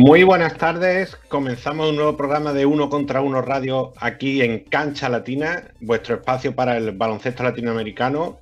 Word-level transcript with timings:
Muy 0.00 0.22
buenas 0.22 0.56
tardes, 0.56 1.16
comenzamos 1.26 1.90
un 1.90 1.96
nuevo 1.96 2.16
programa 2.16 2.52
de 2.52 2.64
Uno 2.66 2.88
contra 2.88 3.20
Uno 3.20 3.42
Radio 3.42 3.94
aquí 3.96 4.42
en 4.42 4.60
Cancha 4.60 5.08
Latina, 5.08 5.72
vuestro 5.80 6.14
espacio 6.14 6.54
para 6.54 6.76
el 6.76 6.92
baloncesto 6.92 7.42
latinoamericano. 7.42 8.38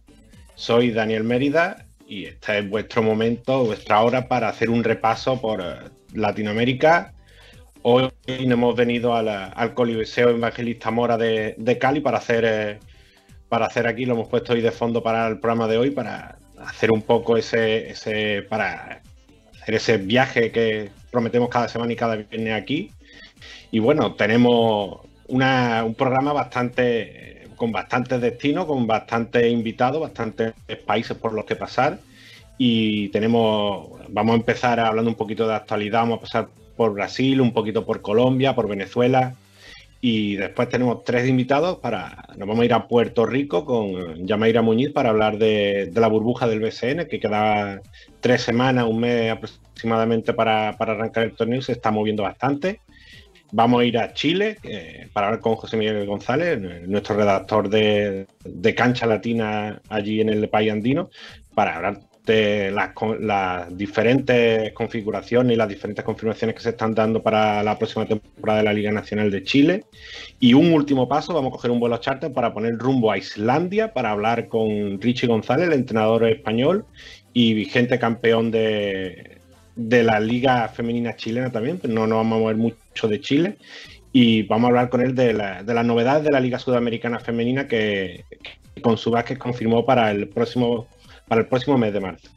Soy 0.55 0.91
Daniel 0.91 1.25
Mérida 1.25 1.87
y 2.07 2.27
este 2.27 2.59
es 2.59 2.69
vuestro 2.69 3.03
momento, 3.03 3.65
vuestra 3.65 4.03
hora 4.03 4.29
para 4.29 4.51
hacer 4.51 4.69
un 4.69 4.85
repaso 4.85 5.41
por 5.41 5.63
eh, 5.63 5.77
Latinoamérica. 6.13 7.15
Hoy 7.81 8.11
hemos 8.27 8.77
venido 8.77 9.17
al 9.17 9.73
Coliseo 9.73 10.29
Evangelista 10.29 10.91
Mora 10.91 11.17
de, 11.17 11.79
Cali 11.81 12.01
para 12.01 12.19
hacer, 12.19 12.45
eh, 12.47 12.81
para 13.49 13.65
hacer 13.65 13.87
aquí, 13.87 14.05
lo 14.05 14.13
hemos 14.13 14.29
puesto 14.29 14.53
hoy 14.53 14.61
de 14.61 14.73
fondo 14.73 15.03
para 15.03 15.27
el 15.27 15.39
programa 15.39 15.69
de 15.69 15.79
hoy, 15.79 15.91
para 15.91 16.37
hacer 16.59 16.91
un 16.91 17.01
poco 17.01 17.39
ese, 17.39 17.93
ese 17.93 18.43
para 18.43 19.01
hacer 19.63 19.75
ese 19.75 19.97
viaje 19.97 20.53
que 20.53 20.91
prometemos 21.17 21.49
cada 21.49 21.67
semana 21.67 21.95
y 21.95 21.97
cada 21.97 22.17
viernes 22.17 22.53
aquí. 22.53 22.91
Y 23.71 23.79
bueno, 23.79 24.13
tenemos 24.17 25.01
un 25.29 25.95
programa 25.97 26.35
bastante 26.35 27.49
con 27.57 27.73
bastantes 27.73 28.21
destinos, 28.21 28.67
con 28.67 28.87
bastantes 28.87 29.51
invitados, 29.51 30.03
bastantes 30.03 30.53
países 30.85 31.17
por 31.17 31.33
los 31.33 31.47
que 31.47 31.57
pasar. 31.57 32.01
Y 32.59 33.09
tenemos, 33.09 33.89
vamos 34.11 34.35
a 34.35 34.37
empezar 34.37 34.79
hablando 34.79 35.11
un 35.11 35.17
poquito 35.17 35.49
de 35.49 35.55
actualidad, 35.55 36.01
vamos 36.01 36.19
a 36.19 36.21
pasar 36.21 36.49
por 36.77 36.93
Brasil, 36.93 37.41
un 37.41 37.55
poquito 37.55 37.87
por 37.87 38.03
Colombia, 38.03 38.55
por 38.55 38.69
Venezuela. 38.69 39.35
Y 40.09 40.37
después 40.37 40.69
tenemos 40.69 41.03
tres 41.03 41.29
invitados 41.29 41.79
para. 41.79 42.29
Nos 42.37 42.47
vamos 42.47 42.61
a 42.61 42.65
ir 42.65 42.73
a 42.73 42.87
Puerto 42.87 43.27
Rico 43.27 43.65
con 43.65 44.25
Yamaira 44.25 44.63
Muñiz 44.63 44.93
para 44.93 45.09
hablar 45.09 45.37
de, 45.37 45.91
la 45.93 46.07
burbuja 46.07 46.47
del 46.47 46.61
BCN, 46.61 47.09
que 47.09 47.19
queda 47.19 47.83
tres 48.21 48.43
semanas, 48.43 48.87
un 48.87 49.01
mes 49.01 49.33
aproximadamente 49.33 50.33
para, 50.33 50.69
arrancar 50.69 51.25
el 51.25 51.33
torneo, 51.35 51.61
se 51.61 51.73
está 51.73 51.91
moviendo 51.91 52.23
bastante. 52.23 52.83
Vamos 53.51 53.81
a 53.81 53.85
ir 53.85 53.99
a 53.99 54.13
Chile 54.13 54.59
para 55.13 55.27
hablar 55.27 55.41
con 55.41 55.57
José 55.57 55.77
Miguel 55.77 56.07
González, 56.07 56.61
nuestro 56.87 57.17
redactor 57.17 57.69
de, 57.69 58.29
Cancha 58.77 59.07
Latina 59.07 59.83
allí 59.89 60.21
en 60.21 60.29
el 60.29 60.49
país 60.49 60.71
andino, 60.71 61.11
para 61.53 61.75
hablar 61.75 61.99
de 62.27 62.73
las, 62.73 63.77
diferentes 63.77 64.73
configuraciones 64.73 65.55
y 65.55 65.57
las 65.57 65.69
diferentes 65.69 66.05
confirmaciones 66.05 66.57
que 66.57 66.63
se 66.63 66.71
están 66.71 66.95
dando 66.95 67.23
para 67.23 67.63
la 67.63 67.79
próxima 67.79 68.05
temporada 68.05 68.59
de 68.59 68.65
la 68.65 68.73
Liga 68.73 68.91
Nacional 68.91 69.31
de 69.31 69.45
Chile. 69.45 69.85
Y 70.41 70.53
un 70.55 70.73
último 70.73 71.09
paso, 71.09 71.33
vamos 71.33 71.51
a 71.51 71.53
coger 71.53 71.71
un 71.71 71.81
vuelo 71.81 71.97
charter 71.99 72.33
para 72.33 72.53
poner 72.53 72.77
rumbo 72.77 73.13
a 73.13 73.19
Islandia 73.19 73.93
para 73.95 74.11
hablar 74.11 74.49
con 74.49 75.01
Richie 75.01 75.29
González, 75.29 75.69
el 75.69 75.75
entrenador 75.75 76.25
español 76.25 76.85
y 77.33 77.55
vigente 77.55 77.99
campeón 77.99 78.51
de, 78.51 79.39
de 79.77 80.03
la 80.03 80.19
liga 80.19 80.69
femenina 80.69 81.15
chilena 81.17 81.53
también, 81.53 81.79
pero 81.79 81.95
no 81.95 82.07
nos 82.07 82.19
vamos 82.19 82.37
a 82.37 82.41
mover 82.41 82.57
mucho 82.57 83.09
de 83.09 83.21
Chile. 83.21 83.57
Y 84.13 84.43
vamos 84.45 84.65
a 84.65 84.69
hablar 84.69 84.89
con 84.89 85.03
él 85.03 85.15
de, 85.15 85.33
la, 85.35 85.63
de 85.63 85.75
las 85.75 85.85
novedades 85.85 86.25
de 86.25 86.31
la 86.31 86.41
Liga 86.41 86.59
Sudamericana 86.59 87.21
Femenina 87.21 87.69
que, 87.69 88.25
con 88.81 88.97
su 88.97 89.11
básquet 89.11 89.39
confirmó 89.39 89.85
para 89.85 90.11
el 90.11 90.29
próximo 90.29 90.87
para 91.29 91.43
el 91.43 91.49
próximo 91.49 91.79
mes 91.79 91.93
de 91.93 92.01
marzo. 92.01 92.31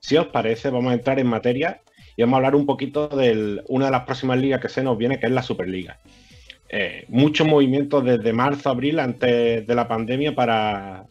Si 0.00 0.16
os 0.16 0.26
parece, 0.26 0.70
vamos 0.70 0.92
a 0.92 0.94
entrar 0.94 1.18
en 1.18 1.26
materia 1.26 1.80
y 2.16 2.22
vamos 2.22 2.34
a 2.34 2.36
hablar 2.38 2.54
un 2.54 2.66
poquito 2.66 3.08
de 3.08 3.62
una 3.68 3.86
de 3.86 3.90
las 3.90 4.04
próximas 4.04 4.38
ligas 4.38 4.60
que 4.60 4.68
se 4.68 4.82
nos 4.82 4.96
viene, 4.96 5.18
que 5.18 5.26
es 5.26 5.32
la 5.32 5.42
Superliga. 5.42 5.98
Eh, 6.68 7.04
muchos 7.08 7.46
movimientos 7.46 8.04
desde 8.04 8.32
marzo, 8.32 8.70
abril, 8.70 8.98
antes 8.98 9.66
de 9.66 9.74
la 9.74 9.86
pandemia, 9.86 10.34
para, 10.34 11.06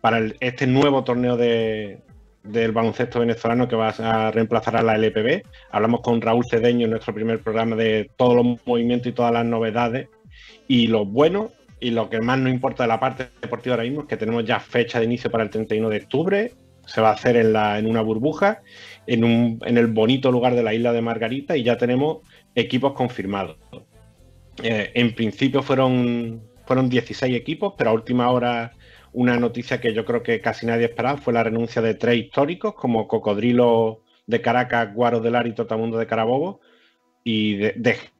para 0.00 0.20
este 0.40 0.66
nuevo 0.66 1.02
torneo 1.04 1.36
de, 1.36 2.00
del 2.42 2.72
baloncesto 2.72 3.20
venezolano 3.20 3.68
que 3.68 3.76
va 3.76 3.88
a 3.88 4.30
reemplazar 4.30 4.76
a 4.76 4.82
la 4.82 4.96
LPB. 4.96 5.42
Hablamos 5.70 6.00
con 6.00 6.20
Raúl 6.20 6.44
Cedeño 6.48 6.84
en 6.84 6.90
nuestro 6.90 7.14
primer 7.14 7.40
programa 7.40 7.76
de 7.76 8.10
todos 8.16 8.36
los 8.36 8.66
movimientos 8.66 9.08
y 9.08 9.12
todas 9.12 9.32
las 9.32 9.44
novedades. 9.44 10.08
Y 10.68 10.88
lo 10.88 11.04
bueno 11.04 11.50
y 11.78 11.90
lo 11.90 12.08
que 12.08 12.20
más 12.20 12.38
nos 12.38 12.52
importa 12.52 12.84
de 12.84 12.88
la 12.88 13.00
parte 13.00 13.28
deportiva 13.40 13.74
ahora 13.74 13.84
mismo 13.84 14.02
es 14.02 14.08
que 14.08 14.16
tenemos 14.16 14.44
ya 14.44 14.60
fecha 14.60 14.98
de 14.98 15.04
inicio 15.04 15.30
para 15.30 15.44
el 15.44 15.50
31 15.50 15.88
de 15.90 15.96
octubre. 15.98 16.52
Se 16.86 17.00
va 17.00 17.10
a 17.10 17.14
hacer 17.14 17.36
en, 17.36 17.86
una 17.86 18.00
burbuja, 18.00 18.62
en, 19.06 19.58
el 19.64 19.86
bonito 19.88 20.30
lugar 20.30 20.54
de 20.54 20.62
la 20.62 20.72
isla 20.72 20.92
de 20.92 21.02
Margarita, 21.02 21.56
y 21.56 21.64
ya 21.64 21.76
tenemos 21.76 22.18
equipos 22.54 22.92
confirmados. 22.92 23.56
Eh, 24.62 24.92
en 24.94 25.14
principio 25.14 25.62
fueron, 25.62 26.42
fueron 26.64 26.88
16 26.88 27.34
equipos, 27.34 27.74
pero 27.76 27.90
a 27.90 27.92
última 27.92 28.30
hora 28.30 28.72
una 29.12 29.38
noticia 29.38 29.80
que 29.80 29.92
yo 29.92 30.04
creo 30.04 30.22
que 30.22 30.40
casi 30.40 30.66
nadie 30.66 30.86
esperaba 30.86 31.18
fue 31.18 31.32
la 31.32 31.42
renuncia 31.42 31.82
de 31.82 31.94
tres 31.94 32.18
históricos 32.18 32.74
como 32.74 33.08
Cocodrilo 33.08 34.02
de 34.26 34.40
Caracas, 34.40 34.94
Guaro 34.94 35.20
del 35.20 35.34
Ar 35.34 35.46
y 35.46 35.54
Totamundo 35.54 35.98
de 35.98 36.06
Carabobo, 36.06 36.60
y 37.24 37.56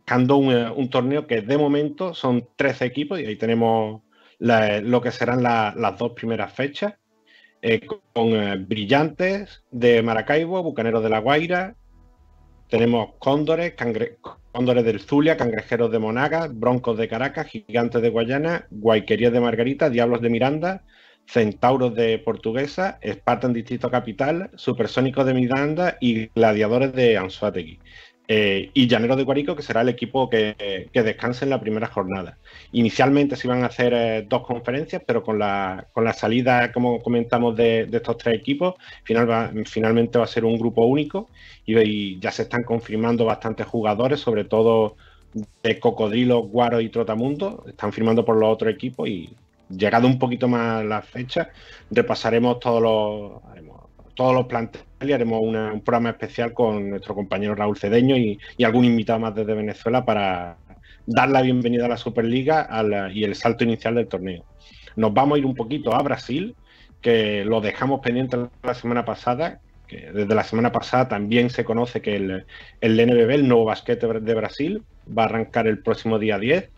dejando 0.07 0.37
un, 0.37 0.89
torneo 0.89 1.27
que 1.27 1.43
de 1.43 1.59
momento 1.59 2.15
son 2.15 2.49
13 2.57 2.85
equipos, 2.85 3.21
y 3.21 3.27
ahí 3.27 3.37
tenemos 3.37 4.03
lo 4.39 5.01
que 5.01 5.11
serán 5.11 5.43
las 5.43 5.99
dos 5.99 6.13
primeras 6.13 6.53
fechas, 6.53 6.95
eh, 7.63 7.81
con 8.13 8.29
eh, 8.29 8.57
Brillantes 8.57 9.65
de 9.73 10.03
Maracaibo, 10.03 10.63
Bucaneros 10.63 11.03
de 11.03 11.11
la 11.11 11.19
Guaira, 11.19 11.75
tenemos 12.69 13.15
Cóndores, 13.19 13.75
Cóndores 14.53 14.85
del 14.85 15.01
Zulia, 15.01 15.37
Cangrejeros 15.37 15.91
de 15.91 15.99
Monaga, 15.99 16.49
Broncos 16.53 16.99
de 16.99 17.09
Caracas, 17.09 17.47
Gigantes 17.47 18.03
de 18.03 18.11
Guayana, 18.11 18.67
Guayquerías 18.71 19.33
de 19.33 19.41
Margarita, 19.41 19.91
Diablos 19.91 20.21
de 20.21 20.31
Miranda, 20.31 20.85
Centauros 21.27 21.95
de 21.95 22.19
Portuguesa, 22.19 22.99
Spartan 23.05 23.53
Distrito 23.53 23.91
Capital, 23.91 24.51
Supersónicos 24.55 25.27
de 25.27 25.35
Miranda 25.35 25.97
y 26.01 26.29
Gladiadores 26.29 26.93
de 26.93 27.17
Anzuategui. 27.17 27.81
Eh, 28.29 28.71
y 28.75 28.89
Llanero 28.89 29.15
de 29.15 29.23
Guarico, 29.23 29.55
que 29.55 29.63
será 29.63 29.83
el 29.83 29.89
equipo 29.89 30.29
que, 30.29 30.89
que, 30.93 31.03
descanse 31.05 31.45
en 31.45 31.51
la 31.51 31.61
primera 31.61 31.87
jornada. 31.87 32.39
Inicialmente 32.73 33.37
se 33.37 33.47
iban 33.47 33.63
a 33.63 33.67
hacer 33.67 33.93
eh, 33.95 34.27
dos 34.29 34.45
conferencias, 34.45 35.03
pero 35.07 35.23
con 35.23 35.39
la, 35.39 35.87
con 35.93 36.05
la 36.05 36.13
salida, 36.13 36.73
como 36.73 37.01
comentamos, 37.01 37.57
de, 37.57 37.89
estos 37.93 38.19
tres 38.19 38.35
equipos, 38.35 38.75
finalmente 39.05 40.19
va 40.19 40.25
a 40.25 40.29
ser 40.29 40.45
un 40.45 40.59
grupo 40.59 40.85
único 40.85 41.29
y, 41.65 42.19
ya 42.19 42.33
se 42.33 42.43
están 42.43 42.65
confirmando 42.65 43.25
bastantes 43.25 43.67
jugadores, 43.67 44.21
sobre 44.21 44.45
todo 44.45 44.97
de 45.63 45.79
Cocodrilo, 45.79 46.41
Guaro 46.41 46.81
y 46.81 46.89
Trotamundo, 46.89 47.65
están 47.69 47.93
firmando 47.93 48.25
por 48.25 48.37
los 48.37 48.53
otros 48.53 48.73
equipos 48.73 49.09
y 49.09 49.31
llegado 49.69 50.07
un 50.07 50.19
poquito 50.19 50.49
más 50.49 50.85
la 50.85 51.03
fecha, 51.03 51.51
repasaremos 51.91 52.59
todos 52.59 52.83
los 52.83 53.43
todos 54.15 54.35
los 54.35 54.47
planteles 54.47 54.86
y 55.01 55.13
haremos 55.13 55.41
un 55.43 55.81
programa 55.83 56.11
especial 56.11 56.53
con 56.53 56.91
nuestro 56.91 57.15
compañero 57.15 57.55
Raúl 57.55 57.77
Cedeño 57.77 58.17
y, 58.17 58.39
algún 58.65 58.85
invitado 58.85 59.19
más 59.19 59.35
desde 59.35 59.55
Venezuela 59.55 60.05
para 60.05 60.57
dar 61.07 61.29
la 61.29 61.43
bienvenida 61.43 61.87
a 61.87 61.89
la 61.89 61.97
Superliga 61.97 62.69
y 63.13 63.25
el 63.25 63.35
salto 63.35 63.65
inicial 63.65 63.95
del 63.95 64.09
torneo. 64.09 64.45
Nos 64.97 65.13
vamos 65.13 65.37
a 65.37 65.39
ir 65.39 65.47
un 65.47 65.55
poquito 65.55 65.95
a 65.95 66.03
Brasil, 66.03 66.57
que 67.03 67.45
lo 67.45 67.61
dejamos 67.61 68.01
pendiente 68.01 68.39
la 68.63 68.75
semana 68.75 69.05
pasada, 69.05 69.61
desde 69.89 70.35
la 70.35 70.43
semana 70.43 70.73
pasada 70.73 71.07
también 71.07 71.51
se 71.51 71.65
conoce 71.65 72.01
que 72.01 72.17
el, 72.17 72.47
el 72.81 73.07
NBB, 73.07 73.31
el 73.31 73.49
nuevo 73.49 73.67
basquete 73.67 74.07
de 74.21 74.35
Brasil, 74.35 74.83
va 75.07 75.23
a 75.23 75.27
arrancar 75.27 75.67
el 75.67 75.79
próximo 75.79 76.19
día 76.19 76.39
10. 76.39 76.71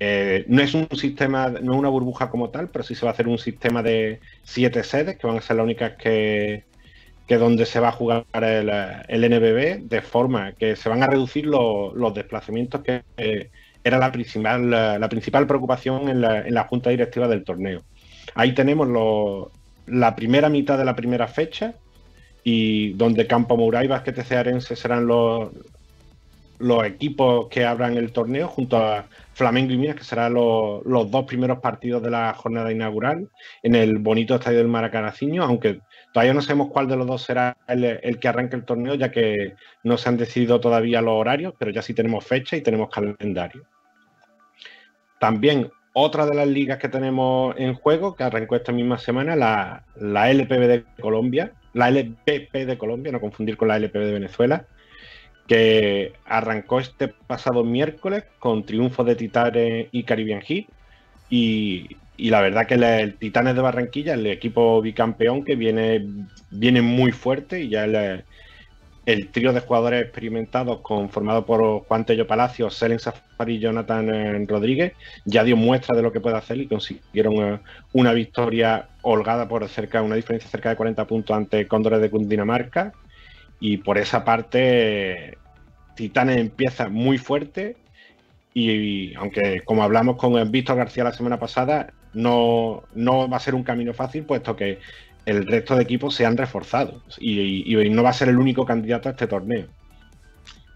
Eh, 0.00 0.44
no 0.46 0.62
es 0.62 0.74
un 0.74 0.88
sistema, 0.94 1.48
no 1.48 1.72
es 1.72 1.78
una 1.78 1.88
burbuja 1.88 2.28
como 2.28 2.50
tal, 2.50 2.68
pero 2.68 2.84
sí 2.84 2.94
se 2.94 3.06
va 3.06 3.10
a 3.10 3.14
hacer 3.14 3.28
un 3.28 3.38
sistema 3.38 3.82
de 3.82 4.20
siete 4.42 4.84
sedes, 4.84 5.16
que 5.16 5.26
van 5.26 5.38
a 5.38 5.40
ser 5.40 5.56
las 5.56 5.64
únicas 5.64 5.94
que, 5.96 6.64
que 7.28 7.36
donde 7.36 7.66
se 7.66 7.78
va 7.78 7.88
a 7.88 7.92
jugar 7.92 8.24
el, 8.32 8.70
el 9.06 9.30
NBB, 9.30 9.88
de 9.88 10.02
forma 10.02 10.52
que 10.52 10.74
se 10.76 10.88
van 10.88 11.02
a 11.02 11.06
reducir 11.06 11.46
los 11.46 12.14
desplazamientos 12.14 12.82
que 12.82 13.02
era 13.84 13.98
la 13.98 14.10
principal, 14.10 14.70
la, 14.70 15.08
principal 15.08 15.46
preocupación 15.46 16.08
en 16.08 16.22
la, 16.22 16.40
en 16.40 16.54
la, 16.54 16.64
junta 16.64 16.90
directiva 16.90 17.28
del 17.28 17.44
torneo. 17.44 17.82
Ahí 18.34 18.52
tenemos 18.52 18.88
la 19.86 20.16
primera 20.16 20.48
mitad 20.48 20.78
de 20.78 20.86
la 20.86 20.96
primera 20.96 21.28
fecha 21.28 21.74
y 22.42 22.94
donde 22.94 23.26
Campo 23.26 23.58
Mouray 23.58 23.84
y 23.84 23.88
Basquete 23.88 24.24
Cearense 24.24 24.74
serán 24.74 25.06
los, 25.06 25.50
los 26.58 26.84
equipos 26.84 27.48
que 27.48 27.66
abran 27.66 27.96
el 27.98 28.12
torneo 28.12 28.48
junto 28.48 28.78
a 28.78 29.04
Flamengo 29.34 29.72
y 29.72 29.76
Minas, 29.76 29.96
que 29.96 30.04
serán 30.04 30.34
los, 30.34 30.84
los, 30.86 31.10
dos 31.10 31.24
primeros 31.26 31.58
partidos 31.58 32.02
de 32.02 32.10
la 32.10 32.32
jornada 32.34 32.72
inaugural 32.72 33.28
en 33.62 33.74
el 33.74 33.98
bonito 33.98 34.34
estadio 34.34 34.58
del 34.58 34.68
Maracanaciño, 34.68 35.44
aunque 35.44 35.80
Todavía 36.12 36.34
no 36.34 36.42
sabemos 36.42 36.68
cuál 36.70 36.88
de 36.88 36.96
los 36.96 37.06
dos 37.06 37.22
será 37.22 37.56
el, 37.66 38.18
que 38.18 38.28
arranque 38.28 38.56
el 38.56 38.64
torneo, 38.64 38.94
ya 38.94 39.10
que 39.10 39.54
no 39.82 39.98
se 39.98 40.08
han 40.08 40.16
decidido 40.16 40.60
todavía 40.60 41.02
los 41.02 41.14
horarios, 41.14 41.54
pero 41.58 41.70
ya 41.70 41.82
sí 41.82 41.94
tenemos 41.94 42.24
fecha 42.24 42.56
y 42.56 42.62
tenemos 42.62 42.88
calendario. 42.88 43.64
También 45.20 45.70
otra 45.92 46.26
de 46.26 46.34
las 46.34 46.48
ligas 46.48 46.78
que 46.78 46.88
tenemos 46.88 47.54
en 47.58 47.74
juego, 47.74 48.14
que 48.14 48.24
arrancó 48.24 48.56
esta 48.56 48.72
misma 48.72 48.98
semana, 48.98 49.36
la, 49.36 49.84
la 49.96 50.30
LPB 50.30 50.66
de 50.66 50.84
Colombia, 51.00 51.52
la 51.74 51.88
LPP 51.88 52.52
de 52.52 52.78
Colombia, 52.78 53.12
no 53.12 53.20
confundir 53.20 53.56
con 53.56 53.68
la 53.68 53.76
LPB 53.76 53.98
de 53.98 54.12
Venezuela, 54.12 54.66
que 55.46 56.12
arrancó 56.24 56.78
este 56.78 57.08
pasado 57.08 57.64
miércoles 57.64 58.24
con 58.38 58.64
triunfo 58.64 59.02
de 59.04 59.16
Titanes 59.16 59.88
y 59.90 60.04
Caribbean 60.04 60.42
Heat. 60.42 60.66
Y 61.30 61.96
y 62.18 62.30
la 62.30 62.40
verdad 62.40 62.66
que 62.66 62.74
el, 62.74 63.14
Titanes 63.14 63.54
de 63.54 63.62
Barranquilla, 63.62 64.14
el 64.14 64.26
equipo 64.26 64.82
bicampeón 64.82 65.44
que 65.44 65.54
viene, 65.54 66.04
viene 66.50 66.82
muy 66.82 67.12
fuerte 67.12 67.62
y 67.62 67.68
ya 67.68 67.84
el, 67.84 69.28
trío 69.30 69.52
de 69.52 69.60
jugadores 69.60 70.02
experimentados 70.02 70.80
conformado 70.80 71.46
por 71.46 71.84
Juan 71.84 72.04
Tello 72.04 72.26
Palacios, 72.26 72.74
Selen 72.74 72.98
Safari 72.98 73.54
y 73.54 73.58
Jonathan 73.60 74.12
eh, 74.12 74.44
Rodríguez 74.46 74.94
ya 75.24 75.44
dio 75.44 75.56
muestra 75.56 75.94
de 75.96 76.02
lo 76.02 76.12
que 76.12 76.20
puede 76.20 76.36
hacer 76.36 76.58
y 76.58 76.66
consiguieron 76.66 77.34
eh, 77.36 77.60
una 77.92 78.12
victoria 78.12 78.88
holgada 79.02 79.46
por 79.46 79.66
cerca, 79.68 80.02
una 80.02 80.16
diferencia 80.16 80.50
cerca 80.50 80.70
de 80.70 80.76
40 80.76 81.06
puntos 81.06 81.36
ante 81.36 81.68
Cóndores 81.68 82.00
de 82.00 82.10
Cundinamarca. 82.10 82.92
Y 83.60 83.78
por 83.78 83.96
esa 83.96 84.24
parte 84.24 85.38
Titanes 85.94 86.38
empieza 86.38 86.88
muy 86.88 87.16
fuerte 87.16 87.76
y, 88.54 89.14
aunque 89.14 89.62
como 89.64 89.84
hablamos 89.84 90.16
con 90.16 90.50
Víctor 90.50 90.76
García 90.76 91.04
la 91.04 91.12
semana 91.12 91.38
pasada 91.38 91.92
no, 92.14 92.84
no 92.94 93.28
va 93.28 93.36
a 93.36 93.40
ser 93.40 93.54
un 93.54 93.64
camino 93.64 93.92
fácil 93.94 94.24
puesto 94.24 94.56
que 94.56 94.78
el 95.28 95.46
resto 95.46 95.76
de 95.76 95.82
equipos 95.82 96.14
se 96.14 96.24
han 96.24 96.36
reforzado 96.36 97.02
y, 97.18 97.74
no 97.90 98.02
va 98.02 98.10
a 98.10 98.14
ser 98.14 98.28
el 98.28 98.38
único 98.38 98.64
candidato 98.64 99.08
a 99.08 99.12
este 99.12 99.26
torneo. 99.26 99.66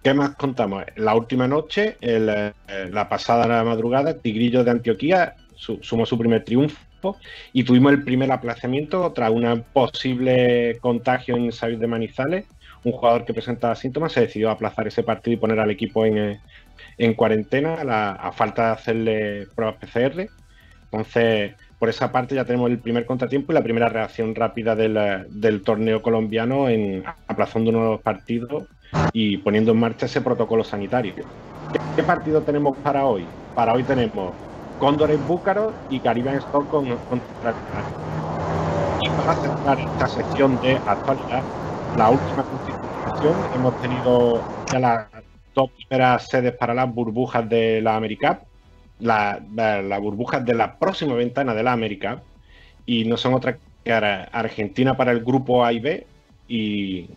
¿Qué 0.03 0.13
más 0.13 0.35
contamos? 0.35 0.85
La 0.97 1.15
última 1.15 1.49
noche, 1.49 1.97
eh, 2.01 2.53
la 2.91 3.09
pasada 3.09 3.65
madrugada, 3.65 4.19
Tigrillo 4.19 4.63
de 4.63 4.73
Antioquía 4.73 5.37
sumó 5.55 6.05
su 6.05 6.19
primer 6.19 6.45
triunfo 6.45 7.17
y 7.53 7.65
tuvimos 7.65 7.93
el 7.93 8.05
primer 8.05 8.31
aplazamiento 8.31 9.11
tras 9.13 9.31
un 9.31 9.65
posible 9.73 10.77
contagio 10.81 11.37
en 11.37 11.51
Sabios 11.53 11.81
de 11.81 11.87
Manizales. 11.87 12.45
Un 12.85 12.93
jugador 12.93 13.25
que 13.25 13.33
presentaba 13.33 13.75
síntomas 13.75 14.13
se 14.13 14.23
decidió 14.23 14.51
aplazar 14.51 14.87
ese 14.87 15.03
partido 15.03 15.35
y 15.35 15.39
poner 15.39 15.61
al 15.61 15.71
equipo 15.71 16.05
en, 16.05 16.41
eh, 16.99 17.17
cuarentena 17.17 17.75
a 18.21 18.33
falta 18.33 18.67
de 18.67 18.73
hacerle 18.73 19.47
pruebas 19.55 19.77
PCR. 19.77 20.29
Entonces, 20.93 21.55
por 21.79 21.89
esa 21.89 22.13
parte 22.13 22.35
ya 22.35 22.45
tenemos 22.45 22.71
el 22.71 22.79
primer 22.79 23.07
contratiempo 23.07 23.51
y 23.51 23.55
la 23.55 23.63
primera 23.63 23.89
reacción 23.89 24.35
rápida 24.35 24.77
del, 24.77 25.63
torneo 25.65 26.03
colombiano 26.03 26.69
en 26.69 27.03
aplazando 27.27 27.71
uno 27.71 27.83
de 27.83 27.91
los 27.93 28.03
partidos 28.03 28.65
y 29.15 29.39
poniendo 29.39 29.73
en 29.73 29.81
marcha 29.81 30.05
ese 30.05 30.21
protocolo 30.21 30.63
sanitario. 30.63 31.15
¿Qué, 31.97 32.03
partido 32.03 32.43
tenemos 32.43 32.77
para 32.79 33.07
hoy? 33.07 33.25
Para 33.55 33.73
hoy 33.73 33.83
tenemos 33.85 34.35
Cóndores 34.79 35.19
Búcaro 35.27 35.73
y 35.89 35.99
Caribbean 35.99 36.37
Stock 36.37 36.69
con, 36.69 36.85
contra 36.85 37.55
Y 39.01 39.09
para 39.09 39.35
cerrar 39.35 39.79
esta 39.79 40.09
sección 40.09 40.61
de 40.61 40.77
actualidad, 40.87 41.43
la 41.97 42.11
última 42.11 42.45
constitución, 42.45 43.35
hemos 43.55 43.81
tenido 43.81 44.43
ya 44.71 44.79
las 44.79 45.07
dos 45.55 45.71
primeras 45.71 46.29
sedes 46.29 46.55
para 46.55 46.75
las 46.75 46.93
burbujas 46.93 47.49
de 47.49 47.81
la 47.81 47.97
AmeriCup 47.97 48.52
la, 49.03 49.41
la, 49.55 49.99
burbuja 49.99 50.41
de 50.41 50.55
la 50.55 50.79
próxima 50.79 51.15
ventana 51.15 51.55
de 51.55 51.63
la 51.63 51.73
América 51.73 52.23
y 52.87 53.05
no 53.05 53.17
son 53.17 53.35
otra 53.35 53.59
que 53.85 53.93
Argentina 53.93 54.97
para 54.97 55.11
el 55.11 55.25
grupo 55.25 55.65
A 55.65 55.73
y 55.73 55.81
B 55.81 56.07
y, 56.49 57.09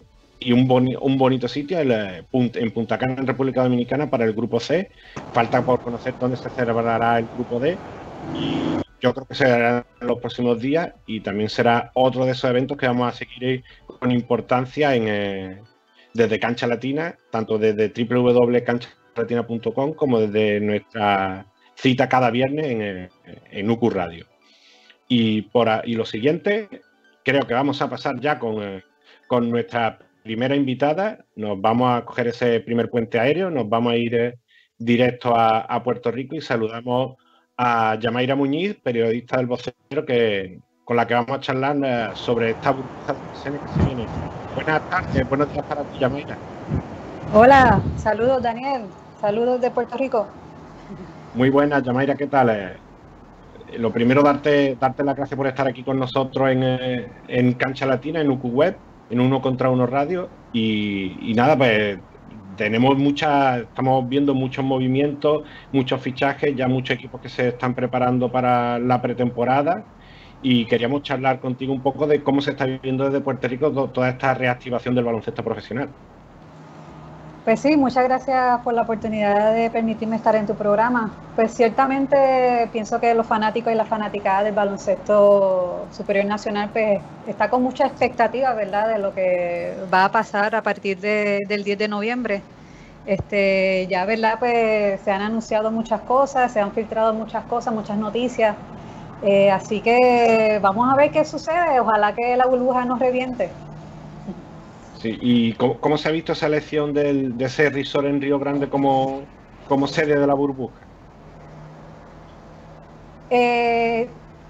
un, 0.51 0.97
un, 0.99 1.17
bonito 1.17 1.47
sitio 1.47 1.79
en, 1.79 2.25
en, 2.31 2.71
Punta 2.71 2.97
Cana, 2.97 3.15
en 3.19 3.27
República 3.27 3.63
Dominicana, 3.63 4.09
para 4.09 4.25
el 4.25 4.33
grupo 4.33 4.59
C. 4.59 4.89
Falta 5.33 5.63
por 5.63 5.81
conocer 5.81 6.15
dónde 6.19 6.37
se 6.37 6.49
celebrará 6.49 7.19
el 7.19 7.27
grupo 7.35 7.59
D 7.59 7.77
y 8.33 8.81
yo 9.01 9.13
creo 9.13 9.25
que 9.25 9.35
será 9.35 9.85
en 10.01 10.07
los 10.07 10.19
próximos 10.19 10.59
días 10.59 10.93
y 11.05 11.21
también 11.21 11.49
será 11.49 11.91
otro 11.93 12.25
de 12.25 12.31
esos 12.31 12.49
eventos 12.49 12.77
que 12.77 12.87
vamos 12.87 13.13
a 13.13 13.17
seguir 13.17 13.63
con 13.85 14.11
importancia 14.11 14.95
en, 14.95 15.07
eh, 15.07 15.61
desde 16.13 16.39
Cancha 16.39 16.65
Latina, 16.65 17.15
tanto 17.29 17.59
desde 17.59 17.89
www.canchalatina.com 17.89 19.93
como 19.93 20.21
desde 20.21 20.59
nuestra 20.59 21.45
cita 21.75 22.09
cada 22.09 22.31
viernes 22.31 22.65
en, 22.65 23.09
en 23.51 23.69
UQ 23.69 23.91
Radio. 23.91 24.25
Y, 25.07 25.43
por, 25.43 25.69
y 25.85 25.95
lo 25.95 26.05
siguiente, 26.05 26.69
creo 27.23 27.45
que 27.45 27.53
vamos 27.53 27.81
a 27.81 27.89
pasar 27.89 28.19
ya 28.19 28.39
con, 28.39 28.61
eh, 28.63 28.83
con 29.27 29.49
nuestra 29.49 29.99
primera 30.23 30.55
invitada. 30.55 31.25
Nos 31.35 31.59
vamos 31.59 31.95
a 31.95 32.05
coger 32.05 32.27
ese 32.27 32.59
primer 32.61 32.89
puente 32.89 33.19
aéreo, 33.19 33.49
nos 33.49 33.67
vamos 33.67 33.93
a 33.93 33.97
ir 33.97 34.15
eh, 34.15 34.35
directo 34.77 35.33
a, 35.35 35.83
Puerto 35.83 36.11
Rico 36.11 36.35
y 36.35 36.41
saludamos 36.41 37.15
a 37.57 37.97
Yamaira 37.99 38.35
Muñiz, 38.35 38.75
periodista 38.81 39.37
del 39.37 39.47
vocero, 39.47 40.05
que, 40.05 40.59
con 40.83 40.97
la 40.97 41.07
que 41.07 41.13
vamos 41.13 41.37
a 41.37 41.39
charlar 41.39 41.77
eh, 41.83 42.09
sobre 42.15 42.51
esta 42.51 42.71
burbuja 42.71 43.13
que 43.13 43.39
se 43.39 43.85
viene. 43.85 44.05
Buenas 44.55 44.89
tardes, 44.89 45.27
buenos 45.29 45.51
días 45.51 45.65
para 45.65 45.83
ti, 45.83 45.99
Yamaira. 45.99 46.37
Hola, 47.33 47.81
saludos 47.97 48.41
Daniel, 48.43 48.83
saludos 49.19 49.61
de 49.61 49.71
Puerto 49.71 49.97
Rico. 49.97 50.27
Muy 51.35 51.49
buenas, 51.49 51.83
Yamaira, 51.83 52.15
¿qué 52.15 52.27
tal? 52.27 52.49
Eh, 52.49 52.77
lo 53.77 53.91
primero, 53.91 54.23
darte, 54.23 54.77
darte 54.79 55.03
las 55.03 55.17
gracias 55.17 55.37
por 55.37 55.47
estar 55.47 55.67
aquí 55.67 55.83
con 55.83 55.99
nosotros 55.99 56.49
en, 56.49 56.63
eh, 56.63 57.07
en 57.27 57.53
Cancha 57.55 57.85
Latina, 57.85 58.21
en 58.21 58.29
UQ 58.29 58.45
Web, 58.45 58.77
en 59.09 59.19
Uno 59.19 59.41
contra 59.41 59.69
Uno 59.69 59.85
Radio. 59.85 60.29
Y, 60.53 61.33
nada, 61.35 61.57
pues 61.57 61.99
tenemos 62.55 62.97
muchas, 62.97 63.63
estamos 63.63 64.07
viendo 64.07 64.33
muchos 64.33 64.63
movimientos, 64.63 65.43
muchos 65.73 65.99
fichajes, 66.01 66.55
ya 66.55 66.69
muchos 66.69 66.95
equipos 66.95 67.19
que 67.19 67.27
se 67.27 67.49
están 67.49 67.75
preparando 67.75 68.31
para 68.31 68.79
la 68.79 69.01
pretemporada. 69.01 69.83
Y 70.41 70.65
queríamos 70.67 71.01
charlar 71.03 71.41
contigo 71.41 71.73
un 71.73 71.81
poco 71.81 72.07
de 72.07 72.23
cómo 72.23 72.39
se 72.41 72.51
está 72.51 72.65
viviendo 72.65 73.05
desde 73.05 73.19
Puerto 73.19 73.47
Rico 73.49 73.89
toda 73.89 74.07
esta 74.09 74.33
reactivación 74.35 74.95
del 74.95 75.03
baloncesto 75.03 75.43
profesional. 75.43 75.89
Pues 77.45 77.59
sí, 77.61 77.77
muchas 77.77 78.03
gracias 78.05 78.59
por 78.63 78.73
la 78.73 78.81
oportunidad 78.81 79.53
de 79.53 79.69
permitirme 79.69 80.15
estar 80.15 80.35
en 80.35 80.47
tu 80.47 80.55
programa. 80.57 81.21
Pues 81.35 81.53
ciertamente 81.53 82.67
pienso 82.71 82.99
que 82.99 83.13
los 83.13 83.27
fanáticos 83.27 83.71
y 83.71 83.75
las 83.75 83.87
fanaticadas 83.87 84.45
del 84.45 84.55
baloncesto 84.55 85.87
superior 85.91 86.25
nacional 86.25 86.71
pues 86.73 87.03
está 87.23 87.51
con 87.51 87.61
mucha 87.61 87.85
expectativa, 87.85 88.51
¿verdad?, 88.55 88.87
de 88.89 88.97
lo 88.97 89.13
que 89.13 89.77
va 89.93 90.05
a 90.05 90.11
pasar 90.11 90.55
a 90.55 90.63
partir 90.63 90.99
del 90.99 91.63
10 91.63 91.77
de 91.77 91.87
noviembre. 91.87 92.47
Este, 93.05 93.87
ya, 93.89 94.05
¿verdad?, 94.05 94.39
pues 94.39 95.03
se 95.03 95.11
han 95.11 95.21
anunciado 95.21 95.71
muchas 95.71 96.01
cosas, 96.01 96.51
se 96.51 96.59
han 96.61 96.73
filtrado 96.73 97.13
muchas 97.13 97.45
cosas, 97.45 97.73
muchas 97.75 97.99
noticias. 97.99 98.57
Eh, 99.21 99.51
así 99.51 99.81
que 99.83 100.59
vamos 100.63 100.87
a 100.91 100.95
ver 100.97 101.11
qué 101.11 101.25
sucede. 101.25 101.79
Ojalá 101.79 102.13
que 102.15 102.35
la 102.37 102.47
burbuja 102.47 102.85
no 102.85 102.97
reviente. 102.97 103.59
¿Y 105.03 105.53
cómo, 105.53 105.97
se 105.97 106.09
ha 106.09 106.11
visto 106.11 106.33
esa 106.33 106.47
elección 106.47 106.93
del, 106.93 107.37
de 107.37 107.45
ese 107.45 107.69
resort 107.69 108.07
en 108.07 108.21
Río 108.21 108.39
Grande 108.39 108.69
como, 108.69 109.23
como 109.67 109.87
sede 109.87 110.19
de 110.19 110.27
la 110.27 110.33
burbuja? 110.33 110.79
Eh, 113.29 114.07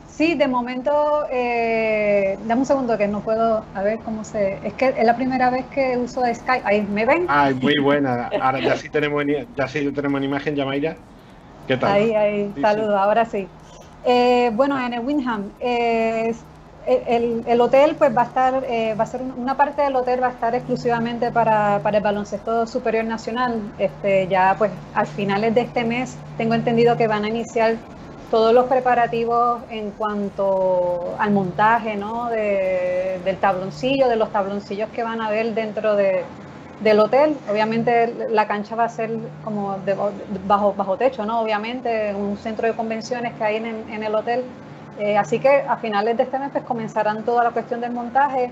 sí, 0.08 0.36
de 0.36 0.48
momento, 0.48 1.26
eh, 1.32 2.38
dame 2.46 2.62
un 2.62 2.66
segundo 2.66 2.98
que 2.98 3.08
no 3.08 3.22
puedo, 3.22 3.66
a 3.74 3.84
ver 3.84 4.00
cómo 4.00 4.24
se... 4.24 4.60
Es 4.66 4.74
que 4.74 4.94
es 4.98 5.06
la 5.06 5.16
primera 5.16 5.50
vez 5.50 5.66
que 5.68 5.98
uso 5.98 6.22
Skype. 6.22 6.64
Ahí, 6.66 6.82
¿me 6.82 7.06
ven? 7.06 7.26
Ay, 7.28 7.54
muy 7.56 7.78
buena. 7.82 8.30
Ahora 8.42 8.60
ya 8.60 8.76
sí 8.78 8.90
tenemos, 8.90 9.24
ya 9.56 9.68
sí 9.68 9.92
tenemos 9.92 10.18
una 10.18 10.26
imagen, 10.26 10.56
Yamaira. 10.56 10.96
¿Qué 11.68 11.78
tal? 11.78 11.92
Ahí, 11.92 12.14
ahí, 12.14 12.54
saludos, 12.62 12.96
ahora 12.96 13.26
sí. 13.26 13.48
Eh, 14.06 14.52
bueno, 14.54 14.80
en 14.80 14.94
el 14.94 15.00
Windham, 15.00 15.52
el, 16.86 17.62
hotel 17.62 17.96
pues 17.98 18.16
va 18.16 18.22
a 18.22 18.26
estar, 18.26 18.64
eh, 18.68 18.96
va 19.00 19.04
a 19.04 19.08
ser 19.08 19.22
una 19.22 19.58
parte 19.58 19.82
del 19.82 19.96
hotel 19.96 20.22
va 20.22 20.28
a 20.28 20.32
estar 20.32 20.54
exclusivamente 20.54 21.32
para, 21.32 21.78
el 21.78 22.02
baloncesto 22.02 22.68
superior 22.68 23.06
nacional. 23.06 23.60
Este, 23.78 24.28
ya 24.28 24.56
pues 24.58 24.72
al 24.94 25.08
finales 25.08 25.56
de 25.56 25.62
este 25.62 25.84
mes 25.84 26.18
tengo 26.38 26.54
entendido 26.54 26.96
que 26.98 27.08
van 27.08 27.26
a 27.26 27.30
iniciar 27.30 27.76
todos 28.30 28.54
los 28.54 28.66
preparativos 28.66 29.62
en 29.70 29.92
cuanto 29.92 31.16
al 31.20 31.32
montaje 31.32 31.96
¿no? 31.96 32.30
del 32.30 33.38
tabloncillo, 33.40 34.08
de 34.08 34.16
los 34.16 34.32
tabloncillos 34.32 34.90
que 34.90 35.04
van 35.04 35.22
a 35.22 35.30
ver 35.30 35.54
dentro 35.54 35.96
del 35.96 37.00
hotel. 37.00 37.38
Obviamente 37.50 38.14
la 38.30 38.48
cancha 38.48 38.76
va 38.76 38.86
a 38.86 38.90
ser 38.90 39.12
como 39.44 39.78
bajo, 40.48 40.74
bajo 40.74 40.98
techo, 40.98 41.26
¿no? 41.26 41.42
Obviamente 41.42 42.14
un 42.16 42.38
centro 42.38 42.68
de 42.68 42.74
convenciones 42.74 43.34
que 43.36 43.44
hay 43.44 43.56
en, 43.58 43.66
en 43.90 44.04
el 44.04 44.14
hotel 44.14 44.44
eh, 45.00 45.18
así 45.18 45.40
que 45.40 45.50
a 45.50 45.78
finales 45.78 46.18
de 46.18 46.24
este 46.24 46.40
mes 46.40 46.50
pues, 46.52 46.64
comenzarán 46.64 47.24
toda 47.24 47.44
la 47.44 47.52
cuestión 47.52 47.82
del 47.82 47.92
montaje 47.92 48.52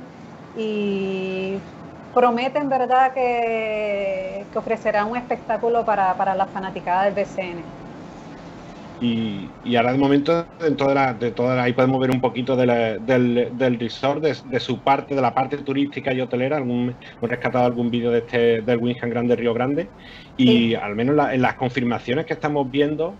y 0.57 1.57
prometen, 2.13 2.69
¿verdad?, 2.69 3.13
que, 3.13 4.45
que 4.51 4.57
ofrecerá 4.57 5.05
un 5.05 5.17
espectáculo 5.17 5.83
para, 5.85 6.13
para 6.15 6.35
la 6.35 6.45
fanaticada 6.45 7.05
del 7.05 7.13
BCN. 7.13 7.83
Y, 9.01 9.49
y, 9.65 9.75
ahora 9.75 9.91
de 9.91 9.97
momento, 9.97 10.45
dentro 10.61 10.87
de, 10.87 10.95
la, 10.95 11.13
de 11.13 11.31
toda 11.31 11.61
ahí 11.61 11.73
podemos 11.73 11.99
ver 11.99 12.11
un 12.11 12.21
poquito 12.21 12.55
del, 12.55 13.05
del, 13.05 13.79
resort, 13.79 14.21
de, 14.21 14.59
su 14.61 14.79
parte, 14.79 15.13
de 15.13 15.21
la 15.21 15.33
parte 15.33 15.57
turística 15.57 16.13
y 16.13 16.21
hotelera. 16.21 16.55
Algún, 16.55 16.95
hemos 17.17 17.29
rescatado 17.29 17.65
algún 17.65 17.91
vídeo 17.91 18.11
de 18.11 18.19
este, 18.19 18.61
del 18.61 18.77
Winham 18.77 19.09
Grande 19.09 19.35
Río 19.35 19.53
Grande. 19.53 19.89
Y 20.37 20.75
al 20.75 20.95
menos 20.95 21.17
en 21.33 21.41
las 21.41 21.55
confirmaciones 21.55 22.25
que 22.25 22.33
estamos 22.33 22.69
viendo, 22.71 23.15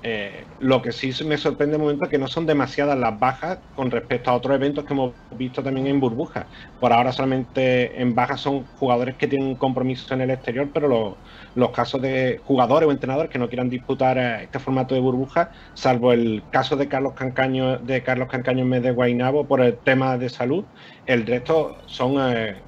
Eh, 0.00 0.46
lo 0.58 0.80
que 0.80 0.92
sí 0.92 1.10
me 1.24 1.36
sorprende 1.36 1.72
de 1.76 1.82
momento 1.82 2.04
es 2.04 2.10
que 2.10 2.18
no 2.18 2.28
son 2.28 2.46
demasiadas 2.46 2.96
las 2.96 3.18
bajas 3.18 3.58
con 3.74 3.90
respecto 3.90 4.30
a 4.30 4.34
otros 4.36 4.54
eventos 4.54 4.84
que 4.84 4.92
hemos 4.92 5.16
visto 5.30 5.62
también 5.62 5.88
en 5.88 5.98
burbujas. 6.00 6.46
Por 6.78 6.92
ahora 6.92 7.10
solamente 7.12 8.00
en 8.00 8.14
bajas 8.14 8.40
son 8.40 8.66
jugadores 8.66 9.16
que 9.16 9.26
tienen 9.26 9.56
compromisos 9.56 10.10
en 10.12 10.20
el 10.20 10.30
exterior, 10.30 10.70
pero 10.72 11.20
los 11.54 11.70
casos 11.72 12.00
de 12.00 12.38
jugadores 12.44 12.88
o 12.88 12.92
entrenadores 12.92 13.30
que 13.30 13.38
no 13.40 13.48
quieran 13.48 13.68
disputar 13.68 14.18
eh, 14.18 14.44
este 14.44 14.60
formato 14.60 14.94
de 14.94 15.00
burbuja, 15.00 15.50
salvo 15.74 16.12
el 16.12 16.46
caso 16.50 16.76
de 16.76 16.88
Carlos 16.88 17.14
Cancaño 17.16 17.78
de 17.78 18.02
Carlos 18.04 18.28
Cancaño 18.28 18.62
en 18.62 18.70
vez 18.70 18.82
de 18.82 18.92
Guainabo 18.92 19.48
por 19.48 19.60
el 19.60 19.80
tema 19.82 20.16
de 20.16 20.28
salud, 20.28 20.68
el 21.06 21.26
resto 21.26 21.76
son, 21.86 22.14
eh, 22.36 22.62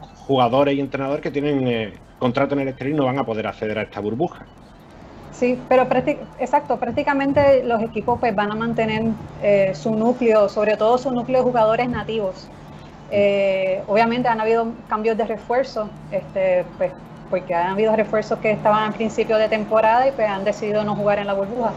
jugadores 0.00 0.74
y 0.76 0.80
entrenadores 0.80 1.22
que 1.22 1.30
tienen 1.30 1.92
contrato 2.18 2.54
en 2.54 2.60
el 2.60 2.68
exterior 2.68 2.94
y 2.94 2.98
no 2.98 3.06
van 3.06 3.18
a 3.18 3.24
poder 3.24 3.46
acceder 3.46 3.78
a 3.78 3.82
esta 3.82 4.00
burbuja. 4.00 4.50
Sí, 5.42 5.58
pero 5.68 5.88
exacto, 6.38 6.76
prácticamente 6.76 7.64
los 7.64 7.82
equipos 7.82 8.20
pues, 8.20 8.32
van 8.32 8.52
a 8.52 8.54
mantener 8.54 9.02
eh, 9.42 9.72
su 9.74 9.90
núcleo, 9.90 10.48
sobre 10.48 10.76
todo 10.76 10.98
su 10.98 11.10
núcleo 11.10 11.38
de 11.38 11.42
jugadores 11.42 11.88
nativos. 11.88 12.46
Eh, 13.10 13.82
obviamente 13.88 14.28
han 14.28 14.40
habido 14.40 14.68
cambios 14.88 15.16
de 15.16 15.24
refuerzo, 15.24 15.88
este, 16.12 16.64
pues, 16.78 16.92
porque 17.28 17.56
han 17.56 17.72
habido 17.72 17.96
refuerzos 17.96 18.38
que 18.38 18.52
estaban 18.52 18.84
al 18.84 18.92
principio 18.92 19.36
de 19.36 19.48
temporada 19.48 20.06
y 20.06 20.12
pues, 20.12 20.28
han 20.28 20.44
decidido 20.44 20.84
no 20.84 20.94
jugar 20.94 21.18
en 21.18 21.26
la 21.26 21.32
burbuja. 21.32 21.72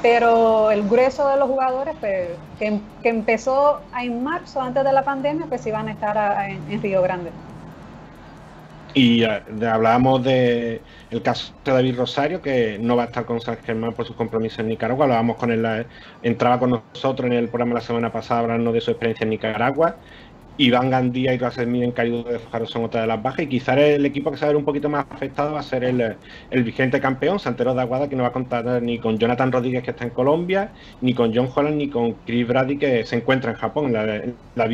Pero 0.00 0.70
el 0.70 0.88
grueso 0.88 1.26
de 1.26 1.36
los 1.36 1.48
jugadores 1.48 1.96
pues, 1.98 2.28
que, 2.60 2.78
empezó 3.02 3.80
en 4.00 4.22
marzo, 4.22 4.60
antes 4.60 4.84
de 4.84 4.92
la 4.92 5.02
pandemia, 5.02 5.46
pues 5.48 5.66
iban 5.66 5.88
a 5.88 5.90
estar 5.90 6.48
en 6.48 6.80
Río 6.80 7.02
Grande. 7.02 7.30
Y 8.94 9.24
eh, 9.24 9.42
hablábamos 9.68 10.22
del 10.22 10.80
el 11.10 11.22
caso 11.22 11.52
de 11.64 11.72
David 11.72 11.96
Rosario, 11.96 12.40
que 12.40 12.78
no 12.80 12.94
va 12.96 13.02
a 13.02 13.06
estar 13.06 13.24
con 13.24 13.40
San 13.40 13.56
Germán 13.58 13.92
por 13.92 14.06
sus 14.06 14.14
compromisos 14.14 14.60
en 14.60 14.68
Nicaragua. 14.68 15.04
Hablábamos 15.06 15.36
con 15.36 15.50
él, 15.50 15.64
eh, 15.66 15.86
entraba 16.22 16.60
con 16.60 16.70
nosotros 16.70 17.26
en 17.26 17.32
el 17.32 17.48
programa 17.48 17.74
la 17.74 17.80
semana 17.80 18.12
pasada 18.12 18.40
hablando 18.40 18.72
de 18.72 18.80
su 18.80 18.92
experiencia 18.92 19.24
en 19.24 19.30
Nicaragua. 19.30 19.96
Iván 20.56 20.90
Gandía 20.90 21.34
y 21.34 21.38
Rasemir 21.38 21.82
en 21.82 21.90
Cayudo 21.90 22.30
de 22.30 22.38
Fajaro 22.38 22.66
son 22.66 22.84
otra 22.84 23.00
de 23.00 23.08
las 23.08 23.20
bajas. 23.20 23.40
Y 23.40 23.48
quizás 23.48 23.76
el 23.78 24.06
equipo 24.06 24.30
que 24.30 24.36
se 24.36 24.44
va 24.44 24.50
a 24.50 24.52
ver 24.52 24.56
un 24.56 24.64
poquito 24.64 24.88
más 24.88 25.06
afectado 25.10 25.54
va 25.54 25.60
a 25.60 25.64
ser 25.64 25.82
el, 25.82 26.16
el 26.50 26.64
vigente 26.64 27.00
campeón, 27.00 27.40
Santero 27.40 27.74
de 27.74 27.80
Aguada, 27.80 28.08
que 28.08 28.14
no 28.14 28.22
va 28.22 28.28
a 28.28 28.32
contar 28.32 28.80
ni 28.80 29.00
con 29.00 29.18
Jonathan 29.18 29.50
Rodríguez, 29.50 29.82
que 29.82 29.90
está 29.90 30.04
en 30.04 30.10
Colombia, 30.10 30.70
ni 31.00 31.14
con 31.14 31.34
John 31.34 31.48
Holland, 31.52 31.76
ni 31.76 31.88
con 31.90 32.12
Chris 32.24 32.46
Brady, 32.46 32.78
que 32.78 33.04
se 33.04 33.16
encuentra 33.16 33.50
en 33.50 33.56
Japón, 33.56 33.86
en 33.86 33.92
la, 33.94 34.16
en 34.16 34.36
la 34.54 34.68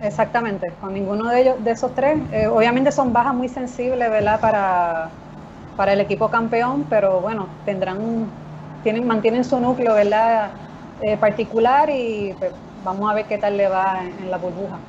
Exactamente, 0.00 0.76
con 0.80 0.94
ninguno 0.94 1.28
de 1.28 1.40
ellos, 1.42 1.62
de 1.62 1.72
esos 1.72 1.94
tres. 1.94 2.16
Eh, 2.32 2.46
obviamente 2.46 2.90
son 2.90 3.12
bajas 3.12 3.34
muy 3.34 3.48
sensibles, 3.48 4.10
¿verdad? 4.10 4.40
Para, 4.40 5.12
para 5.76 5.92
el 5.92 6.00
equipo 6.00 6.30
campeón, 6.30 6.86
pero 6.88 7.20
bueno, 7.20 7.50
tendrán, 7.64 8.32
tienen, 8.82 9.06
mantienen 9.06 9.44
su 9.44 9.60
núcleo, 9.60 9.94
¿verdad? 9.94 10.54
Eh, 11.02 11.16
particular 11.18 11.90
y 11.90 12.34
pues, 12.38 12.52
vamos 12.82 13.10
a 13.10 13.14
ver 13.14 13.26
qué 13.26 13.36
tal 13.36 13.56
le 13.56 13.68
va 13.68 14.02
en, 14.02 14.30
la 14.30 14.38
burbuja. 14.38 14.80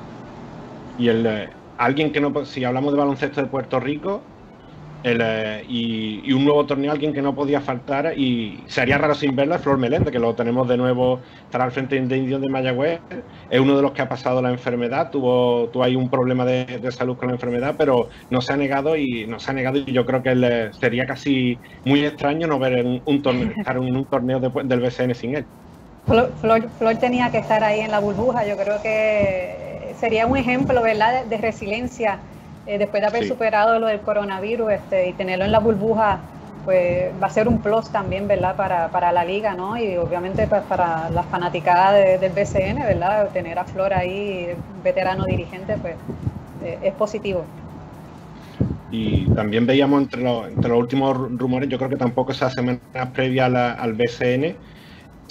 Y 0.96 1.08
el 1.08 1.50
alguien 1.76 2.12
que 2.12 2.20
no, 2.20 2.44
si 2.46 2.64
hablamos 2.64 2.92
de 2.92 2.98
baloncesto 2.98 3.42
de 3.42 3.48
Puerto 3.48 3.80
Rico, 3.80 4.31
eh, 5.04 5.64
y, 5.68 6.32
un 6.32 6.44
nuevo 6.44 6.64
torneo, 6.64 6.92
alguien 6.92 7.12
que 7.12 7.22
no 7.22 7.34
podía 7.34 7.60
faltar 7.60 8.16
y 8.16 8.62
sería 8.66 8.98
raro 8.98 9.14
sin 9.14 9.34
verlo, 9.34 9.54
es 9.54 9.60
Flor 9.60 9.78
Melende, 9.78 10.10
que 10.10 10.18
lo 10.18 10.34
tenemos 10.34 10.68
de 10.68 10.76
nuevo, 10.76 11.20
estará 11.44 11.64
al 11.64 11.72
frente 11.72 12.00
de 12.00 12.16
Indios 12.16 12.40
de 12.40 12.48
Mayagüez, 12.48 13.00
es 13.50 13.60
uno 13.60 13.76
de 13.76 13.82
los 13.82 13.92
que 13.92 14.02
ha 14.02 14.08
pasado 14.08 14.40
la 14.40 14.50
enfermedad, 14.50 15.10
tuvo, 15.10 15.68
tuvo 15.68 15.82
ahí 15.82 15.96
un 15.96 16.08
problema 16.08 16.44
de, 16.44 16.90
salud 16.92 17.16
con 17.16 17.28
la 17.28 17.34
enfermedad, 17.34 17.74
pero 17.76 18.08
no 18.30 18.40
se 18.40 18.52
ha 18.52 18.56
negado 18.56 18.96
y 18.96 19.26
no 19.26 19.40
se 19.40 19.50
ha 19.50 19.54
negado 19.54 19.78
y 19.78 19.92
yo 19.92 20.06
creo 20.06 20.22
que 20.22 20.70
sería 20.78 21.06
casi 21.06 21.58
muy 21.84 22.04
extraño 22.04 22.46
no 22.46 22.58
ver 22.58 22.74
en 22.74 23.02
un 23.04 23.22
torneo, 23.22 23.50
estar 23.56 23.76
en 23.76 23.96
un 23.96 24.04
torneo 24.04 24.40
del 24.40 24.80
BCN 24.80 25.14
sin 25.14 25.36
él. 25.36 25.44
Flor, 26.06 26.32
Flor, 26.78 26.96
tenía 26.96 27.30
que 27.30 27.38
estar 27.38 27.62
ahí 27.62 27.80
en 27.80 27.90
la 27.90 28.00
burbuja, 28.00 28.46
yo 28.46 28.56
creo 28.56 28.82
que 28.82 29.94
sería 29.98 30.26
un 30.26 30.36
ejemplo 30.36 30.82
¿verdad? 30.82 31.24
de 31.26 31.36
resiliencia 31.36 32.18
eh, 32.66 32.78
después 32.78 33.00
de 33.00 33.06
haber 33.08 33.26
superado 33.26 33.78
lo 33.78 33.86
del 33.86 34.00
coronavirus 34.00 34.72
este, 34.72 35.08
y 35.08 35.12
tenerlo 35.12 35.44
en 35.44 35.52
la 35.52 35.58
burbuja, 35.58 36.20
pues 36.64 37.10
va 37.20 37.26
a 37.26 37.30
ser 37.30 37.48
un 37.48 37.58
plus 37.58 37.90
también, 37.90 38.28
¿verdad? 38.28 38.54
Para, 38.56 38.88
para 38.88 39.10
la 39.12 39.24
liga, 39.24 39.54
¿no? 39.54 39.76
Y 39.76 39.96
obviamente 39.96 40.46
pues, 40.46 40.62
para 40.62 41.10
las 41.10 41.26
fanaticadas 41.26 42.20
del 42.20 42.30
BCN, 42.30 42.86
¿verdad? 42.86 43.28
Tener 43.32 43.58
a 43.58 43.64
Flor 43.64 43.92
ahí, 43.92 44.48
veterano 44.84 45.24
dirigente, 45.24 45.76
pues 45.80 45.94
eh, 46.64 46.78
es 46.84 46.92
positivo. 46.94 47.44
Y 48.92 49.24
también 49.34 49.66
veíamos 49.66 50.02
entre 50.02 50.22
los, 50.22 50.46
entre 50.48 50.68
los 50.68 50.78
últimos 50.78 51.16
rumores, 51.16 51.68
yo 51.68 51.78
creo 51.78 51.90
que 51.90 51.96
tampoco 51.96 52.32
esas 52.32 52.52
semanas 52.52 52.80
previas 53.14 53.52
al 53.52 53.94
BCN, 53.94 54.54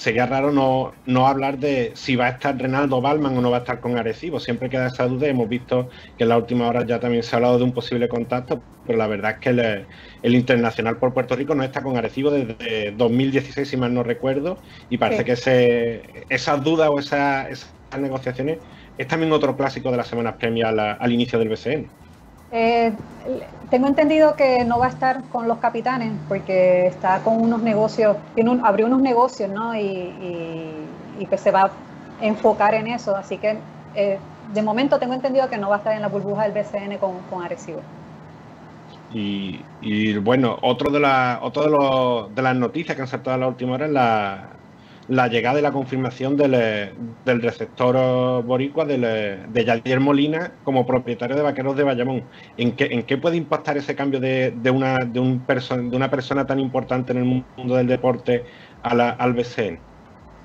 sería 0.02 0.26
raro 0.26 0.52
no, 0.52 0.94
no, 1.06 1.28
hablar 1.28 1.60
de 1.60 1.92
si 1.94 2.16
va 2.16 2.26
a 2.26 2.30
estar 2.30 2.58
Renaldo 2.58 3.02
Balman 3.02 3.38
o 3.38 3.42
no 3.42 3.52
va 3.52 3.58
a 3.58 3.60
estar 3.60 3.80
con 3.80 4.00
Arecibo. 4.00 4.40
Siempre 4.40 4.68
queda 4.68 4.88
esa 4.88 5.06
duda. 5.08 5.28
Hemos 5.28 5.48
visto 5.48 5.90
que 6.18 6.24
en 6.24 6.30
la 6.30 6.38
última 6.38 6.68
hora 6.68 6.84
ya 6.84 7.00
también 7.00 7.22
se 7.22 7.36
ha 7.36 7.38
hablado 7.38 7.60
de 7.60 7.66
un 7.66 7.72
posible 7.72 8.10
contacto, 8.10 8.64
pero 8.88 8.98
la 8.98 9.06
verdad 9.06 9.34
es 9.34 9.38
que 9.38 9.86
el, 10.24 10.34
internacional 10.34 10.98
por 10.98 11.14
Puerto 11.14 11.36
Rico 11.36 11.54
no 11.54 11.62
está 11.62 11.84
con 11.84 11.98
Arecibo 11.98 12.32
desde 12.32 12.94
2016, 12.94 13.70
si 13.70 13.78
mal 13.78 13.94
no 13.94 14.02
recuerdo, 14.02 14.58
y 14.90 14.98
parece 14.98 15.24
que 15.24 15.34
ese, 15.34 16.02
esas 16.30 16.64
dudas 16.64 16.90
o 16.90 16.98
esas 16.98 17.72
negociaciones 18.00 18.58
es 18.98 19.08
también 19.08 19.32
otro 19.32 19.56
clásico 19.56 19.92
de 19.92 19.98
las 19.98 20.08
semanas 20.08 20.34
premias 20.40 20.74
al 21.00 21.12
inicio 21.12 21.38
del 21.38 21.50
BCN. 21.50 22.01
Eh, 22.52 22.94
tengo 23.70 23.88
entendido 23.88 24.36
que 24.36 24.66
no 24.66 24.80
va 24.80 24.88
a 24.88 24.90
estar 24.90 25.24
con 25.32 25.48
los 25.48 25.60
capitanes 25.60 26.12
porque 26.28 26.88
está 26.88 27.20
con 27.20 27.42
unos 27.42 27.62
negocios, 27.62 28.18
tiene 28.36 28.60
abrió 28.64 28.88
unos 28.88 29.02
negocios, 29.02 29.50
¿no? 29.50 29.76
Y, 29.76 30.14
y, 31.20 31.26
pues 31.28 31.42
se 31.42 31.52
va 31.52 31.66
a 31.66 31.72
enfocar 32.20 32.74
en 32.74 32.88
eso. 32.88 33.16
Así 33.16 33.38
que 33.38 33.58
eh, 33.96 34.18
de 34.54 34.62
momento 34.62 35.00
tengo 35.00 35.14
entendido 35.14 35.50
que 35.50 35.58
no 35.58 35.70
va 35.70 35.76
a 35.76 35.78
estar 35.78 35.94
en 35.94 36.02
la 36.02 36.08
burbuja 36.08 36.44
del 36.48 36.52
BCN 36.52 36.98
con, 36.98 37.20
con 37.30 37.44
y, 39.14 40.18
bueno, 40.18 40.58
otro 40.62 40.90
de, 40.90 41.00
la, 41.00 41.40
otro 41.42 41.64
de, 41.64 41.70
los, 41.70 42.36
de 42.36 42.42
las 42.42 42.56
noticias 42.56 42.96
que 42.96 43.02
han 43.02 43.08
saltado 43.08 43.36
a 43.36 43.40
la 43.40 43.48
última 43.48 43.74
hora 43.74 43.86
es 43.86 43.92
la, 43.92 44.50
la 45.08 45.28
llegada 45.28 45.60
y 45.60 45.62
la 45.62 45.72
confirmación 45.72 46.38
del, 46.38 46.54
eh, 46.56 46.94
receptor 47.26 48.44
boricua 48.44 48.86
de 48.86 49.64
Yadier 49.66 50.00
Molina 50.00 50.52
como 50.64 50.86
propietario 50.86 51.36
de 51.36 51.42
Vaqueros 51.42 51.76
de 51.76 51.84
Bayamón. 51.84 52.24
¿En 52.58 52.74
qué, 52.74 52.88
en 52.92 53.04
qué 53.04 53.18
puede 53.18 53.38
impactar 53.38 53.78
ese 53.78 53.96
cambio 53.96 54.20
de, 54.20 54.54
una, 54.74 55.00
de, 55.00 55.20
un 55.20 55.44
de 55.46 55.96
una 55.96 56.10
persona 56.10 56.46
tan 56.46 56.60
importante 56.60 57.12
en 57.12 57.18
el 57.20 57.44
mundo 57.58 57.76
del 57.76 57.88
deporte 57.88 58.44
a 58.84 58.96
la, 58.96 59.10
al 59.10 59.34
BCN? 59.34 59.80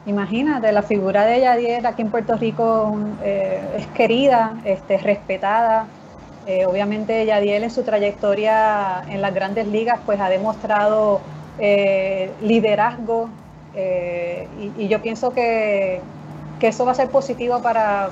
Imagínate, 0.06 0.70
la 0.70 0.82
figura 0.82 1.26
de 1.26 1.40
Yadier 1.40 1.86
aquí 1.86 2.02
en 2.02 2.10
Puerto 2.10 2.36
Rico 2.36 2.96
eh, 3.25 3.60
es 3.76 3.86
querida, 3.88 4.54
este, 4.64 4.98
respetada. 4.98 5.86
Eh, 6.46 6.64
obviamente 6.64 7.26
Yadier 7.26 7.64
en 7.64 7.70
su 7.70 7.82
trayectoria 7.82 9.02
en 9.08 9.20
las 9.20 9.34
grandes 9.34 9.66
ligas 9.66 9.98
pues 10.06 10.20
ha 10.20 10.28
demostrado 10.28 11.20
liderazgo 12.42 13.30
eh, 13.76 14.49
y, 14.78 14.88
yo 14.88 15.00
pienso 15.02 15.30
que, 15.30 16.00
eso 16.61 16.85
va 16.85 16.92
a 16.92 16.95
ser 16.95 17.11
positivo 17.11 17.61
para, 17.62 18.11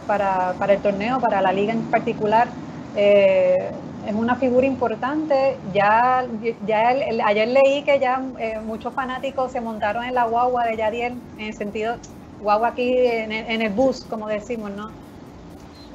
el 0.68 0.78
torneo, 0.80 1.18
para 1.21 1.40
la 1.40 1.52
liga 1.52 1.73
en 1.73 1.83
particular. 1.85 2.49
Eh, 2.97 3.71
es 4.06 4.14
una 4.14 4.37
figura 4.37 4.66
importante. 4.66 5.56
Ya, 5.73 6.25
ya 6.66 6.88
ayer 7.25 7.49
leí 7.49 7.83
que 7.83 7.99
ya 7.99 8.23
eh, 8.38 8.61
muchos 8.64 8.92
fanáticos 8.94 9.50
se 9.50 9.61
montaron 9.61 10.04
en 10.04 10.14
la 10.14 10.26
guagua 10.26 10.66
de 10.66 10.76
Yadiel, 10.76 11.14
en 11.38 11.47
el 11.47 11.54
sentido, 11.54 11.97
guagua 12.42 12.68
aquí 12.68 12.94
en 12.97 13.33
el, 13.33 13.71
bus, 13.71 14.04
como 14.04 14.28
decimos, 14.28 14.71
¿no? 14.71 14.90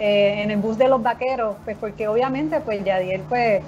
en 0.01 0.49
el 0.49 0.57
bus 0.57 0.77
de 0.77 0.88
los 0.88 1.03
vaqueros, 1.03 1.57
pues 1.65 1.75
porque 1.77 2.07
obviamente 2.07 2.61
pues 2.61 2.85
Yadiel 2.85 3.19
pues 3.27 3.61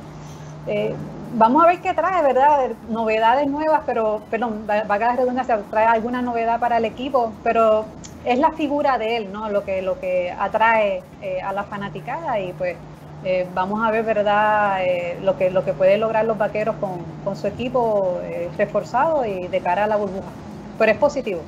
vamos 1.34 1.64
a 1.64 1.68
ver 1.68 1.80
qué 1.80 1.94
trae, 1.94 2.22
¿verdad? 2.24 2.72
Novedades 2.90 3.48
nuevas, 3.48 3.82
pero, 3.86 4.22
perdón, 4.30 4.68
va, 4.70 4.96
a 4.96 5.16
redundancia, 5.16 5.60
trae 5.70 5.86
alguna 5.86 6.22
novedad 6.22 6.60
para 6.60 6.78
el 6.78 6.86
equipo, 6.86 7.34
pero 7.44 7.86
es 8.26 8.38
la 8.40 8.52
figura 8.52 8.98
de 8.98 9.18
él, 9.18 9.32
¿no? 9.32 9.50
Lo 9.50 9.64
que, 9.64 9.82
lo 9.82 10.00
que 10.00 10.32
atrae 10.38 11.02
eh, 11.22 11.42
a 11.42 11.54
la 11.54 11.64
fanaticada 11.64 12.40
y 12.40 12.54
pues 12.54 12.76
eh, 13.24 13.48
vamos 13.54 13.86
a 13.86 13.92
ver, 13.92 14.04
¿verdad? 14.04 14.84
Eh, 14.84 15.18
lo, 15.22 15.38
que, 15.38 15.50
lo 15.50 15.64
que 15.64 15.74
puede 15.74 15.98
lograr 15.98 16.26
los 16.26 16.38
vaqueros 16.38 16.76
con, 16.78 17.36
su 17.36 17.48
equipo 17.48 18.20
reforzado 18.58 19.26
y 19.26 19.48
de 19.48 19.62
cara 19.62 19.86
a 19.86 19.88
la 19.88 19.96
burbuja. 19.96 20.30
Pero 20.78 20.92
es 20.92 20.98
positivo. 20.98 21.42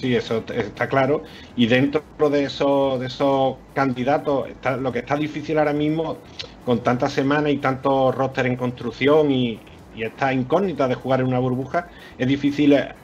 Sí, 0.00 0.14
eso 0.14 0.44
está 0.54 0.88
claro. 0.88 1.24
Y 1.56 1.66
dentro 1.66 2.02
de 2.30 2.44
esos, 2.44 3.00
de 3.00 3.06
esos 3.06 3.56
candidatos, 3.74 4.48
lo 4.80 4.92
que 4.92 5.00
está 5.00 5.16
difícil 5.16 5.58
ahora 5.58 5.72
mismo 5.72 6.18
con 6.64 6.82
tantas 6.82 7.12
semanas 7.12 7.52
y 7.52 7.56
tantos 7.56 8.14
roster 8.14 8.46
en 8.46 8.56
construcción 8.56 9.30
y, 9.30 9.60
esta 9.96 10.32
incógnita 10.32 10.86
de 10.86 10.94
jugar 10.94 11.20
en 11.20 11.26
una 11.26 11.40
burbuja, 11.40 11.88
es 12.18 12.28
difícil 12.28 12.72
eh, 12.72 12.94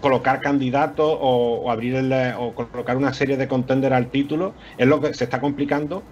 colocar 0.00 0.40
candidatos 0.40 1.18
o, 1.20 1.68
abrir 1.68 1.96
eh, 1.96 2.32
o 2.38 2.54
colocar 2.54 2.96
una 2.96 3.12
serie 3.12 3.36
de 3.36 3.48
contender 3.48 3.92
al 3.92 4.08
título. 4.08 4.54
Es 4.76 4.86
lo 4.86 5.00
que 5.00 5.12
se 5.14 5.24
está 5.24 5.40
complicando 5.40 6.04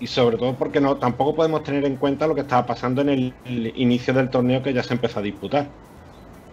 y 0.00 0.08
sobre 0.08 0.38
todo 0.38 0.56
porque 0.56 0.80
no 0.80 0.96
tampoco 0.96 1.36
podemos 1.36 1.62
tener 1.62 1.84
en 1.84 1.96
cuenta 1.96 2.26
lo 2.26 2.34
que 2.34 2.40
estaba 2.40 2.66
pasando 2.66 3.02
en 3.02 3.10
el, 3.10 3.72
inicio 3.76 4.12
del 4.12 4.30
torneo 4.30 4.60
que 4.60 4.72
ya 4.72 4.82
se 4.82 4.94
empezó 4.94 5.20
a 5.20 5.22
disputar. 5.22 5.68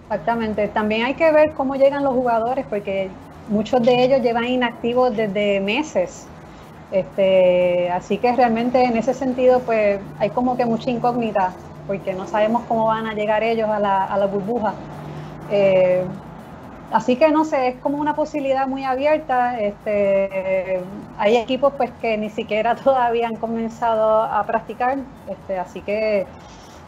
Exactamente. 0.10 0.70
También 0.70 1.06
hay 1.06 1.16
que 1.16 1.32
ver 1.32 1.54
cómo 1.54 1.76
llegan 1.76 2.04
los 2.04 2.14
jugadores, 2.14 2.66
porque 2.68 3.20
muchos 3.46 3.84
de 3.84 4.04
ellos 4.04 4.22
llevan 4.22 4.46
inactivos 4.46 5.16
desde 5.16 5.60
meses. 5.60 6.34
Este, 6.90 7.90
así 7.92 8.20
que 8.20 8.34
realmente 8.36 8.86
en 8.86 8.96
ese 8.96 9.14
sentido, 9.14 9.66
pues 9.66 10.02
hay 10.16 10.32
como 10.32 10.56
que 10.56 10.66
mucha 10.66 10.90
incógnita, 10.92 11.62
porque 11.86 12.14
no 12.14 12.26
sabemos 12.28 12.66
cómo 12.66 12.86
van 12.88 13.06
a 13.08 13.14
llegar 13.16 13.44
ellos 13.44 13.70
a 13.70 13.80
la, 13.80 14.06
a 14.06 14.18
la 14.18 14.28
burbuja. 14.28 14.86
Eh, 15.48 16.18
así 16.90 17.18
que 17.18 17.32
no 17.32 17.46
sé, 17.46 17.70
es 17.70 17.80
como 17.82 18.00
una 18.00 18.16
posibilidad 18.16 18.68
muy 18.68 18.86
abierta. 18.86 19.60
Este, 19.60 20.92
hay 21.16 21.38
equipos 21.38 21.74
pues 21.78 21.92
que 22.00 22.18
ni 22.18 22.30
siquiera 22.30 22.76
todavía 22.84 23.28
han 23.28 23.38
comenzado 23.38 24.24
a 24.24 24.46
practicar, 24.46 25.08
este, 25.26 25.58
así 25.60 25.84
que 25.84 26.38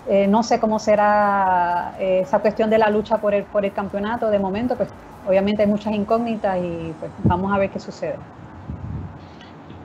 eh, 0.09 0.27
no 0.27 0.41
sé 0.41 0.59
cómo 0.59 0.79
será 0.79 1.93
eh, 1.99 2.21
esa 2.23 2.39
cuestión 2.39 2.67
de 2.71 2.79
la 2.79 2.89
lucha 2.89 3.17
por 3.17 3.35
el, 3.35 3.43
por 3.43 3.63
el 3.63 3.71
campeonato. 3.71 4.31
De 4.31 4.39
momento, 4.39 4.75
pues 4.75 4.89
obviamente 5.27 5.61
hay 5.61 5.67
muchas 5.67 5.93
incógnitas 5.93 6.57
y 6.57 6.91
pues 6.99 7.11
vamos 7.25 7.53
a 7.53 7.59
ver 7.59 7.69
qué 7.69 7.79
sucede. 7.79 8.15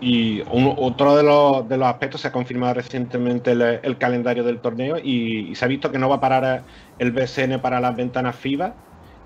Y 0.00 0.43
otro 0.49 1.16
de 1.16 1.23
los, 1.23 1.69
de 1.69 1.76
los, 1.76 1.88
aspectos, 1.88 2.23
se 2.23 2.28
ha 2.28 2.33
confirmado 2.33 2.73
recientemente 2.73 3.52
el, 3.52 3.99
calendario 3.99 4.45
del 4.45 4.61
torneo 4.61 4.97
y, 4.97 5.54
se 5.54 5.64
ha 5.64 5.69
visto 5.69 5.93
que 5.93 5.99
no 5.99 6.09
va 6.09 6.16
a 6.16 6.21
parar 6.21 6.62
el 6.99 7.12
BSN 7.12 7.61
para 7.61 7.78
las 7.81 7.95
ventanas 7.95 8.35
FIBA. 8.37 8.73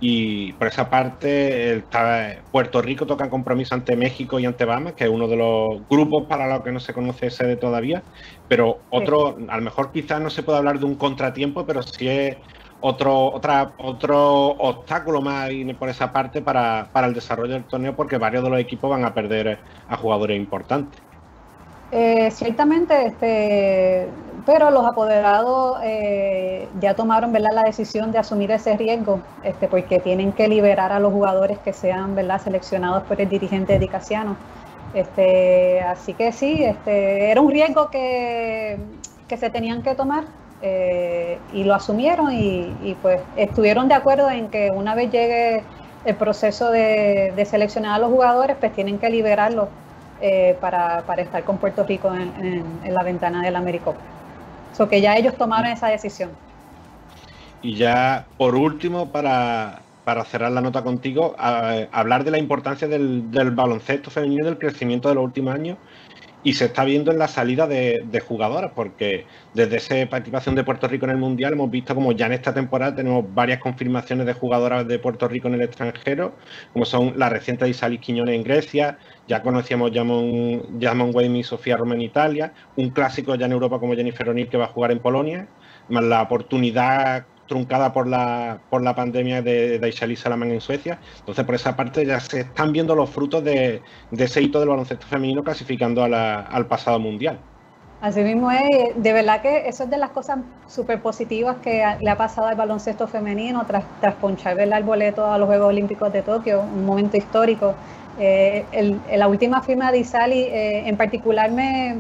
Y 0.00 0.52
por 0.52 0.69
esa 0.69 0.88
parte, 0.90 1.83
Puerto 2.52 2.81
Rico 2.83 3.07
toca 3.07 3.31
compromiso 3.31 3.75
ante 3.75 3.97
México 3.97 4.38
y 4.38 4.47
ante 4.47 4.64
Bahamas, 4.64 4.95
que 4.95 5.05
es 5.05 5.11
uno 5.11 5.26
de 5.26 5.37
los 5.37 5.88
grupos 5.88 6.26
para 6.28 6.47
los 6.47 6.62
que 6.62 6.71
no 6.71 6.78
se 6.78 6.93
conoce 6.93 7.31
sede 7.31 7.57
todavía. 7.57 8.02
Pero 8.49 8.78
otro, 8.90 9.37
a 9.49 9.57
lo 9.57 9.62
mejor 9.62 9.93
quizás 9.93 10.21
no 10.21 10.31
se 10.31 10.43
puede 10.43 10.59
hablar 10.59 10.78
de 10.78 10.87
un 10.87 10.95
contratiempo, 10.95 11.67
pero 11.67 11.83
sí 11.83 12.09
es 12.09 12.37
otro, 12.81 13.33
otra, 13.33 13.73
otro 13.78 14.49
obstáculo 14.50 15.21
más 15.21 15.50
por 15.78 15.88
esa 15.88 16.12
parte 16.12 16.40
para, 16.40 16.90
el 16.95 17.14
desarrollo 17.14 17.55
del 17.55 17.64
torneo 17.64 17.95
porque 17.95 18.19
varios 18.19 18.45
de 18.45 18.50
los 18.50 18.61
equipos 18.61 18.90
van 18.90 19.05
a 19.05 19.12
perder 19.12 19.59
a 19.88 19.97
jugadores 19.97 20.37
importantes. 20.37 21.00
Eh, 21.90 22.31
ciertamente, 22.31 23.07
este, 23.07 24.07
pero 24.45 24.71
los 24.71 24.85
apoderados 24.85 25.78
eh, 25.83 26.69
ya 26.81 26.95
tomaron 26.95 27.33
¿verdad? 27.33 27.49
la 27.55 27.62
decisión 27.62 28.12
de 28.12 28.19
asumir 28.19 28.50
ese 28.50 28.76
riesgo, 28.76 29.21
este, 29.43 29.69
porque 29.69 29.99
tienen 29.99 30.33
que 30.33 30.49
liberar 30.49 30.93
a 30.93 31.00
los 31.00 31.12
jugadores 31.12 31.59
que 31.61 31.73
sean 31.73 32.14
¿verdad? 32.14 32.43
seleccionados 32.43 33.05
por 33.05 33.21
el 33.21 33.28
dirigente 33.28 33.78
Dicasiano. 33.78 34.37
Este, 34.95 35.80
así 35.80 36.14
que 36.14 36.33
sí, 36.33 36.64
este, 36.64 37.30
era 37.30 37.40
un 37.40 37.50
riesgo 37.50 37.90
que, 37.90 38.78
que 39.28 39.37
se 39.37 39.50
tenían 39.50 39.83
que 39.83 39.95
tomar 39.95 40.25
eh, 40.61 41.38
y 41.52 41.62
lo 41.62 41.75
asumieron 41.75 42.33
y, 42.33 42.97
pues 43.00 43.21
estuvieron 43.37 43.88
de 43.88 43.95
acuerdo 43.95 44.28
en 44.30 44.49
que 44.49 44.71
una 44.71 44.95
vez 44.95 45.12
llegue 45.12 45.62
el 46.04 46.14
proceso 46.16 46.71
de, 46.71 47.47
seleccionar 47.49 47.95
a 47.95 47.99
los 47.99 48.11
jugadores, 48.11 48.57
pues 48.59 48.73
tienen 48.73 48.99
que 48.99 49.11
liberarlos 49.11 49.68
eh, 50.21 50.57
para, 50.61 51.04
estar 51.18 51.45
con 51.45 51.59
Puerto 51.59 51.85
Rico 51.85 52.12
en, 52.12 52.64
la 52.92 53.02
ventana 53.04 53.42
del 53.42 53.54
Américo. 53.54 53.95
So 54.76 54.88
que 54.88 55.00
ya 55.00 55.16
ellos 55.16 55.35
tomaron 55.35 55.71
esa 55.71 55.88
decisión. 55.88 56.30
Y 57.62 57.75
ya 57.75 58.26
por 58.37 58.54
último, 58.54 59.11
para, 59.11 59.80
cerrar 60.24 60.52
la 60.52 60.60
nota 60.60 60.82
contigo, 60.82 61.34
hablar 61.38 62.24
de 62.24 62.30
la 62.30 62.38
importancia 62.38 62.88
del, 62.88 63.22
baloncesto 63.52 64.10
femenino, 64.10 64.44
del 64.44 64.58
crecimiento 64.58 65.08
de 65.08 65.14
los 65.14 65.24
últimos 65.24 65.54
años 65.54 65.78
y 66.44 66.52
se 66.52 66.66
está 66.66 66.84
viendo 66.84 67.10
en 67.10 67.18
la 67.18 67.28
salida 67.28 67.66
de, 67.66 68.22
jugadoras, 68.26 68.72
porque 68.74 69.26
desde 69.54 69.76
esa 69.76 70.08
participación 70.08 70.54
de 70.54 70.64
Puerto 70.64 70.86
Rico 70.86 71.04
en 71.04 71.10
el 71.10 71.16
Mundial 71.16 71.52
hemos 71.52 71.70
visto 71.70 71.94
como 71.94 72.12
ya 72.12 72.26
en 72.26 72.32
esta 72.32 72.54
temporada 72.54 72.94
tenemos 72.94 73.24
varias 73.34 73.58
confirmaciones 73.58 74.26
de 74.26 74.32
jugadoras 74.34 74.86
de 74.86 74.98
Puerto 74.98 75.26
Rico 75.28 75.48
en 75.48 75.54
el 75.54 75.62
extranjero, 75.62 76.34
como 76.73 76.84
son 76.84 77.14
la 77.16 77.28
reciente 77.28 77.68
Isalis 77.68 78.00
Quiñones 78.00 78.34
en 78.34 78.44
Grecia, 78.44 78.99
ya 79.26 79.42
conocíamos 79.42 79.90
Jamon, 79.92 80.80
Jamon 80.80 81.10
Wayne 81.12 81.40
y 81.40 81.42
Sofía 81.42 81.76
Roma 81.76 81.94
en 81.94 82.02
Italia, 82.02 82.52
un 82.76 82.90
clásico 82.90 83.34
ya 83.34 83.47
en 83.47 83.52
Europa 83.52 83.78
como 83.80 83.94
Jennifer 83.94 84.28
O'Neill 84.28 84.49
que 84.49 84.56
va 84.56 84.66
a 84.66 84.68
jugar 84.68 84.92
en 84.92 85.00
Polonia, 85.00 85.49
más 85.88 86.04
la 86.04 86.23
oportunidad 86.23 87.26
truncada 87.49 87.93
por 87.93 88.06
la, 88.06 88.58
por 88.71 88.82
la 88.82 88.95
pandemia 88.95 89.43
de 89.43 89.78
Daishali 89.80 90.15
Salaman 90.15 90.52
en 90.52 90.61
Suecia. 90.61 91.00
Entonces, 91.19 91.45
por 91.45 91.54
esa 91.56 91.75
parte 91.75 92.06
ya 92.06 92.21
se 92.21 92.41
están 92.41 92.73
viendo 92.73 92.95
los 92.95 93.11
frutos 93.11 93.43
de, 93.43 93.82
ese 94.13 94.43
hito 94.43 94.61
del 94.61 94.69
baloncesto 94.69 95.06
femenino 95.06 95.43
clasificando 95.43 96.04
al 96.04 96.67
pasado 96.67 97.00
mundial. 97.00 97.39
Así 98.00 98.21
mismo 98.21 98.52
es, 98.52 98.63
de 98.95 99.13
verdad 99.13 99.43
que 99.43 99.67
eso 99.67 99.82
es 99.82 99.91
de 99.91 99.99
las 99.99 100.11
cosas 100.11 100.39
súper 100.69 101.00
positivas 101.00 101.56
que 101.56 101.82
le 102.00 102.11
ha 102.11 102.17
pasado 102.17 102.47
al 102.47 102.54
baloncesto 102.54 103.08
femenino 103.08 103.65
tras, 103.67 103.82
tras 104.00 104.15
ponchar 104.15 104.61
el 104.61 104.84
boleto 104.84 105.26
a 105.26 105.37
los 105.37 105.49
Juegos 105.49 105.69
Olímpicos 105.71 106.13
de 106.13 106.23
Tokio, 106.23 106.61
un 106.61 106.87
momento 106.87 107.17
histórico. 107.17 107.75
Eh, 108.21 108.65
la 109.17 109.26
última 109.26 109.63
firma 109.63 109.91
de 109.91 109.99
Isali 109.99 110.43
eh, 110.43 110.89
en 110.89 110.97
particular 110.97 111.50
me, 111.50 111.97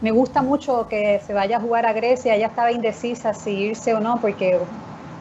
me 0.00 0.10
gusta 0.10 0.42
mucho 0.42 0.86
que 0.88 1.20
se 1.26 1.34
vaya 1.34 1.56
a 1.56 1.60
jugar 1.60 1.86
a 1.86 1.92
Grecia, 1.92 2.34
ella 2.34 2.48
estaba 2.48 2.70
indecisa 2.70 3.34
si 3.34 3.50
irse 3.50 3.94
o 3.94 4.00
no, 4.00 4.20
porque 4.20 4.58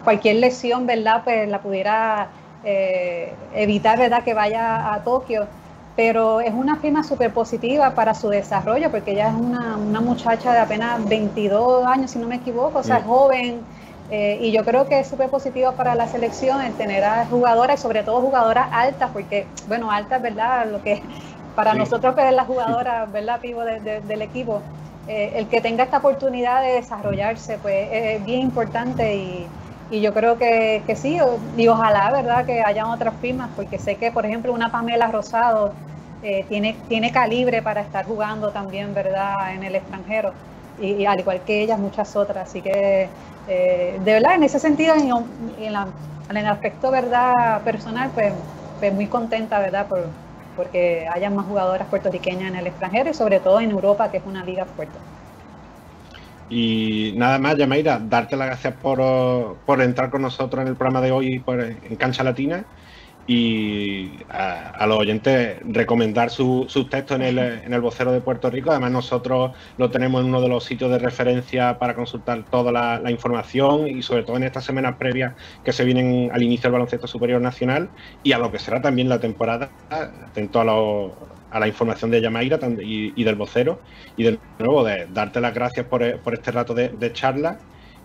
cualquier 0.03 0.37
lesión, 0.37 0.85
¿verdad? 0.85 1.21
Pues 1.23 1.49
la 1.49 1.59
pudiera 1.59 2.29
eh, 2.63 3.33
evitar, 3.55 3.97
¿verdad? 3.97 4.23
Que 4.23 4.33
vaya 4.33 4.93
a 4.93 5.03
Tokio. 5.03 5.47
Pero 5.95 6.41
es 6.41 6.53
una 6.53 6.75
firma 6.75 7.03
súper 7.03 7.33
positiva 7.33 7.95
para 7.95 8.13
su 8.13 8.29
desarrollo, 8.29 8.91
porque 8.91 9.13
ella 9.13 9.29
es 9.29 9.33
una, 9.33 9.99
muchacha 9.99 10.53
de 10.53 10.59
apenas 10.59 11.07
22 11.09 11.87
años, 11.87 12.11
si 12.11 12.19
no 12.19 12.27
me 12.27 12.35
equivoco, 12.35 12.79
o 12.79 12.83
sea, 12.83 13.01
joven. 13.01 13.65
Eh, 14.09 14.37
y 14.41 14.51
yo 14.51 14.63
creo 14.63 14.87
que 14.87 14.99
es 14.99 15.07
súper 15.07 15.29
positivo 15.29 15.73
para 15.73 15.95
la 15.95 16.07
selección 16.07 16.61
el 16.61 16.73
tener 16.75 17.03
a 17.03 17.25
jugadoras, 17.25 17.79
sobre 17.79 18.03
todo 18.03 18.21
jugadoras 18.21 18.67
altas, 18.71 19.09
porque, 19.11 19.47
bueno, 19.65 19.91
altas, 19.91 20.21
¿verdad? 20.21 20.69
Lo 20.71 20.81
que 20.83 21.01
para 21.57 21.73
nosotros 21.73 22.13
que 22.13 22.29
es 22.29 22.35
la 22.35 22.45
jugadora, 22.45 23.07
¿verdad, 23.07 23.41
Pivo, 23.41 23.63
del 23.63 24.21
equipo, 24.21 24.61
eh, 25.07 25.31
el 25.37 25.49
que 25.49 25.59
tenga 25.59 25.85
esta 25.85 25.97
oportunidad 25.97 26.61
de 26.61 26.73
desarrollarse, 26.73 27.57
pues 27.57 27.87
es 27.91 28.23
bien 28.23 28.41
importante 28.41 29.15
y, 29.15 29.49
yo 29.89 30.13
creo 30.13 30.37
que, 30.37 30.83
sí, 30.95 31.17
y 31.57 31.67
ojalá, 31.67 32.11
¿verdad?, 32.11 32.45
que 32.45 32.61
hayan 32.61 32.85
otras 32.87 33.15
firmas, 33.19 33.49
porque 33.55 33.79
sé 33.79 33.97
que, 33.97 34.11
por 34.11 34.23
ejemplo, 34.27 34.53
una 34.53 34.71
Pamela 34.71 35.07
Rosado 35.07 35.73
eh, 36.21 36.45
tiene, 36.47 36.85
tiene 36.87 37.11
calibre 37.11 37.63
para 37.63 37.81
estar 37.81 38.05
jugando 38.05 38.51
también, 38.51 38.93
¿verdad?, 38.93 39.33
en 39.55 39.63
el 39.63 39.73
extranjero, 39.75 40.35
y, 40.77 41.05
al 41.05 41.19
igual 41.19 41.43
que 41.43 41.63
ellas, 41.63 41.79
muchas 41.79 42.15
otras. 42.15 42.49
Así 42.49 42.61
que, 42.61 43.09
eh, 43.47 43.97
de 43.99 44.13
verdad, 44.13 44.35
en 44.35 44.43
ese 44.43 44.59
sentido, 44.59 44.93
en, 44.93 45.09
en, 45.57 46.37
el 46.37 46.45
aspecto, 46.47 46.91
¿verdad?, 46.91 47.63
personal, 47.63 48.11
pues, 48.13 48.31
pues 48.77 48.93
muy 48.93 49.07
contenta, 49.07 49.57
¿verdad?, 49.59 49.87
por 49.87 50.26
porque 50.57 51.07
haya 51.13 51.29
más 51.29 51.45
jugadoras 51.45 51.87
puertorriqueñas 51.87 52.49
en 52.49 52.55
el 52.57 52.67
extranjero 52.67 53.11
y 53.11 53.13
sobre 53.13 53.39
todo 53.39 53.61
en 53.61 53.71
Europa, 53.71 54.11
que 54.11 54.17
es 54.17 54.23
una 54.25 54.43
liga 54.43 54.65
fuerte. 54.65 54.97
Y 56.49 57.13
nada 57.15 57.37
más, 57.39 57.55
Yamaira, 57.57 57.99
darte 57.99 58.35
las 58.35 58.47
gracias 58.47 58.73
por, 58.81 59.81
entrar 59.81 60.09
con 60.09 60.21
nosotros 60.23 60.61
en 60.61 60.69
el 60.69 60.75
programa 60.75 61.01
de 61.01 61.11
hoy 61.11 61.43
en 61.45 61.95
Cancha 61.97 62.23
Latina 62.23 62.65
y 63.27 64.09
a, 64.29 64.87
los 64.87 64.97
oyentes 64.97 65.59
recomendar 65.63 66.29
sus 66.29 66.89
textos 66.89 67.17
en 67.17 67.23
el, 67.23 67.37
en 67.37 67.73
el, 67.73 67.81
vocero 67.81 68.11
de 68.11 68.21
Puerto 68.21 68.49
Rico. 68.49 68.71
Además, 68.71 68.91
nosotros 68.91 69.51
lo 69.77 69.91
tenemos 69.91 70.21
en 70.21 70.27
uno 70.27 70.41
de 70.41 70.47
los 70.47 70.63
sitios 70.63 70.89
de 70.89 70.97
referencia 70.97 71.77
para 71.77 71.93
consultar 71.93 72.43
toda 72.49 72.71
la, 72.71 73.11
información 73.11 73.87
y 73.87 74.01
sobre 74.01 74.23
todo 74.23 74.37
en 74.37 74.43
estas 74.43 74.63
semanas 74.63 74.95
previas 74.97 75.33
que 75.63 75.73
se 75.73 75.83
vienen 75.83 76.29
al 76.33 76.41
inicio 76.41 76.63
del 76.63 76.73
baloncesto 76.73 77.07
superior 77.07 77.41
nacional 77.41 77.89
y 78.23 78.31
a 78.31 78.37
lo 78.37 78.51
que 78.51 78.59
será 78.59 78.81
también 78.81 79.09
la 79.09 79.19
temporada, 79.19 79.69
atento 79.89 80.61
a, 80.61 81.59
la 81.59 81.67
información 81.67 82.11
de 82.11 82.21
Yamaira 82.21 82.59
y, 82.81 83.23
del 83.23 83.35
vocero. 83.35 83.81
Y 84.15 84.23
de 84.23 84.39
nuevo, 84.59 84.83
de 84.83 85.07
darte 85.07 85.41
las 85.41 85.53
gracias 85.53 85.85
por, 85.85 86.03
este 86.03 86.51
rato 86.51 86.73
de 86.73 87.11
charla 87.13 87.59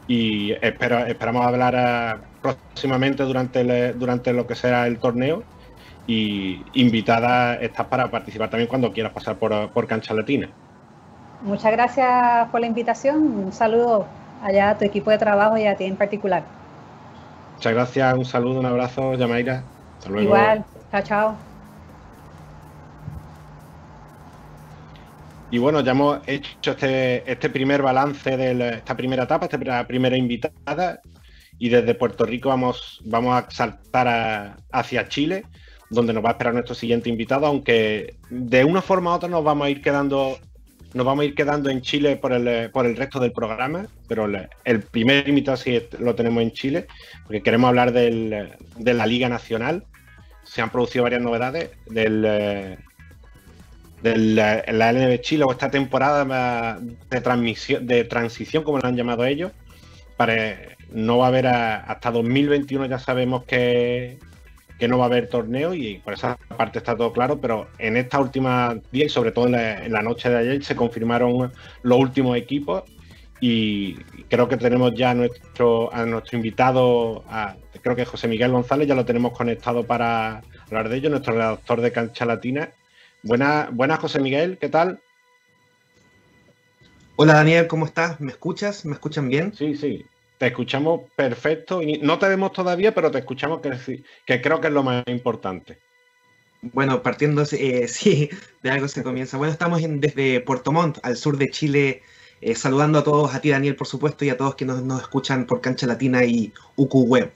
y 0.06 0.52
esperamos 0.52 1.46
hablar 1.46 1.74
eh, 1.76 2.31
próximamente 2.42 3.22
durante, 3.22 3.92
durante 3.94 4.32
lo 4.32 4.46
que 4.46 4.54
sea 4.54 4.86
el 4.86 4.98
torneo 4.98 5.42
y 6.06 6.60
invitada 6.74 7.54
estás 7.54 7.86
para 7.86 8.10
participar 8.10 8.50
también 8.50 8.68
cuando 8.68 8.92
quieras 8.92 9.12
pasar 9.12 9.36
por, 9.36 9.70
por 9.70 9.86
Cancha 9.86 10.12
Latina. 10.12 10.48
Muchas 11.42 11.72
gracias 11.72 12.48
por 12.50 12.60
la 12.60 12.66
invitación. 12.66 13.22
Un 13.22 13.52
saludo 13.52 14.06
allá 14.42 14.70
a 14.70 14.78
tu 14.78 14.84
equipo 14.84 15.10
de 15.10 15.18
trabajo 15.18 15.56
y 15.56 15.66
a 15.66 15.76
ti 15.76 15.84
en 15.84 15.96
particular. 15.96 16.42
Muchas 17.56 17.72
gracias, 17.72 18.14
un 18.14 18.24
saludo, 18.24 18.60
un 18.60 18.66
abrazo, 18.66 19.14
Yamaira. 19.14 19.62
Hasta 19.98 20.10
luego. 20.10 20.26
Igual, 20.26 20.64
chao, 20.90 21.02
chao. 21.02 21.34
Y 25.52 25.58
bueno, 25.58 25.80
ya 25.80 25.92
hemos 25.92 26.20
hecho 26.26 26.70
este, 26.70 27.30
este 27.30 27.50
primer 27.50 27.82
balance 27.82 28.36
de 28.36 28.76
esta 28.76 28.96
primera 28.96 29.24
etapa, 29.24 29.46
esta 29.46 29.86
primera 29.86 30.16
invitada, 30.16 31.00
y 31.62 31.68
desde 31.68 31.94
Puerto 31.94 32.26
Rico 32.26 32.48
vamos, 32.48 33.00
vamos 33.04 33.40
a 33.40 33.48
saltar 33.48 34.56
hacia 34.72 35.06
Chile, 35.06 35.44
donde 35.90 36.12
nos 36.12 36.24
va 36.24 36.30
a 36.30 36.32
esperar 36.32 36.54
nuestro 36.54 36.74
siguiente 36.74 37.08
invitado, 37.08 37.46
aunque 37.46 38.16
de 38.30 38.64
una 38.64 38.82
forma 38.82 39.12
u 39.12 39.14
otra 39.14 39.28
nos 39.28 39.44
vamos 39.44 39.66
a 39.68 39.70
ir 39.70 39.80
quedando 39.80 40.40
nos 40.92 41.06
vamos 41.06 41.22
a 41.22 41.26
ir 41.26 41.36
quedando 41.36 41.70
en 41.70 41.80
Chile 41.80 42.16
por 42.16 42.32
el, 42.32 42.68
por 42.72 42.84
el 42.84 42.96
resto 42.96 43.20
del 43.20 43.30
programa, 43.30 43.86
pero 44.08 44.28
el 44.64 44.82
primer 44.82 45.28
invitado 45.28 45.56
sí 45.56 45.80
lo 46.00 46.16
tenemos 46.16 46.42
en 46.42 46.50
Chile, 46.50 46.88
porque 47.22 47.44
queremos 47.44 47.68
hablar 47.68 47.92
de 47.92 48.58
la 48.78 49.06
Liga 49.06 49.28
Nacional. 49.28 49.84
Se 50.42 50.62
han 50.62 50.70
producido 50.70 51.04
varias 51.04 51.22
novedades 51.22 51.70
del, 51.86 52.22
de 54.02 54.16
la 54.16 54.92
LNB 54.92 55.20
Chile 55.20 55.44
o 55.44 55.52
esta 55.52 55.70
temporada 55.70 56.80
de 56.80 57.20
transmisión, 57.20 57.86
de 57.86 58.02
transición, 58.02 58.64
como 58.64 58.80
lo 58.80 58.88
han 58.88 58.96
llamado 58.96 59.24
ellos. 59.24 59.52
Para, 60.16 60.56
no 60.94 61.18
va 61.18 61.26
a 61.26 61.28
haber 61.28 61.46
hasta 61.46 62.10
2021 62.10 62.86
ya 62.86 62.98
sabemos 62.98 63.44
que, 63.44 64.18
que 64.78 64.88
no 64.88 64.98
va 64.98 65.04
a 65.04 65.06
haber 65.06 65.28
torneo 65.28 65.74
y 65.74 65.98
por 65.98 66.14
esa 66.14 66.36
parte 66.56 66.78
está 66.78 66.96
todo 66.96 67.12
claro, 67.12 67.40
pero 67.40 67.68
en 67.78 67.96
esta 67.96 68.18
última 68.18 68.76
día 68.90 69.06
y 69.06 69.08
sobre 69.08 69.32
todo 69.32 69.46
en 69.46 69.92
la, 69.92 70.02
noche 70.02 70.28
de 70.28 70.38
ayer 70.38 70.64
se 70.64 70.76
confirmaron 70.76 71.52
los 71.82 71.98
últimos 71.98 72.36
equipos 72.36 72.82
y 73.40 73.94
creo 74.28 74.48
que 74.48 74.56
tenemos 74.56 74.92
ya 74.94 75.10
a 75.10 75.14
nuestro, 75.14 75.92
a 75.94 76.04
nuestro 76.04 76.36
invitado, 76.36 77.24
creo 77.80 77.96
que 77.96 78.04
José 78.04 78.28
Miguel 78.28 78.52
González, 78.52 78.86
ya 78.86 78.94
lo 78.94 79.04
tenemos 79.04 79.32
conectado 79.32 79.84
para 79.84 80.42
hablar 80.66 80.88
de 80.88 80.96
ello, 80.96 81.10
nuestro 81.10 81.34
redactor 81.34 81.80
de 81.80 81.92
Cancha 81.92 82.24
Latina. 82.24 82.70
Buenas, 83.22 83.72
buenas 83.72 84.00
José 84.00 84.20
Miguel, 84.20 84.58
¿qué 84.58 84.68
tal? 84.68 85.00
Hola 87.14 87.34
Daniel, 87.34 87.68
¿cómo 87.68 87.86
estás? 87.86 88.20
¿Me 88.20 88.32
escuchas? 88.32 88.84
¿Me 88.84 88.94
escuchan 88.94 89.28
bien? 89.28 89.54
Sí, 89.54 89.76
sí, 89.76 90.04
te 90.42 90.48
escuchamos 90.48 91.02
perfecto. 91.14 91.80
No 92.00 92.18
te 92.18 92.26
vemos 92.26 92.52
todavía, 92.52 92.92
pero 92.92 93.12
te 93.12 93.18
escuchamos 93.18 93.60
que, 93.60 94.02
que 94.26 94.42
creo 94.42 94.60
que 94.60 94.66
es 94.66 94.72
lo 94.72 94.82
más 94.82 95.04
importante. 95.06 95.78
Bueno, 96.62 97.00
partiendo, 97.00 97.44
eh, 97.52 97.86
sí, 97.86 98.28
de 98.60 98.70
algo 98.72 98.88
se 98.88 99.04
comienza. 99.04 99.36
Bueno, 99.36 99.52
estamos 99.52 99.80
desde 99.80 100.40
Puerto 100.40 100.72
Montt, 100.72 100.98
al 101.04 101.16
sur 101.16 101.38
de 101.38 101.48
Chile, 101.48 102.02
eh, 102.40 102.56
saludando 102.56 102.98
a 102.98 103.04
todos, 103.04 103.32
a 103.32 103.40
ti 103.40 103.50
Daniel, 103.50 103.76
por 103.76 103.86
supuesto, 103.86 104.24
y 104.24 104.30
a 104.30 104.36
todos 104.36 104.56
que 104.56 104.64
nos, 104.64 105.00
escuchan 105.00 105.46
por 105.46 105.60
Cancha 105.60 105.86
Latina 105.86 106.24
y 106.24 106.52
UQ 106.74 106.92
Web. 107.06 107.32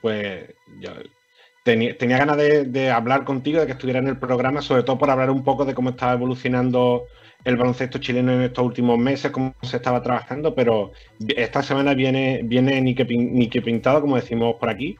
Pues 0.00 0.52
tenía, 1.62 1.94
ganas 2.18 2.38
de, 2.38 2.64
de, 2.64 2.90
hablar 2.90 3.22
contigo, 3.22 3.60
de 3.60 3.66
que 3.66 3.72
estuviera 3.74 4.00
en 4.00 4.08
el 4.08 4.18
programa, 4.18 4.62
sobre 4.62 4.82
todo 4.82 4.98
por 4.98 5.10
hablar 5.10 5.30
un 5.30 5.44
poco 5.44 5.64
de 5.64 5.74
cómo 5.74 5.90
estaba 5.90 6.14
evolucionando 6.14 7.06
el 7.44 7.56
baloncesto 7.56 7.98
chileno 7.98 8.32
en 8.32 8.42
estos 8.42 8.64
últimos 8.64 8.98
meses, 8.98 9.30
cómo 9.30 9.54
se 9.62 9.76
estaba 9.76 10.02
trabajando, 10.02 10.54
pero 10.54 10.92
esta 11.36 11.62
semana 11.62 11.94
viene, 11.94 12.40
viene 12.44 12.80
ni, 12.80 12.94
que, 12.94 13.04
ni 13.04 13.48
que 13.48 13.62
pintado, 13.62 14.00
como 14.00 14.16
decimos 14.16 14.56
por 14.58 14.68
aquí, 14.68 14.98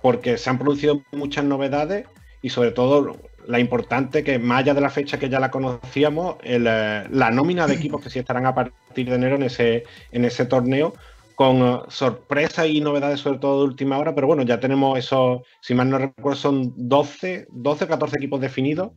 porque 0.00 0.38
se 0.38 0.50
han 0.50 0.58
producido 0.58 1.02
muchas 1.12 1.44
novedades 1.44 2.06
y 2.40 2.50
sobre 2.50 2.72
todo 2.72 3.16
la 3.46 3.58
importante 3.58 4.24
que 4.24 4.38
más 4.38 4.60
allá 4.60 4.74
de 4.74 4.80
la 4.80 4.90
fecha 4.90 5.18
que 5.18 5.28
ya 5.28 5.40
la 5.40 5.50
conocíamos, 5.50 6.36
eh, 6.42 6.58
la 6.58 7.30
nómina 7.30 7.66
de 7.66 7.74
equipos 7.74 8.02
que 8.02 8.10
sí 8.10 8.18
estarán 8.18 8.46
a 8.46 8.54
partir 8.54 9.08
de 9.08 9.16
enero 9.16 9.36
en 9.36 9.44
ese, 9.44 9.84
en 10.12 10.24
ese 10.24 10.46
torneo, 10.46 10.94
con 11.34 11.62
eh, 11.62 11.78
sorpresas 11.88 12.66
y 12.68 12.80
novedades 12.80 13.20
sobre 13.20 13.38
todo 13.38 13.60
de 13.60 13.68
última 13.68 13.98
hora, 13.98 14.14
pero 14.14 14.26
bueno, 14.26 14.42
ya 14.42 14.60
tenemos 14.60 14.98
esos, 14.98 15.42
si 15.60 15.74
mal 15.74 15.90
no 15.90 15.98
recuerdo, 15.98 16.38
son 16.38 16.72
12, 16.76 17.48
12 17.50 17.84
o 17.84 17.88
14 17.88 18.16
equipos 18.16 18.40
definidos 18.40 18.92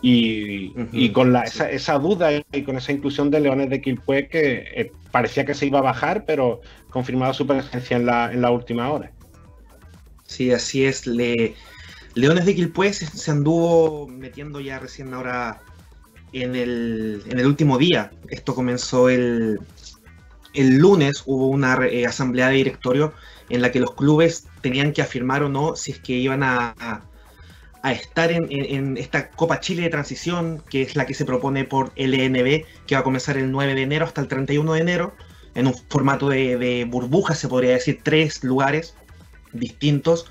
y, 0.00 1.10
con 1.10 1.34
esa, 1.36 1.98
duda 1.98 2.30
y 2.52 2.62
con 2.62 2.76
esa 2.76 2.92
inclusión 2.92 3.30
de 3.30 3.40
Leones 3.40 3.70
de 3.70 3.80
Quilpue 3.80 4.28
que 4.28 4.64
eh, 4.74 4.92
parecía 5.10 5.44
que 5.44 5.54
se 5.54 5.66
iba 5.66 5.80
a 5.80 5.82
bajar, 5.82 6.24
pero 6.24 6.60
confirmado 6.90 7.34
su 7.34 7.46
presencia 7.46 7.96
en 7.96 8.06
la, 8.06 8.32
en 8.32 8.42
la 8.42 8.50
última 8.50 8.90
hora. 8.90 9.10
Sí, 10.24 10.52
así 10.52 10.84
es. 10.84 11.06
Leones 11.06 12.46
de 12.46 12.54
Quilpue 12.54 12.92
se, 12.92 13.30
anduvo 13.30 14.06
metiendo 14.08 14.60
ya 14.60 14.78
recién 14.78 15.12
ahora 15.14 15.60
en 16.32 16.54
el, 16.54 17.22
en 17.28 17.38
el 17.38 17.46
último 17.46 17.78
día. 17.78 18.10
Esto 18.28 18.54
comenzó 18.54 19.08
el, 19.08 19.58
el 20.54 20.78
lunes, 20.78 21.22
hubo 21.26 21.48
una 21.48 21.76
eh, 21.86 22.06
asamblea 22.06 22.48
de 22.48 22.56
directorio 22.56 23.14
en 23.48 23.62
la 23.62 23.72
que 23.72 23.80
los 23.80 23.94
clubes 23.94 24.46
tenían 24.60 24.92
que 24.92 25.02
afirmar 25.02 25.42
o 25.42 25.48
no 25.48 25.74
si 25.74 25.92
es 25.92 26.00
que 26.00 26.12
iban 26.12 26.42
a 26.42 26.74
a 26.78 27.00
estar 27.84 28.32
en, 28.32 28.96
esta 28.96 29.30
Copa 29.30 29.60
Chile 29.60 29.82
de 29.82 29.90
transición, 29.90 30.62
que 30.68 30.82
es 30.82 30.96
la 30.96 31.06
que 31.06 31.14
se 31.14 31.24
propone 31.24 31.64
por 31.64 31.92
LNB, 31.96 32.64
que 32.86 32.94
va 32.94 33.00
a 33.00 33.04
comenzar 33.04 33.36
el 33.36 33.50
9 33.50 33.74
de 33.74 33.82
enero 33.82 34.04
hasta 34.04 34.20
el 34.20 34.28
31 34.28 34.72
de 34.72 34.80
enero, 34.80 35.14
en 35.54 35.66
un 35.66 35.74
formato 35.88 36.28
de, 36.28 36.86
burbuja, 36.88 37.34
se 37.34 37.48
podría 37.48 37.72
decir, 37.72 38.00
tres 38.02 38.42
lugares 38.44 38.94
distintos, 39.52 40.26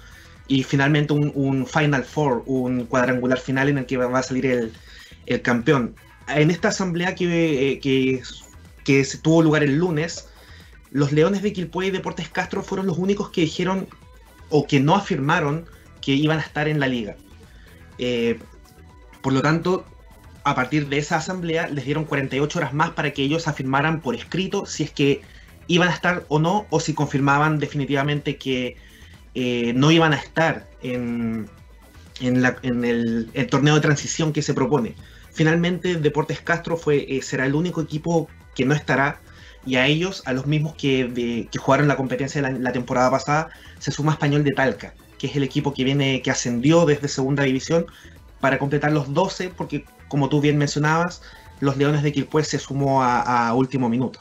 y 0.48 0.64
finalmente 0.64 1.14
un, 1.14 1.66
Final 1.66 2.04
Four, 2.04 2.44
un 2.46 2.86
cuadrangular 2.86 3.40
final 3.40 3.70
en 3.70 3.80
el 3.80 3.86
que 3.86 3.98
va 3.98 4.18
a 4.18 4.24
salir 4.24 4.46
el, 4.46 5.42
campeón. 5.42 5.96
En 6.30 6.52
esta 6.52 6.70
asamblea 6.70 7.16
que, 7.16 7.80
que, 7.82 8.22
que 8.84 9.08
tuvo 9.22 9.42
lugar 9.42 9.64
el 9.64 9.78
lunes, 9.78 10.30
los 10.92 11.12
Leones 11.12 11.42
de 11.42 11.54
Quilpué 11.54 11.88
y 11.88 11.92
Deportes 11.92 12.30
Castro 12.30 12.64
fueron 12.64 12.88
los 12.88 12.98
únicos 12.98 13.30
que 13.30 13.42
dijeron 13.42 13.88
o 14.50 14.66
que 14.68 14.80
no 14.80 14.96
afirmaron 14.96 15.66
que 16.02 16.14
iban 16.14 16.40
a 16.40 16.42
estar 16.42 16.68
en 16.68 16.80
la 16.80 16.88
liga. 16.88 17.18
Eh, 17.98 18.40
por 19.22 19.34
lo 19.34 19.42
tanto, 19.42 19.86
a 20.44 20.56
partir 20.56 20.88
de 20.88 20.98
esa 20.98 21.18
asamblea 21.18 21.68
les 21.68 21.84
dieron 21.84 22.06
48 22.06 22.60
horas 22.60 22.74
más 22.74 22.92
para 22.92 23.12
que 23.12 23.22
ellos 23.24 23.48
afirmaran 23.48 24.00
por 24.00 24.16
escrito 24.16 24.66
si 24.66 24.84
es 24.84 24.92
que 24.92 25.22
iban 25.68 25.90
a 25.90 25.92
estar 25.92 26.24
o 26.30 26.40
no, 26.40 26.66
o 26.70 26.80
si 26.80 26.94
confirmaban 26.94 27.60
definitivamente 27.60 28.38
que 28.38 28.78
eh, 29.36 29.74
no 29.76 29.92
iban 29.92 30.14
a 30.14 30.16
estar 30.16 30.66
en, 30.82 31.50
el, 32.22 33.48
torneo 33.50 33.76
de 33.76 33.82
transición 33.82 34.32
que 34.32 34.42
se 34.42 34.54
propone. 34.54 34.96
Finalmente, 35.34 35.96
Deportes 35.96 36.40
Castro 36.40 36.78
fue, 36.78 37.06
eh, 37.10 37.22
será 37.22 37.46
el 37.46 37.54
único 37.54 37.82
equipo 37.82 38.30
que 38.56 38.66
no 38.66 38.74
estará, 38.74 39.20
y 39.66 39.76
a 39.76 39.86
ellos, 39.86 40.24
a 40.26 40.32
los 40.32 40.48
mismos 40.48 40.76
que, 40.76 41.50
jugaron 41.60 41.90
la 41.90 41.98
competencia 41.98 42.42
la, 42.42 42.52
la 42.52 42.72
temporada 42.72 43.12
pasada, 43.12 43.50
se 43.80 43.92
suma 43.92 44.14
Español 44.14 44.46
de 44.46 44.54
Talca 44.54 44.94
que 45.18 45.28
es 45.28 45.36
el 45.36 45.44
equipo 45.44 45.74
que 45.74 45.84
viene, 45.84 46.22
que 46.22 46.32
ascendió 46.32 46.86
desde 46.86 47.08
segunda 47.08 47.44
división, 47.44 47.86
para 48.40 48.60
completar 48.60 48.92
los 48.92 49.14
12, 49.14 49.50
porque 49.50 49.86
como 50.08 50.30
tú 50.30 50.42
bien 50.42 50.58
mencionabas, 50.58 51.22
los 51.60 51.78
Leones 51.78 52.04
de 52.04 52.12
Quilpué 52.12 52.44
se 52.44 52.60
sumó 52.60 53.04
a, 53.04 53.54
último 53.54 53.90
minuto. 53.90 54.20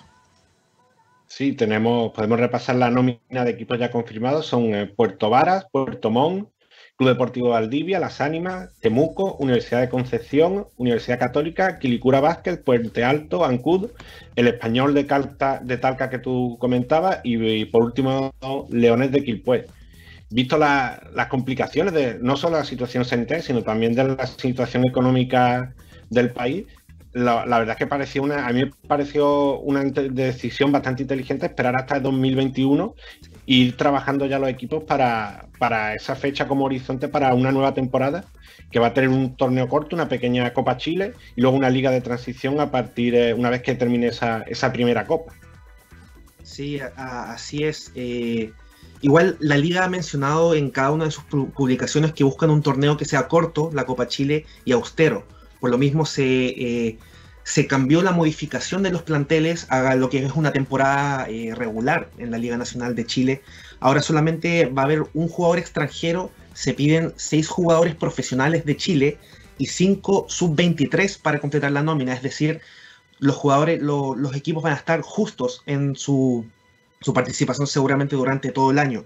Sí, 1.26 1.52
tenemos, 1.52 2.12
podemos 2.12 2.40
repasar 2.40 2.76
la 2.76 2.90
nómina 2.90 3.44
de 3.44 3.50
equipos 3.50 3.78
ya 3.78 3.90
confirmados. 3.90 4.46
Son 4.46 4.74
eh, 4.74 4.87
Puerto 4.87 5.28
Varas, 5.28 5.66
Puerto 5.70 6.11
Montt, 6.11 6.48
Club 6.96 7.11
Deportivo 7.11 7.50
Valdivia, 7.50 8.00
Las 8.00 8.20
Ánimas, 8.20 8.70
Temuco, 8.80 9.35
Universidad 9.35 9.80
de 9.80 9.90
Concepción, 9.90 10.68
Universidad 10.76 11.18
Católica, 11.18 11.78
Quilicura 11.78 12.20
Vázquez, 12.20 12.59
Puente 12.59 13.04
Alto, 13.04 13.44
Ancud, 13.44 13.90
el 14.35 14.46
Español 14.46 14.94
de, 14.94 15.04
de 15.62 15.78
Talca 15.78 16.09
que 16.09 16.20
tú 16.20 16.56
comentabas 16.59 17.20
y, 17.22 17.66
por 17.66 17.82
último 17.82 18.32
Leones 18.70 19.12
de 19.12 19.24
Quilpué 19.24 19.66
visto 20.30 20.58
las 20.58 21.26
complicaciones 21.28 21.94
de 21.94 22.18
no 22.20 22.36
solo 22.36 22.56
la 22.56 22.64
situación 22.64 23.04
sanitaria, 23.04 23.42
sino 23.42 23.62
también 23.62 23.94
de 23.94 24.04
la 24.04 24.26
situación 24.26 24.86
económica 24.86 25.74
del 26.10 26.30
país, 26.30 26.66
la, 27.16 27.44
verdad 27.44 27.70
es 27.70 27.76
que 27.76 27.86
pareció 27.86 28.22
una, 28.22 28.46
a 28.46 28.52
mí 28.52 28.66
me 28.66 28.70
pareció 28.86 29.58
una 29.60 29.82
decisión 29.84 30.70
bastante 30.70 31.02
inteligente 31.02 31.46
esperar 31.46 31.74
hasta 31.76 31.96
el 31.96 32.02
2021 32.02 32.94
e 33.46 33.54
ir 33.54 33.76
trabajando 33.76 34.26
ya 34.26 34.38
los 34.38 34.50
equipos 34.50 34.84
para, 34.84 35.46
para 35.58 35.94
esa 35.94 36.14
fecha 36.14 36.46
como 36.46 36.66
horizonte 36.66 37.08
para 37.08 37.32
una 37.32 37.52
nueva 37.52 37.72
temporada 37.72 38.24
que 38.70 38.78
va 38.78 38.88
a 38.88 38.94
tener 38.94 39.08
un 39.08 39.34
torneo 39.34 39.66
corto, 39.66 39.96
una 39.96 40.08
pequeña 40.08 40.52
Copa 40.52 40.76
Chile 40.76 41.14
y 41.36 41.40
luego 41.40 41.56
una 41.56 41.70
liga 41.70 41.90
de 41.90 42.02
transición 42.02 42.60
a 42.60 42.70
partir, 42.70 43.14
de 43.14 43.32
una 43.32 43.48
vez 43.48 43.62
que 43.62 43.74
termine 43.74 44.08
esa, 44.08 44.42
esa 44.42 44.70
primera 44.72 45.06
Copa. 45.06 45.32
Sí, 46.42 46.80
así 46.96 47.64
es. 47.64 47.92
Eh, 47.94 48.52
Igual 49.07 49.37
la 49.38 49.57
liga 49.57 49.85
ha 49.85 49.88
mencionado 49.88 50.57
en 50.57 50.69
cada 50.69 50.90
una 50.90 51.05
de 51.05 51.12
sus 51.12 51.23
publicaciones 51.23 52.12
que 52.12 52.25
buscan 52.25 52.51
un 52.51 52.61
torneo 52.61 52.97
que 52.97 53.05
sea 53.05 53.29
corto, 53.29 53.71
la 53.73 53.87
Copa 53.87 54.09
Chile, 54.09 54.47
y 54.64 54.73
austero. 54.73 55.25
Por 55.61 55.71
lo 55.71 55.79
mismo 55.79 56.05
se, 56.05 56.25
eh, 56.25 56.99
se 57.45 57.69
cambió 57.69 58.03
la 58.03 58.11
modificación 58.11 58.83
de 58.83 58.90
los 58.90 59.03
planteles 59.03 59.69
a 59.71 59.95
lo 59.95 60.11
que 60.11 60.27
es 60.27 60.33
una 60.33 60.53
temporada 60.53 61.29
eh, 61.29 61.55
regular 61.55 62.11
en 62.19 62.33
la 62.33 62.38
Liga 62.38 62.57
Nacional 62.57 62.97
de 62.97 63.07
Chile. 63.07 63.42
Ahora 63.79 64.03
solamente 64.03 64.66
va 64.66 64.83
a 64.83 64.87
haber 64.87 65.05
un 65.14 65.29
jugador 65.29 65.61
extranjero, 65.61 66.33
se 66.55 66.75
piden 66.75 67.12
seis 67.14 67.47
jugadores 67.47 67.95
profesionales 67.95 68.64
de 68.64 68.77
Chile 68.77 69.19
y 69.57 69.66
cinco 69.66 70.27
sub-23 70.29 71.21
para 71.21 71.38
completar 71.38 71.71
la 71.71 71.85
nómina. 71.85 72.12
Es 72.12 72.23
decir, 72.23 72.61
los 73.21 73.37
jugadores, 73.37 73.81
los 73.81 74.35
equipos 74.35 74.64
van 74.64 74.73
a 74.73 74.77
estar 74.77 75.01
justos 75.03 75.62
en 75.64 75.95
su 75.95 76.45
su 77.00 77.12
participación 77.12 77.66
seguramente 77.66 78.16
durante 78.16 78.52
todo 78.52 78.70
el 78.70 78.78
año. 78.78 79.04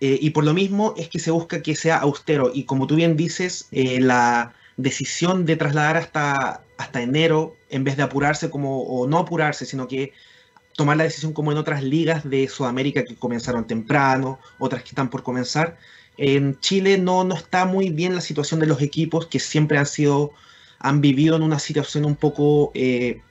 Eh, 0.00 0.18
y 0.20 0.30
por 0.30 0.44
lo 0.44 0.54
mismo 0.54 0.94
es 0.96 1.08
que 1.08 1.18
se 1.18 1.30
busca 1.30 1.62
que 1.62 1.74
sea 1.74 1.98
austero. 1.98 2.50
Y 2.52 2.64
como 2.64 2.86
tú 2.86 2.96
bien 2.96 3.16
dices, 3.16 3.68
eh, 3.72 4.00
la 4.00 4.54
decisión 4.76 5.46
de 5.46 5.56
trasladar 5.56 5.96
hasta, 5.96 6.62
hasta 6.76 7.02
enero, 7.02 7.56
en 7.70 7.84
vez 7.84 7.96
de 7.96 8.02
apurarse 8.02 8.50
como, 8.50 8.82
o 8.82 9.06
no 9.06 9.18
apurarse, 9.18 9.66
sino 9.66 9.88
que 9.88 10.12
tomar 10.74 10.96
la 10.96 11.04
decisión 11.04 11.32
como 11.32 11.52
en 11.52 11.58
otras 11.58 11.82
ligas 11.82 12.28
de 12.28 12.48
Sudamérica 12.48 13.04
que 13.04 13.16
comenzaron 13.16 13.66
temprano, 13.66 14.40
otras 14.58 14.82
que 14.82 14.90
están 14.90 15.08
por 15.10 15.22
comenzar. 15.22 15.78
En 16.16 16.58
Chile 16.60 16.98
no, 16.98 17.24
no 17.24 17.34
está 17.36 17.64
muy 17.64 17.90
bien 17.90 18.14
la 18.14 18.20
situación 18.20 18.60
de 18.60 18.66
los 18.66 18.82
equipos 18.82 19.26
que 19.26 19.38
siempre 19.38 19.78
han 19.78 19.86
sido 19.86 20.32
han 20.84 21.00
vivido 21.00 21.36
en 21.36 21.42
una 21.42 21.58
situación 21.58 22.04
un 22.04 22.14
poco 22.14 22.70
eh, 22.74 23.22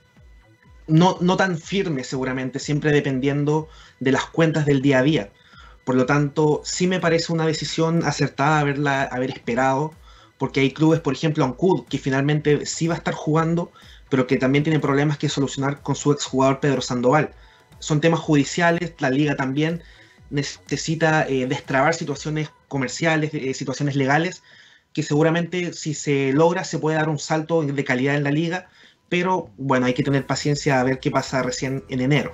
no, 0.86 1.18
no 1.20 1.36
tan 1.36 1.58
firme 1.58 2.04
seguramente, 2.04 2.58
siempre 2.58 2.92
dependiendo 2.92 3.68
de 4.00 4.12
las 4.12 4.26
cuentas 4.26 4.66
del 4.66 4.82
día 4.82 4.98
a 4.98 5.02
día. 5.02 5.32
Por 5.84 5.96
lo 5.96 6.06
tanto, 6.06 6.62
sí 6.64 6.86
me 6.86 7.00
parece 7.00 7.32
una 7.32 7.46
decisión 7.46 8.04
acertada 8.04 8.60
haberla, 8.60 9.02
haber 9.04 9.30
esperado, 9.30 9.92
porque 10.38 10.60
hay 10.60 10.72
clubes, 10.72 11.00
por 11.00 11.14
ejemplo, 11.14 11.44
Ancud, 11.44 11.84
que 11.88 11.98
finalmente 11.98 12.66
sí 12.66 12.86
va 12.88 12.94
a 12.94 12.98
estar 12.98 13.14
jugando, 13.14 13.70
pero 14.08 14.26
que 14.26 14.36
también 14.36 14.64
tiene 14.64 14.80
problemas 14.80 15.18
que 15.18 15.28
solucionar 15.28 15.82
con 15.82 15.94
su 15.94 16.12
exjugador 16.12 16.60
Pedro 16.60 16.80
Sandoval. 16.80 17.30
Son 17.78 18.00
temas 18.00 18.20
judiciales, 18.20 18.94
la 18.98 19.10
liga 19.10 19.36
también 19.36 19.82
necesita 20.30 21.26
eh, 21.28 21.46
destrabar 21.46 21.94
situaciones 21.94 22.50
comerciales, 22.68 23.32
eh, 23.34 23.54
situaciones 23.54 23.94
legales, 23.94 24.42
que 24.92 25.02
seguramente 25.02 25.72
si 25.72 25.94
se 25.94 26.32
logra 26.32 26.64
se 26.64 26.78
puede 26.78 26.96
dar 26.96 27.08
un 27.08 27.18
salto 27.18 27.62
de 27.62 27.84
calidad 27.84 28.14
en 28.14 28.24
la 28.24 28.30
liga, 28.30 28.68
pero 29.08 29.50
bueno, 29.56 29.86
hay 29.86 29.94
que 29.94 30.02
tener 30.02 30.26
paciencia 30.26 30.80
a 30.80 30.84
ver 30.84 30.98
qué 30.98 31.10
pasa 31.10 31.42
recién 31.42 31.84
en 31.88 32.00
enero. 32.00 32.32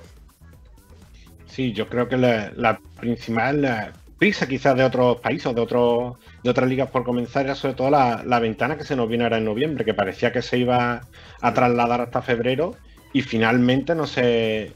Sí, 1.47 1.73
yo 1.73 1.87
creo 1.89 2.07
que 2.07 2.17
la, 2.17 2.79
principal 2.99 3.93
prisa 4.17 4.47
quizás 4.47 4.77
de 4.77 4.83
otros 4.83 5.19
países, 5.19 5.53
de 5.53 5.61
otros 5.61 6.17
de 6.43 6.49
otras 6.49 6.69
ligas 6.69 6.89
por 6.89 7.03
comenzar 7.03 7.45
era 7.45 7.55
sobre 7.55 7.73
todo 7.73 7.89
la, 7.89 8.39
ventana 8.39 8.77
que 8.77 8.83
se 8.83 8.95
nos 8.95 9.09
viene 9.09 9.25
ahora 9.25 9.37
en 9.37 9.45
noviembre, 9.45 9.83
que 9.83 9.93
parecía 9.93 10.31
que 10.31 10.41
se 10.41 10.59
iba 10.59 11.01
a 11.41 11.53
trasladar 11.53 12.01
hasta 12.01 12.21
febrero 12.21 12.75
y 13.13 13.21
finalmente 13.21 13.95
no 13.95 14.07
se, 14.07 14.71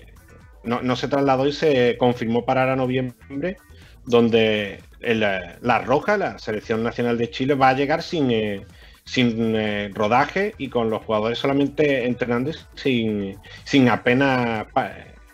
no, 0.64 0.96
se 0.96 1.08
trasladó 1.08 1.48
y 1.48 1.54
se 1.54 1.96
confirmó 1.98 2.44
para 2.44 2.62
ahora 2.62 2.76
noviembre, 2.76 3.58
donde 4.06 4.82
la 5.00 5.80
Roja, 5.80 6.18
la 6.18 6.40
Selección 6.40 6.84
Nacional 6.84 7.18
de 7.18 7.30
Chile, 7.30 7.54
va 7.54 7.70
a 7.70 7.74
llegar 7.74 8.04
sin, 8.04 8.32
eh, 8.32 8.66
sin 9.06 9.56
eh, 9.56 9.92
rodaje 9.94 10.56
y 10.58 10.70
con 10.70 10.90
los 10.90 11.04
jugadores 11.04 11.38
solamente 11.38 12.06
entrenando 12.06 12.52
sin, 12.76 13.38
sin 13.64 13.88
apenas 13.88 14.66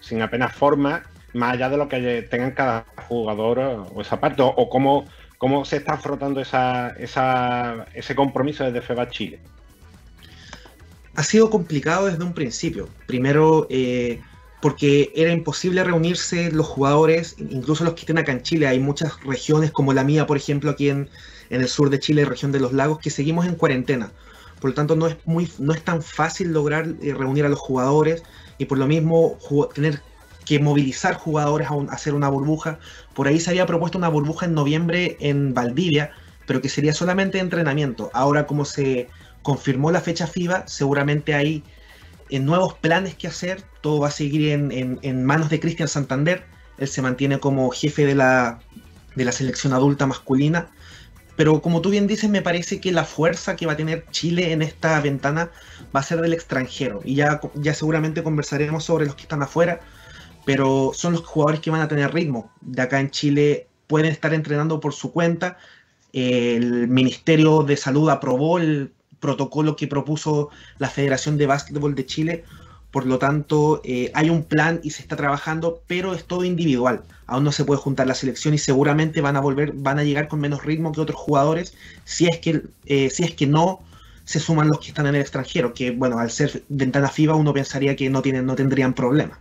sin 0.02 0.22
apenas 0.22 0.54
forma 0.54 1.04
más 1.34 1.54
allá 1.54 1.70
de 1.70 1.78
lo 1.78 1.88
que 1.88 2.28
tengan 2.30 2.52
cada 2.52 2.86
jugador 3.08 3.60
o 3.60 4.02
esa 4.02 4.20
parte, 4.20 4.42
o, 4.42 4.70
cómo, 4.70 5.06
cómo, 5.38 5.64
se 5.64 5.78
está 5.78 5.94
afrontando 5.94 6.42
esa, 6.42 6.96
ese 6.98 8.16
compromiso 8.16 8.66
desde 8.66 8.82
FEBA 8.82 9.10
Chile. 9.10 9.40
Ha 11.16 11.24
sido 11.24 11.50
complicado 11.50 12.08
desde 12.08 12.24
un 12.24 12.34
principio. 12.34 12.90
Primero, 13.06 13.68
eh, 13.70 14.20
porque 14.62 15.12
era 15.16 15.32
imposible 15.32 15.84
reunirse 15.84 16.52
los 16.52 16.68
jugadores, 16.68 17.36
incluso 17.38 17.84
los 17.84 17.94
que 17.94 18.02
estén 18.02 18.18
acá 18.18 18.32
en 18.32 18.42
Chile. 18.42 18.68
Hay 18.68 18.80
muchas 18.80 19.22
regiones, 19.24 19.72
como 19.72 19.94
la 19.94 20.04
mía, 20.04 20.26
por 20.26 20.38
ejemplo, 20.38 20.72
aquí 20.72 20.90
en, 20.90 21.10
el 21.60 21.68
sur 21.68 21.90
de 21.90 22.00
Chile, 22.00 22.24
región 22.24 22.54
de 22.54 22.62
los 22.62 22.72
lagos, 22.72 23.00
que 23.00 23.10
seguimos 23.10 23.46
en 23.46 23.56
cuarentena. 23.56 24.12
Por 24.62 24.70
lo 24.70 24.74
tanto, 24.76 24.96
no 24.96 25.08
es, 25.08 25.18
muy, 25.26 25.52
no 25.60 25.74
es 25.74 25.84
tan 25.84 26.02
fácil 26.02 26.54
lograr 26.54 26.88
eh, 27.02 27.14
reunir 27.14 27.46
a 27.46 27.50
los 27.50 27.60
jugadores 27.60 28.24
y 28.60 28.66
por 28.66 28.78
lo 28.78 28.88
mismo 28.88 29.38
tener 29.74 30.02
que 30.46 30.60
movilizar 30.60 31.16
jugadores 31.16 31.68
a, 31.68 31.94
hacer 31.94 32.14
una 32.14 32.30
burbuja. 32.30 32.80
Por 33.16 33.28
ahí 33.28 33.40
se 33.40 33.50
había 33.50 33.66
propuesto 33.66 33.98
una 33.98 34.08
burbuja 34.08 34.46
en 34.46 34.54
noviembre 34.54 35.18
en 35.20 35.54
Valdivia, 35.54 36.12
pero 36.46 36.62
que 36.62 36.70
sería 36.70 36.94
solamente 36.94 37.40
entrenamiento. 37.40 38.12
Ahora 38.14 38.46
como 38.46 38.64
se 38.64 39.10
confirmó 39.42 39.92
la 39.92 40.02
fecha 40.02 40.28
FIBA, 40.28 40.68
seguramente 40.68 41.34
hay 41.34 41.64
eh, 42.30 42.40
nuevos 42.40 42.76
planes 42.76 43.16
que 43.16 43.28
hacer. 43.28 43.64
Todo 43.82 44.02
va 44.02 44.10
a 44.10 44.12
seguir 44.12 44.52
en, 44.52 45.26
manos 45.26 45.50
de 45.50 45.60
Cristian 45.60 45.88
Santander. 45.88 46.46
Él 46.78 46.88
se 46.88 47.02
mantiene 47.02 47.40
como 47.40 47.70
jefe 47.72 48.06
de 48.06 48.16
la, 48.16 48.60
de 49.16 49.26
la 49.26 49.32
selección 49.32 49.74
adulta 49.74 50.06
masculina. 50.06 50.70
Pero 51.36 51.62
como 51.62 51.82
tú 51.82 51.89
bien 51.89 52.08
dices, 52.08 52.30
me 52.30 52.41
parece 52.41 52.80
que 52.80 52.91
la 52.91 53.06
fuerza 53.06 53.56
que 53.56 53.65
va 53.65 53.74
a 53.74 53.78
tener 53.78 54.06
Chile 54.12 54.52
en 54.52 54.62
esta 54.62 55.00
ventana 55.02 55.50
va 55.96 56.02
a 56.02 56.04
ser 56.04 56.22
del 56.22 56.34
extranjero. 56.34 57.02
Y 57.04 57.15
ya, 57.15 57.39
ya 57.56 57.74
seguramente 57.74 58.24
conversaremos 58.24 58.84
sobre 58.84 59.06
los 59.06 59.15
que 59.15 59.24
están 59.24 59.41
afuera 59.41 59.80
pero 60.46 60.91
son 60.94 61.13
los 61.13 61.26
jugadores 61.26 61.60
que 61.60 61.72
van 61.72 61.82
a 61.82 61.88
tener 61.88 62.13
ritmo. 62.13 62.52
De 62.62 62.82
acá 62.82 63.00
en 63.00 63.12
Chile 63.12 63.67
pueden 63.88 64.12
estar 64.12 64.34
entrenando 64.34 64.80
por 64.80 64.94
su 64.94 65.12
cuenta. 65.12 65.58
El 66.13 66.88
Ministerio 66.88 67.63
de 67.63 67.78
Salud 67.78 68.10
aprobó 68.10 68.58
el 68.58 68.91
protocolo 69.20 69.76
que 69.76 69.88
propuso 69.88 70.50
la 70.80 70.89
Federación 70.89 71.38
de 71.38 71.46
Básquetbol 71.46 71.96
de 71.96 72.06
Chile. 72.06 72.44
Por 72.91 73.06
lo 73.06 73.19
tanto, 73.19 73.82
eh, 73.86 74.12
hay 74.13 74.30
un 74.30 74.43
plan 74.43 74.82
y 74.84 74.91
se 74.91 75.01
está 75.01 75.15
trabajando, 75.15 75.82
pero 75.88 76.13
es 76.13 76.25
todo 76.25 76.43
individual. 76.43 77.04
Aún 77.25 77.45
no 77.45 77.51
se 77.51 77.63
puede 77.63 77.80
juntar 77.80 78.08
la 78.08 78.15
selección 78.15 78.54
y 78.54 78.58
seguramente 78.58 79.21
van 79.21 79.38
a 79.38 79.39
volver, 79.39 79.71
van 79.73 79.99
a 79.99 80.04
llegar 80.04 80.27
con 80.27 80.41
menos 80.41 80.65
ritmo 80.65 80.91
que 80.91 80.99
otros 80.99 81.19
jugadores 81.19 81.73
si 82.04 82.27
es 82.27 82.39
que, 82.39 82.63
eh, 82.86 83.10
si 83.10 83.23
es 83.23 83.34
que 83.34 83.47
no 83.47 83.80
se 84.25 84.39
suman 84.39 84.67
los 84.67 84.80
que 84.80 84.89
están 84.89 85.08
en 85.08 85.15
el 85.15 85.21
extranjero, 85.21 85.73
que 85.73 85.91
bueno, 85.91 86.19
al 86.19 86.32
ser 86.32 86.63
ventana 86.69 87.08
FIBA 87.08 87.36
uno 87.36 87.54
pensaría 87.54 87.95
que 87.95 88.10
no, 88.10 88.21
tienen, 88.21 88.45
no 88.45 88.56
tendrían 88.56 88.93
problema. 88.93 89.39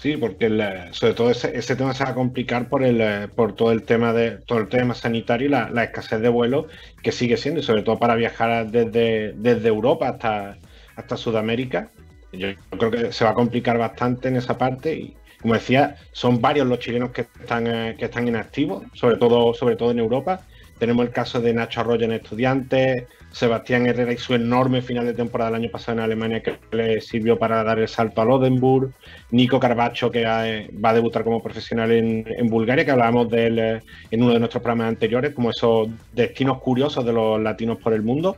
Sí, 0.00 0.16
porque 0.16 0.48
sobre 0.92 1.14
todo 1.14 1.30
ese, 1.30 1.76
tema 1.76 1.94
se 1.94 2.04
va 2.04 2.10
a 2.10 2.14
complicar 2.14 2.68
por 2.68 2.84
el 2.84 3.00
eh, 3.00 3.28
por 3.34 3.54
todo 3.54 3.72
el 3.72 3.82
tema 3.82 4.12
de 4.12 4.32
todo 4.32 4.58
el 4.58 4.68
tema 4.68 4.94
sanitario 4.94 5.48
y 5.48 5.50
la, 5.50 5.84
escasez 5.84 6.20
de 6.20 6.28
vuelos 6.28 6.66
que 7.02 7.12
sigue 7.12 7.36
siendo, 7.36 7.60
y 7.60 7.62
sobre 7.64 7.82
todo 7.82 7.98
para 7.98 8.14
viajar 8.14 8.70
desde, 8.70 9.32
desde 9.32 9.68
Europa 9.68 10.08
hasta, 10.10 10.58
hasta 10.96 11.16
Sudamérica. 11.16 11.90
Yo, 12.36 12.48
creo 12.70 12.90
que 12.90 13.12
se 13.12 13.24
va 13.24 13.30
a 13.30 13.34
complicar 13.34 13.78
bastante 13.78 14.28
en 14.28 14.36
esa 14.36 14.56
parte 14.56 14.94
y 14.94 15.16
como 15.40 15.54
decía, 15.54 15.96
son 16.12 16.40
varios 16.40 16.66
los 16.66 16.78
chilenos 16.78 17.10
que 17.10 17.22
están 17.22 17.66
eh, 17.66 17.94
que 17.98 18.06
están 18.06 18.26
inactivos, 18.26 18.84
sobre 18.94 19.16
todo, 19.16 19.54
sobre 19.54 19.76
todo 19.76 19.90
en 19.90 19.98
Europa. 19.98 20.40
Tenemos 20.78 21.06
el 21.06 21.12
caso 21.12 21.40
de 21.40 21.54
Nacho 21.54 21.80
Arroyo 21.80 22.04
en 22.04 22.12
Estudiantes, 22.12 23.04
Sebastián 23.32 23.86
Herrera 23.86 24.12
y 24.12 24.18
su 24.18 24.34
enorme 24.34 24.82
final 24.82 25.06
de 25.06 25.14
temporada 25.14 25.50
el 25.50 25.56
año 25.56 25.70
pasado 25.70 25.98
en 25.98 26.04
Alemania 26.04 26.42
que 26.42 26.58
le 26.72 27.00
sirvió 27.00 27.38
para 27.38 27.62
dar 27.64 27.78
el 27.78 27.88
salto 27.88 28.20
al 28.20 28.30
Odenburg, 28.30 28.92
Nico 29.30 29.60
Carbacho 29.60 30.10
que 30.10 30.24
va 30.24 30.42
a 30.42 30.94
debutar 30.94 31.24
como 31.24 31.42
profesional 31.42 31.92
en, 31.92 32.48
Bulgaria, 32.48 32.84
que 32.84 32.90
hablábamos 32.90 33.30
de 33.30 33.46
él 33.46 33.58
eh, 33.58 33.82
en 34.10 34.22
uno 34.22 34.34
de 34.34 34.38
nuestros 34.38 34.62
programas 34.62 34.88
anteriores, 34.88 35.34
como 35.34 35.50
esos 35.50 35.88
destinos 36.12 36.60
curiosos 36.60 37.04
de 37.04 37.12
los 37.12 37.40
latinos 37.40 37.78
por 37.78 37.92
el 37.92 38.02
mundo. 38.02 38.36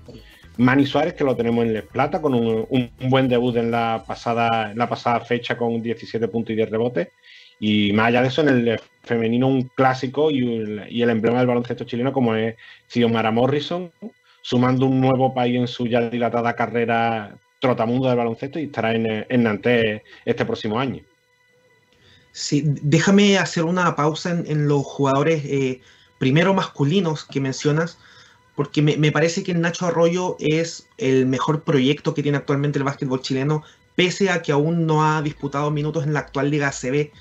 Manny 0.58 0.86
Suárez, 0.86 1.14
que 1.14 1.24
lo 1.24 1.36
tenemos 1.36 1.64
en 1.64 1.72
Les 1.72 1.84
Plata, 1.84 2.20
con 2.20 2.34
un, 2.34 2.90
buen 3.08 3.28
debut 3.28 3.56
en 3.56 3.70
la, 3.70 4.04
pasada, 4.06 5.20
fecha 5.20 5.56
con 5.56 5.80
17 5.80 6.28
puntos 6.28 6.50
y 6.50 6.56
10 6.56 6.70
rebotes. 6.70 7.08
Y 7.60 7.92
más 7.92 8.08
allá 8.08 8.22
de 8.22 8.28
eso, 8.28 8.42
en 8.42 8.48
el 8.48 8.80
femenino, 9.02 9.48
un 9.48 9.62
clásico 9.74 10.30
y, 10.30 10.38
el, 11.00 11.10
emblema 11.10 11.38
del 11.38 11.46
baloncesto 11.46 11.84
chileno, 11.84 12.12
como 12.12 12.34
es 12.34 12.56
Xiomara 12.88 13.30
Morrison, 13.30 13.90
sumando 14.42 14.86
un 14.86 15.00
nuevo 15.00 15.32
país 15.32 15.56
en 15.56 15.66
su 15.66 15.86
ya 15.86 16.08
dilatada 16.10 16.54
carrera 16.54 17.36
trotamundo 17.60 18.08
del 18.08 18.16
baloncesto 18.16 18.58
y 18.58 18.64
estará 18.64 18.94
en, 18.94 19.26
en 19.28 19.42
Nantes 19.42 20.02
este 20.24 20.44
próximo 20.44 20.78
año. 20.78 21.02
Sí, 22.32 22.62
déjame 22.64 23.38
hacer 23.38 23.64
una 23.64 23.96
pausa 23.96 24.30
en, 24.30 24.68
los 24.68 24.84
jugadores 24.84 25.44
eh, 25.44 25.80
primero 26.18 26.54
masculinos 26.54 27.24
que 27.24 27.40
mencionas, 27.40 27.98
porque 28.58 28.82
me, 28.82 29.12
parece 29.12 29.44
que 29.44 29.52
el 29.52 29.60
Nacho 29.60 29.86
Arroyo 29.86 30.34
es 30.40 30.88
el 30.96 31.26
mejor 31.26 31.62
proyecto 31.62 32.12
que 32.12 32.24
tiene 32.24 32.38
actualmente 32.38 32.80
el 32.80 32.84
básquetbol 32.84 33.22
chileno, 33.22 33.62
pese 33.94 34.30
a 34.30 34.42
que 34.42 34.50
aún 34.50 34.84
no 34.84 35.04
ha 35.04 35.22
disputado 35.22 35.70
minutos 35.70 36.02
en 36.02 36.12
la 36.12 36.18
actual 36.18 36.50
Liga 36.50 36.66
ACB. 36.66 37.12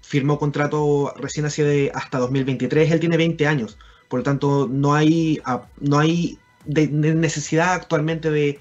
Firmó 0.00 0.36
contrato 0.36 1.14
recién 1.16 1.46
hacia 1.46 1.64
de, 1.64 1.92
hasta 1.94 2.18
2023, 2.18 2.90
él 2.90 2.98
tiene 2.98 3.16
20 3.16 3.46
años, 3.46 3.78
por 4.08 4.18
lo 4.18 4.24
tanto 4.24 4.68
no 4.68 4.94
hay, 4.94 5.40
no 5.78 6.00
hay 6.00 6.40
de, 6.64 6.88
necesidad 6.88 7.74
actualmente 7.74 8.32
de, 8.32 8.58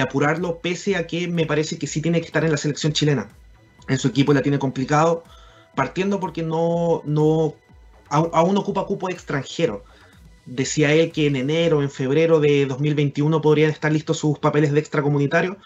apurarlo, 0.00 0.60
pese 0.60 0.94
a 0.94 1.08
que 1.08 1.26
me 1.26 1.44
parece 1.44 1.76
que 1.76 1.88
sí 1.88 2.00
tiene 2.00 2.20
que 2.20 2.26
estar 2.28 2.44
en 2.44 2.52
la 2.52 2.56
selección 2.56 2.92
chilena. 2.92 3.30
En 3.88 3.98
su 3.98 4.06
equipo 4.06 4.32
la 4.32 4.42
tiene 4.42 4.60
complicado, 4.60 5.24
partiendo 5.74 6.20
porque 6.20 6.44
no, 6.44 7.02
no 7.04 7.56
aún, 8.10 8.56
ocupa 8.56 8.86
cupo 8.86 9.08
extranjero. 9.08 9.82
Decía 10.50 10.94
él 10.94 11.12
que 11.12 11.26
en 11.26 11.36
enero, 11.36 11.82
en 11.82 11.90
febrero 11.90 12.40
de 12.40 12.64
2021 12.64 13.42
podrían 13.42 13.70
estar 13.70 13.92
listos 13.92 14.18
sus 14.18 14.38
papeles 14.38 14.72
de 14.72 14.80
extracomunitario, 14.80 15.58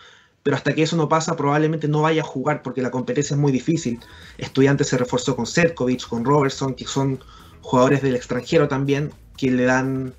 pero 0.42 0.57
hasta 0.57 0.75
que 0.75 0.83
eso 0.83 0.97
no 0.97 1.09
pasa 1.09 1.37
probablemente 1.37 1.87
no 1.87 2.03
vaya 2.03 2.23
a 2.23 2.25
jugar 2.25 2.62
porque 2.62 2.83
la 2.83 2.90
competencia 2.90 3.35
es 3.35 3.40
muy 3.40 3.53
difícil. 3.53 4.01
Estudiantes 4.38 4.88
se 4.88 4.99
reforzó 4.99 5.37
con 5.37 5.47
Serkovic, 5.47 6.09
con 6.09 6.25
Robertson, 6.25 6.75
que 6.75 6.85
son 6.85 7.21
jugadores 7.61 8.03
del 8.03 8.16
extranjero 8.16 8.66
también, 8.66 9.12
que 9.37 9.53
le 9.53 9.64
dan 9.64 10.14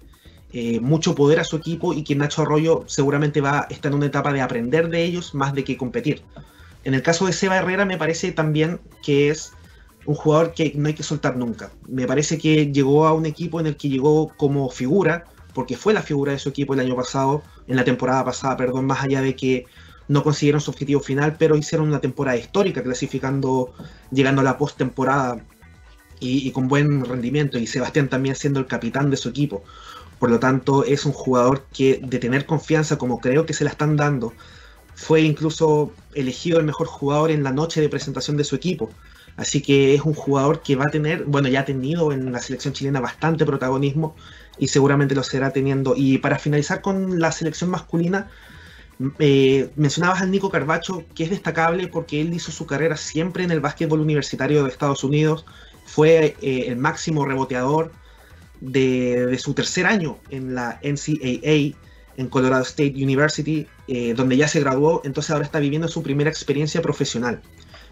eh, 0.54 0.80
mucho 0.80 1.13
poder 1.13 1.41
a 1.41 1.43
su 1.43 1.58
equipo 1.58 1.93
y 1.93 2.06
que 2.06 2.15
Nacho 2.15 2.43
Arroyo 2.43 2.86
seguramente 2.88 3.41
va 3.41 3.62
a 3.62 3.67
estar 3.69 3.91
en 3.91 3.97
una 3.97 4.06
etapa 4.06 4.32
de 4.32 4.39
aprender 4.39 4.88
de 4.88 5.04
ellos 5.04 5.36
más 5.36 5.54
de 5.54 5.65
que 5.65 5.76
competir. 5.76 6.21
En 6.86 6.93
el 6.93 7.02
caso 7.02 7.26
de 7.26 7.34
Seba 7.34 7.58
Herrera 7.58 7.84
me 7.84 7.97
parece 7.97 8.32
también 8.32 8.80
que 9.04 9.30
es 9.30 9.52
un 10.05 10.15
jugador 10.15 10.53
que 10.53 10.73
no 10.75 10.87
hay 10.87 10.93
que 10.93 11.03
soltar 11.03 11.37
nunca. 11.37 11.71
Me 11.87 12.05
parece 12.07 12.37
que 12.37 12.71
llegó 12.71 13.07
a 13.07 13.13
un 13.13 13.25
equipo 13.25 13.59
en 13.59 13.67
el 13.67 13.77
que 13.77 13.89
llegó 13.89 14.29
como 14.37 14.69
figura, 14.69 15.25
porque 15.53 15.77
fue 15.77 15.93
la 15.93 16.01
figura 16.01 16.31
de 16.31 16.39
su 16.39 16.49
equipo 16.49 16.73
el 16.73 16.79
año 16.79 16.95
pasado, 16.95 17.43
en 17.67 17.75
la 17.75 17.83
temporada 17.83 18.25
pasada, 18.25 18.57
perdón, 18.57 18.85
más 18.85 19.03
allá 19.03 19.21
de 19.21 19.35
que 19.35 19.65
no 20.07 20.23
consiguieron 20.23 20.61
su 20.61 20.71
objetivo 20.71 20.99
final, 20.99 21.37
pero 21.37 21.55
hicieron 21.55 21.87
una 21.87 22.01
temporada 22.01 22.37
histórica, 22.37 22.83
clasificando, 22.83 23.73
llegando 24.11 24.41
a 24.41 24.43
la 24.43 24.57
postemporada 24.57 25.45
y, 26.19 26.47
y 26.47 26.51
con 26.51 26.67
buen 26.67 27.05
rendimiento, 27.05 27.57
y 27.57 27.67
Sebastián 27.67 28.09
también 28.09 28.35
siendo 28.35 28.59
el 28.59 28.67
capitán 28.67 29.09
de 29.09 29.17
su 29.17 29.29
equipo. 29.29 29.63
Por 30.19 30.29
lo 30.29 30.39
tanto, 30.39 30.83
es 30.83 31.05
un 31.05 31.11
jugador 31.13 31.65
que 31.73 31.99
de 32.01 32.19
tener 32.19 32.45
confianza, 32.45 32.97
como 32.97 33.19
creo 33.19 33.45
que 33.45 33.53
se 33.53 33.63
la 33.63 33.69
están 33.69 33.95
dando, 33.95 34.33
fue 34.95 35.21
incluso 35.21 35.91
elegido 36.13 36.59
el 36.59 36.65
mejor 36.65 36.87
jugador 36.87 37.31
en 37.31 37.43
la 37.43 37.51
noche 37.51 37.81
de 37.81 37.89
presentación 37.89 38.37
de 38.37 38.43
su 38.43 38.55
equipo. 38.55 38.89
Así 39.35 39.61
que 39.61 39.95
es 39.95 40.01
un 40.01 40.13
jugador 40.13 40.61
que 40.61 40.75
va 40.75 40.85
a 40.85 40.91
tener, 40.91 41.23
bueno, 41.25 41.47
ya 41.47 41.61
ha 41.61 41.65
tenido 41.65 42.11
en 42.11 42.31
la 42.31 42.39
selección 42.39 42.73
chilena 42.73 42.99
bastante 42.99 43.45
protagonismo 43.45 44.15
y 44.59 44.67
seguramente 44.67 45.15
lo 45.15 45.23
será 45.23 45.51
teniendo. 45.51 45.95
Y 45.95 46.19
para 46.19 46.37
finalizar 46.37 46.81
con 46.81 47.19
la 47.19 47.31
selección 47.31 47.69
masculina, 47.69 48.29
eh, 49.19 49.69
mencionabas 49.75 50.21
al 50.21 50.31
Nico 50.31 50.49
Carbacho, 50.49 51.03
que 51.15 51.23
es 51.23 51.29
destacable 51.31 51.87
porque 51.87 52.21
él 52.21 52.33
hizo 52.33 52.51
su 52.51 52.65
carrera 52.65 52.95
siempre 52.95 53.43
en 53.43 53.51
el 53.51 53.59
básquetbol 53.59 53.99
universitario 53.99 54.63
de 54.63 54.69
Estados 54.69 55.03
Unidos, 55.03 55.45
fue 55.85 56.35
eh, 56.41 56.65
el 56.67 56.77
máximo 56.77 57.25
reboteador 57.25 57.91
de, 58.61 59.37
su 59.39 59.53
tercer 59.53 59.85
año 59.85 60.19
en 60.29 60.55
la 60.55 60.79
NCAA, 60.83 61.77
en 62.15 62.29
Colorado 62.29 62.63
State 62.63 62.93
University, 62.95 63.67
eh, 63.87 64.13
donde 64.13 64.37
ya 64.37 64.47
se 64.47 64.59
graduó, 64.59 65.01
entonces 65.03 65.31
ahora 65.31 65.43
está 65.45 65.59
viviendo 65.59 65.87
su 65.87 66.03
primera 66.03 66.29
experiencia 66.29 66.81
profesional. 66.81 67.41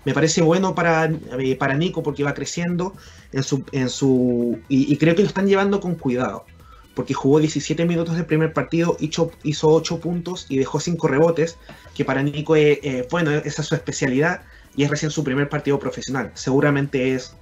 Me 0.06 0.14
parece 0.14 0.42
bueno 0.42 0.74
para, 0.74 1.12
para 1.60 1.76
Nico 1.76 2.02
porque 2.02 2.24
va 2.24 2.34
creciendo 2.34 2.96
en 3.32 3.44
su, 3.44 3.64
en 3.72 3.90
su 3.90 4.60
y 4.68 4.98
creo 4.98 5.16
que 5.16 5.22
lo 5.22 5.28
están 5.28 5.48
llevando 5.48 5.80
con 5.80 5.96
cuidado 5.96 6.46
porque 6.94 7.14
jugó 7.14 7.40
17 7.40 7.86
minutos 7.86 8.16
del 8.16 8.26
primer 8.26 8.54
partido, 8.54 8.98
hizo, 9.00 9.32
hizo 9.44 9.70
8 9.70 10.00
puntos 10.00 10.46
y 10.50 10.58
dejó 10.58 10.80
5 10.80 11.08
rebotes, 11.08 11.58
que 11.96 12.06
para 12.06 12.22
Nico, 12.22 12.56
es, 12.56 12.80
eh, 12.84 13.08
bueno, 13.10 13.32
esa 13.32 13.62
es 13.62 13.68
su 13.68 13.76
especialidad 13.76 14.44
y 14.76 14.84
es 14.84 14.90
recién 14.90 15.12
su 15.12 15.24
primer 15.24 15.50
partido 15.50 15.80
profesional. 15.80 16.32
Seguramente 16.34 17.14
es 17.14 17.36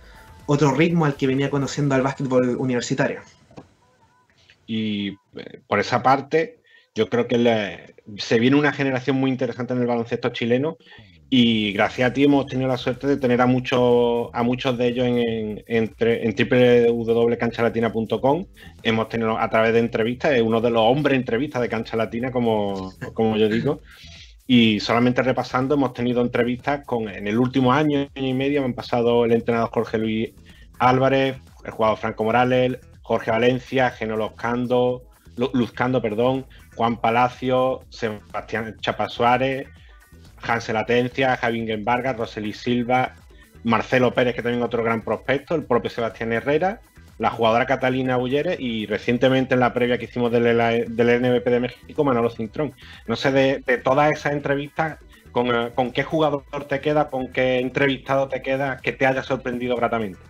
otro 0.46 0.72
ritmo 0.74 1.06
al 1.06 1.16
que 1.16 1.28
venía 1.28 1.50
conociendo 1.50 1.96
al 1.96 2.02
básquetbol 2.02 2.58
universitario. 2.58 3.22
Y 4.68 5.10
eh, 5.36 5.62
por 5.68 5.80
esa 5.80 6.04
parte, 6.04 6.59
yo 7.00 7.10
creo 7.10 7.28
que 7.28 7.96
se 8.18 8.40
viene 8.40 8.58
una 8.58 8.74
generación 8.74 9.16
muy 9.16 9.32
interesante 9.32 9.74
en 9.74 9.80
el 9.80 9.88
baloncesto 9.88 10.28
chileno 10.30 10.78
y 11.30 11.72
gracias 11.72 12.12
a 12.12 12.14
ti 12.14 12.26
hemos 12.26 12.46
tenido 12.46 12.68
la 12.68 12.76
suerte 12.76 13.08
de 13.08 13.16
tener 13.16 13.40
a 13.40 13.46
muchos, 13.46 14.28
a 14.34 14.44
muchos 14.44 14.78
de 14.78 14.88
ellos 14.88 15.08
en, 15.08 15.64
en, 15.66 15.96
www.canchalatina.com. 16.98 18.46
Hemos 18.84 19.08
tenido 19.08 19.40
a 19.40 19.50
través 19.50 19.72
de 19.72 19.80
entrevistas, 19.80 20.34
es 20.34 20.42
uno 20.42 20.60
de 20.60 20.72
los 20.72 20.82
hombres 20.82 21.16
entrevistas 21.16 21.62
de 21.62 21.70
Cancha 21.70 21.96
Latina, 21.96 22.32
como, 22.32 22.92
como 23.14 23.38
yo 23.38 23.48
digo. 23.48 23.80
Y 24.46 24.82
solamente 24.82 25.22
repasando, 25.22 25.76
hemos 25.76 25.94
tenido 25.94 26.22
entrevistas 26.22 26.84
con, 26.86 27.08
en 27.08 27.30
el 27.30 27.40
último 27.40 27.72
año, 27.72 28.10
año 28.14 28.28
y 28.28 28.34
medio, 28.34 28.60
me 28.60 28.66
han 28.66 28.74
pasado 28.74 29.24
el 29.24 29.32
entrenador 29.32 29.70
Jorge 29.72 30.00
Luis 30.00 30.32
Álvarez, 30.80 31.38
el 31.64 31.72
jugador 31.72 31.98
Franco 31.98 32.26
Morales, 32.26 32.78
Jorge 33.04 33.32
Valencia, 33.32 33.90
Geno 33.92 34.18
Luzcando, 34.18 35.04
Luzcando, 35.54 36.02
perdón, 36.02 36.46
Juan 36.80 36.96
Palacio, 36.96 37.82
Sebastián 37.90 38.78
Chapa 38.80 39.10
Suárez, 39.10 39.68
Hansel 40.42 40.78
Atencia, 40.78 41.36
Javier 41.36 41.78
Vargas, 41.84 42.16
Roseli 42.16 42.54
Silva, 42.54 43.16
Marcelo 43.66 44.14
Pérez, 44.14 44.34
que 44.34 44.42
también 44.42 44.64
otro 44.64 44.82
gran 44.82 45.02
prospecto, 45.02 45.56
el 45.56 45.66
propio 45.66 45.90
Sebastián 45.90 46.32
Herrera, 46.32 46.80
la 47.18 47.32
jugadora 47.32 47.66
Catalina 47.66 48.16
Bulleres 48.16 48.58
y 48.62 48.86
recientemente 48.86 49.56
en 49.56 49.60
la 49.60 49.74
previa 49.74 49.98
que 49.98 50.06
hicimos 50.06 50.32
del, 50.32 50.46
del 50.88 51.22
NBP 51.22 51.46
de 51.50 51.60
México, 51.60 52.06
Manolo 52.06 52.30
Cintrón. 52.30 52.74
No 53.08 53.18
sé, 53.18 53.34
de, 53.34 53.78
todas 53.84 54.14
esas 54.14 54.32
entrevistas, 54.32 55.00
con, 55.34 55.72
con, 55.72 55.92
qué 55.92 56.04
jugador 56.04 56.46
te 56.70 56.80
queda, 56.80 57.10
con 57.10 57.28
qué 57.34 57.60
entrevistado 57.60 58.30
te 58.30 58.42
queda 58.42 58.78
que 58.78 58.94
te 58.94 59.06
haya 59.06 59.22
sorprendido 59.22 59.76
gratamente? 59.76 60.22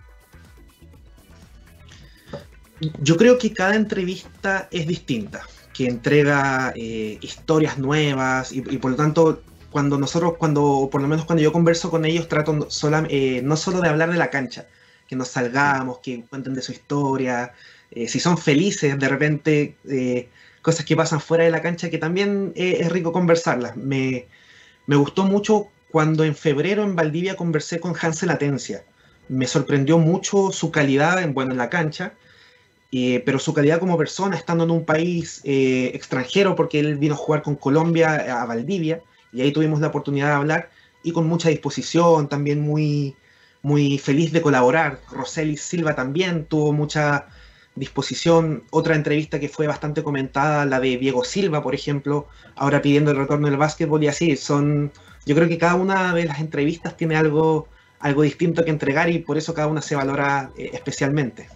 Yo 2.98 3.16
creo 3.16 3.38
que 3.38 3.52
cada 3.52 3.76
entrevista 3.76 4.66
es 4.72 4.88
distinta, 4.88 5.42
que 5.80 5.86
entrega 5.86 6.74
eh, 6.76 7.16
historias 7.22 7.78
nuevas 7.78 8.52
y, 8.52 8.60
por 8.60 8.90
lo 8.90 8.98
tanto 8.98 9.42
cuando 9.70 9.96
nosotros, 9.96 10.34
cuando, 10.36 10.90
por 10.92 11.00
lo 11.00 11.08
menos 11.08 11.24
cuando 11.24 11.42
yo 11.42 11.52
converso 11.52 11.90
con 11.90 12.04
ellos, 12.04 12.28
trato 12.28 12.68
eh, 13.08 13.40
no 13.42 13.56
solo 13.56 13.80
de 13.80 13.88
hablar 13.88 14.12
de 14.12 14.18
la 14.18 14.28
cancha, 14.28 14.66
que 15.08 15.16
nos 15.16 15.28
salgamos, 15.28 16.00
que 16.00 16.22
cuenten 16.28 16.52
de 16.52 16.60
su 16.60 16.72
historia, 16.72 17.54
eh, 17.92 18.08
si 18.08 18.20
son 18.20 18.36
felices 18.36 18.98
de 18.98 19.08
repente, 19.08 19.76
cosas 20.60 20.84
que 20.84 20.96
pasan 20.96 21.18
fuera 21.18 21.44
de 21.44 21.50
la 21.50 21.62
cancha, 21.62 21.88
que 21.88 21.96
también 21.96 22.52
es 22.56 22.92
rico 22.92 23.10
conversarlas. 23.10 23.74
Me, 23.74 24.26
me, 24.84 24.96
gustó 24.96 25.24
mucho 25.24 25.68
cuando 25.90 26.24
en 26.24 26.34
febrero 26.34 26.82
en 26.82 26.94
Valdivia 26.94 27.36
conversé 27.36 27.80
con 27.80 27.94
Hansel 27.98 28.28
Atencia. 28.28 28.84
Me 29.30 29.46
sorprendió 29.46 29.96
mucho 29.96 30.52
su 30.52 30.70
calidad 30.70 31.22
en, 31.22 31.32
bueno, 31.32 31.52
en 31.52 31.56
la 31.56 31.70
cancha, 31.70 32.12
pero 32.90 33.38
su 33.38 33.54
calidad 33.54 33.78
como 33.78 33.96
persona, 33.96 34.36
estando 34.36 34.64
en 34.64 34.70
un 34.70 34.84
país 34.84 35.40
extranjero, 35.44 36.56
porque 36.56 36.80
él 36.80 36.96
vino 36.96 37.14
a 37.14 37.18
jugar 37.18 37.42
con 37.42 37.54
Colombia 37.56 38.40
a 38.40 38.44
Valdivia, 38.46 39.00
y 39.32 39.42
ahí 39.42 39.52
tuvimos 39.52 39.80
la 39.80 39.88
oportunidad 39.88 40.28
de 40.28 40.34
hablar 40.34 40.70
y 41.02 41.12
con 41.12 41.26
mucha 41.26 41.48
disposición, 41.48 42.28
también 42.28 42.60
muy, 42.60 43.16
muy 43.62 43.98
feliz 43.98 44.32
de 44.32 44.42
colaborar. 44.42 45.00
Roseli 45.10 45.56
Silva 45.56 45.94
también 45.94 46.44
tuvo 46.44 46.72
mucha 46.72 47.26
disposición. 47.74 48.64
Otra 48.70 48.94
entrevista 48.94 49.40
que 49.40 49.48
fue 49.48 49.66
bastante 49.66 50.02
comentada, 50.02 50.66
la 50.66 50.80
de 50.80 50.98
Diego 50.98 51.24
Silva, 51.24 51.62
por 51.62 51.74
ejemplo, 51.74 52.26
ahora 52.56 52.82
pidiendo 52.82 53.12
el 53.12 53.16
retorno 53.16 53.48
del 53.48 53.56
básquetbol 53.56 54.02
y 54.04 54.08
así. 54.08 54.36
Son, 54.36 54.92
yo 55.24 55.34
creo 55.34 55.48
que 55.48 55.58
cada 55.58 55.74
una 55.76 56.12
de 56.14 56.24
las 56.24 56.40
entrevistas 56.40 56.96
tiene 56.96 57.16
algo, 57.16 57.68
algo 58.00 58.22
distinto 58.22 58.64
que 58.64 58.70
entregar 58.70 59.08
y 59.10 59.20
por 59.20 59.38
eso 59.38 59.54
cada 59.54 59.68
una 59.68 59.82
se 59.82 59.96
valora 59.96 60.50
eh, 60.58 60.70
especialmente. 60.72 61.48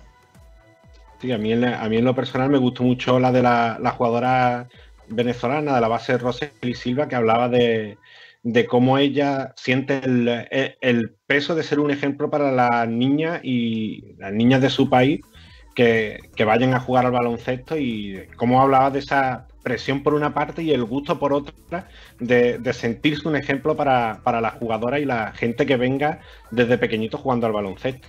A 1.33 1.39
mí, 1.39 1.53
en, 1.53 1.65
a 1.65 1.89
mí 1.89 1.97
en 1.97 2.05
lo 2.05 2.15
personal 2.15 2.51
me 2.51 2.59
gustó 2.59 2.83
mucho 2.83 3.19
la 3.19 3.33
de 3.33 3.43
la, 3.43 3.79
la 3.81 3.91
jugadora 3.93 4.69
venezolana 5.09 5.75
de 5.75 5.81
la 5.81 5.89
base 5.89 6.19
Roseli 6.19 6.75
Silva 6.75 7.09
que 7.09 7.17
hablaba 7.17 7.49
de, 7.49 7.99
cómo 8.69 8.99
ella 8.99 9.53
siente 9.57 10.01
el, 10.81 11.17
peso 11.27 11.55
de 11.55 11.63
ser 11.63 11.81
un 11.81 11.91
ejemplo 11.91 12.31
para 12.31 12.53
las 12.53 12.89
niñas 12.89 13.41
y 13.43 14.15
las 14.19 14.33
niñas 14.33 14.61
de 14.61 14.71
su 14.71 14.89
país 14.89 15.21
que, 15.75 16.21
vayan 16.45 16.75
a 16.75 16.81
jugar 16.81 17.07
al 17.07 17.13
baloncesto 17.13 17.77
y 17.77 18.27
cómo 18.37 18.61
hablaba 18.61 18.91
de 18.91 19.01
esa 19.01 19.49
presión 19.63 20.03
por 20.03 20.15
una 20.15 20.35
parte 20.35 20.63
y 20.63 20.73
el 20.73 20.85
gusto 20.85 21.19
por 21.19 21.33
otra 21.33 21.89
de, 22.21 22.73
sentirse 22.73 23.27
un 23.27 23.37
ejemplo 23.37 23.77
para, 23.77 24.21
para 24.23 24.41
las 24.41 24.55
jugadoras 24.55 25.01
y 25.01 25.05
la 25.05 25.33
gente 25.33 25.67
que 25.67 25.77
venga 25.77 26.21
desde 26.51 26.79
pequeñito 26.79 27.19
jugando 27.19 27.47
al 27.47 27.53
baloncesto. 27.53 28.09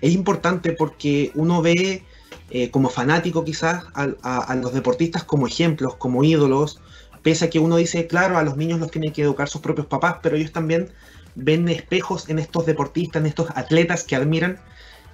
Es 0.00 0.12
importante 0.12 0.72
porque 0.72 1.30
uno 1.34 1.62
ve 1.62 2.04
eh, 2.50 2.70
como 2.70 2.88
fanático 2.90 3.44
quizás 3.44 3.84
a, 3.94 4.54
los 4.54 4.72
deportistas 4.72 5.24
como 5.24 5.46
ejemplos, 5.46 5.96
como 5.96 6.22
ídolos, 6.22 6.80
pese 7.22 7.46
a 7.46 7.50
que 7.50 7.58
uno 7.58 7.76
dice, 7.76 8.06
claro, 8.06 8.38
a 8.38 8.44
los 8.44 8.56
niños 8.56 8.78
los 8.78 8.90
tienen 8.90 9.12
que 9.12 9.22
educar 9.22 9.48
sus 9.48 9.60
propios 9.60 9.86
papás, 9.86 10.18
pero 10.22 10.36
ellos 10.36 10.52
también 10.52 10.90
ven 11.34 11.68
espejos 11.68 12.28
en 12.28 12.38
estos 12.38 12.64
deportistas, 12.66 13.20
en 13.20 13.26
estos 13.26 13.48
atletas 13.56 14.04
que 14.04 14.14
admiran. 14.14 14.60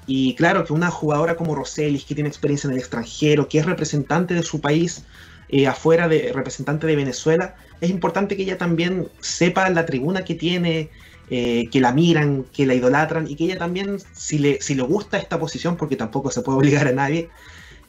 Y 0.07 0.35
claro, 0.35 0.64
que 0.64 0.73
una 0.73 0.90
jugadora 0.90 1.37
como 1.37 1.55
Roselis, 1.55 2.05
que 2.05 2.14
tiene 2.14 2.29
experiencia 2.29 2.68
en 2.68 2.75
el 2.75 2.81
extranjero, 2.81 3.49
que 3.49 3.59
es 3.59 3.66
representante 3.66 4.35
de 4.35 4.42
su 4.42 4.61
país, 4.61 5.05
eh, 5.49 5.66
afuera 5.66 6.09
de 6.09 6.33
representante 6.33 6.87
de 6.87 6.97
Venezuela, 6.97 7.55
es 7.81 7.90
importante 7.90 8.37
que 8.37 8.42
ella 8.42 8.59
también 8.59 9.09
sepa 9.21 9.68
la 9.71 9.87
tribuna 9.87 10.25
que 10.25 10.35
tiene, 10.35 10.90
eh, 11.35 11.71
que 11.71 11.81
la 11.81 11.92
miran, 11.95 12.45
que 12.53 12.66
la 12.66 12.75
idolatran 12.75 13.27
y 13.27 13.37
que 13.37 13.45
ella 13.45 13.57
también, 13.57 13.97
si 14.12 14.38
le, 14.38 14.61
si 14.61 14.75
le 14.75 14.83
gusta 14.83 15.16
esta 15.16 15.38
posición, 15.38 15.79
porque 15.79 15.97
tampoco 15.97 16.31
se 16.31 16.42
puede 16.42 16.59
obligar 16.62 16.87
a 16.87 16.92
nadie, 16.92 17.31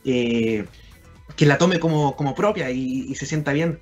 eh, 0.05 0.63
que 1.35 1.45
la 1.45 1.57
tome 1.57 1.77
como, 1.77 2.15
propia 2.35 2.71
y, 2.71 3.13
se 3.15 3.25
sienta 3.25 3.51
bien. 3.51 3.79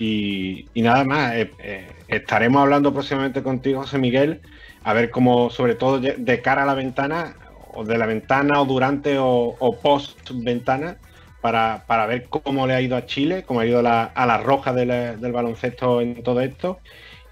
Y, 0.00 0.66
nada 0.74 1.04
más, 1.04 1.34
eh, 1.36 1.86
estaremos 2.08 2.62
hablando 2.62 2.92
próximamente 2.92 3.44
contigo, 3.44 3.82
José 3.82 3.98
Miguel, 3.98 4.40
a 4.82 4.92
ver 4.92 5.10
cómo, 5.12 5.50
sobre 5.50 5.76
todo 5.76 6.00
de 6.00 6.42
cara 6.42 6.64
a 6.64 6.66
la 6.66 6.74
ventana, 6.74 7.36
o 7.74 7.84
de 7.84 7.96
la 7.96 8.06
ventana, 8.06 8.60
o 8.60 8.64
durante, 8.64 9.18
o, 9.20 9.78
post 9.80 10.32
ventana, 10.32 10.96
para, 11.40 12.06
ver 12.08 12.24
cómo 12.28 12.66
le 12.66 12.74
ha 12.74 12.80
ido 12.80 12.96
a 12.96 13.06
Chile, 13.06 13.44
cómo 13.46 13.60
ha 13.60 13.66
ido 13.66 13.78
a 13.78 14.26
la 14.26 14.38
roja 14.38 14.72
del 14.72 15.30
baloncesto 15.30 16.00
en 16.00 16.24
todo 16.24 16.40
esto 16.40 16.80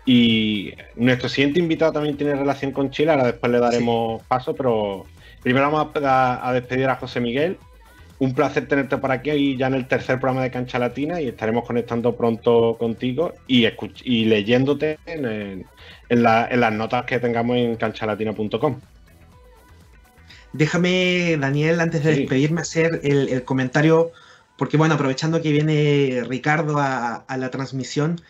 y 0.04 0.74
nuestro 0.96 1.28
siguiente 1.28 1.60
invitado 1.60 1.92
también 1.92 2.16
tiene 2.16 2.34
relación 2.34 2.72
con 2.72 2.90
Chile, 2.90 3.12
ahora 3.12 3.26
después 3.26 3.52
le 3.52 3.60
daremos 3.60 4.22
paso, 4.24 4.54
pero 4.54 5.06
primero 5.42 5.70
vamos 5.70 5.92
a, 6.02 6.52
despedir 6.52 6.88
a 6.88 6.96
José 6.96 7.20
Miguel. 7.20 7.58
Un 8.18 8.34
placer 8.34 8.68
tenerte 8.68 8.98
por 8.98 9.10
aquí 9.10 9.30
y 9.30 9.56
ya 9.56 9.66
en 9.66 9.74
el 9.74 9.88
tercer 9.88 10.20
programa 10.20 10.44
de 10.44 10.50
Cancha 10.50 10.78
Latina 10.78 11.20
y 11.20 11.28
estaremos 11.28 11.64
conectando 11.66 12.14
pronto 12.14 12.76
contigo 12.78 13.34
y, 13.48 13.66
y 14.04 14.24
leyéndote 14.26 14.98
en, 15.06 15.66
las 16.08 16.72
notas 16.72 17.04
que 17.04 17.18
tengamos 17.18 17.56
en 17.56 17.74
canchalatina.com. 17.74 18.80
Déjame, 20.52 21.36
Daniel, 21.40 21.80
antes 21.80 22.04
de 22.04 22.14
despedirme, 22.16 22.60
hacer 22.60 23.00
el, 23.02 23.42
comentario, 23.44 24.12
porque 24.56 24.76
bueno, 24.76 24.94
aprovechando 24.94 25.42
que 25.42 25.50
viene 25.50 26.22
Ricardo 26.28 26.78
a 26.78 27.36
la 27.36 27.50
transmisión, 27.50 28.20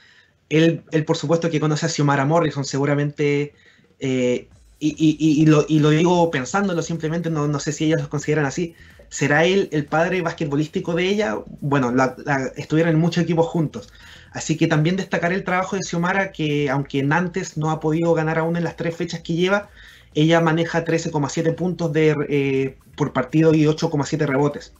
él, 0.58 0.84
por 1.06 1.16
supuesto 1.16 1.50
que 1.50 1.60
conoce 1.60 1.86
a 1.86 1.88
Xiomara 1.88 2.24
Morrison, 2.24 2.64
seguramente, 2.64 3.54
eh, 3.98 4.48
y, 4.78 5.46
lo, 5.46 5.64
digo 5.64 6.30
pensándolo 6.30 6.82
simplemente, 6.82 7.30
no, 7.30 7.46
no 7.46 7.60
sé 7.60 7.72
si 7.72 7.84
ellos 7.84 8.02
lo 8.02 8.08
consideran 8.08 8.46
así, 8.46 8.74
¿Será 9.12 9.44
él 9.44 9.68
el 9.72 9.84
padre 9.84 10.22
basquetbolístico 10.22 10.94
de 10.94 11.06
ella? 11.06 11.36
Bueno, 11.60 11.92
estuvieron 12.56 12.94
en 12.94 12.98
muchos 12.98 13.24
equipos 13.24 13.46
juntos. 13.46 13.92
Así 14.30 14.56
que 14.56 14.66
también 14.66 14.96
destacaré 14.96 15.34
el 15.34 15.44
trabajo 15.44 15.76
de 15.76 15.82
Xiomara, 15.82 16.32
que 16.32 16.70
aunque 16.70 17.02
Nantes 17.02 17.58
no 17.58 17.70
ha 17.70 17.78
podido 17.78 18.14
ganar 18.14 18.38
aún 18.38 18.56
en 18.56 18.64
las 18.64 18.74
tres 18.74 18.96
fechas 18.96 19.20
que 19.20 19.34
lleva, 19.34 19.68
ella 20.14 20.40
maneja 20.40 20.86
13,7 20.86 21.54
puntos 21.54 21.92
de, 21.92 22.16
eh, 22.30 22.78
por 22.96 23.12
partido 23.12 23.52
y 23.52 23.66
8,7 23.66 24.24
rebotes. 24.24 24.72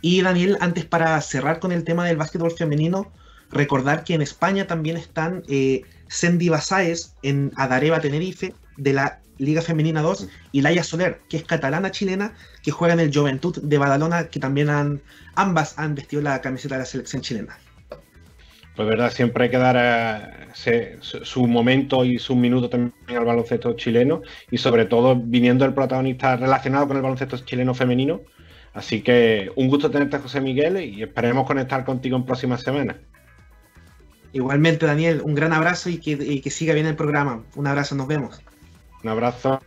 Y 0.00 0.22
Daniel, 0.22 0.56
antes 0.60 0.86
para 0.86 1.20
cerrar 1.20 1.60
con 1.60 1.72
el 1.72 1.84
tema 1.84 2.06
del 2.06 2.16
básquetbol 2.16 2.52
femenino, 2.52 3.12
recordar 3.50 4.04
que 4.04 4.14
en 4.14 4.22
España 4.22 4.66
también 4.66 4.96
están 4.96 5.42
eh, 5.48 5.82
Sendy 6.08 6.48
Basáez 6.48 7.14
en 7.22 7.52
Adareva 7.56 8.00
Tenerife 8.00 8.54
de 8.76 8.92
la 8.92 9.20
Liga 9.38 9.62
Femenina 9.62 10.02
2 10.02 10.28
y 10.52 10.62
Laia 10.62 10.82
Soler, 10.82 11.20
que 11.28 11.36
es 11.36 11.44
catalana 11.44 11.90
chilena, 11.90 12.34
que 12.62 12.70
juega 12.70 12.94
en 12.94 13.00
el 13.00 13.14
Juventud 13.14 13.56
de 13.62 13.78
Badalona, 13.78 14.28
que 14.28 14.40
también 14.40 14.70
han, 14.70 15.02
ambas 15.34 15.78
han 15.78 15.94
vestido 15.94 16.22
la 16.22 16.40
camiseta 16.40 16.76
de 16.76 16.80
la 16.80 16.86
selección 16.86 17.22
chilena. 17.22 17.58
Pues 18.74 18.88
verdad, 18.88 19.10
siempre 19.10 19.44
hay 19.44 19.50
que 19.50 19.56
dar 19.56 20.48
eh, 20.66 20.98
su 21.00 21.46
momento 21.46 22.04
y 22.04 22.18
su 22.18 22.36
minuto 22.36 22.68
también 22.68 22.92
al 23.08 23.24
baloncesto 23.24 23.74
chileno 23.74 24.20
y 24.50 24.58
sobre 24.58 24.84
todo 24.84 25.16
viniendo 25.16 25.64
el 25.64 25.72
protagonista 25.72 26.36
relacionado 26.36 26.86
con 26.86 26.96
el 26.96 27.02
baloncesto 27.02 27.38
chileno 27.38 27.74
femenino. 27.74 28.20
Así 28.74 29.00
que 29.00 29.50
un 29.56 29.68
gusto 29.68 29.90
tenerte, 29.90 30.18
José 30.18 30.42
Miguel, 30.42 30.78
y 30.84 31.02
esperemos 31.02 31.46
conectar 31.46 31.86
contigo 31.86 32.18
en 32.18 32.26
próximas 32.26 32.62
semanas. 32.62 32.96
Igualmente, 34.32 34.86
Daniel, 34.86 35.22
un 35.22 35.34
gran 35.34 35.52
abrazo 35.52 35.88
y 35.88 35.98
que, 35.98 36.40
que 36.40 36.50
siga 36.50 36.74
bien 36.74 36.86
el 36.86 36.96
programa. 36.96 37.44
Un 37.54 37.66
abrazo, 37.66 37.94
nos 37.94 38.06
vemos. 38.06 38.40
Un 39.02 39.10
abrazo. 39.10 39.60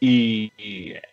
Y, 0.00 0.52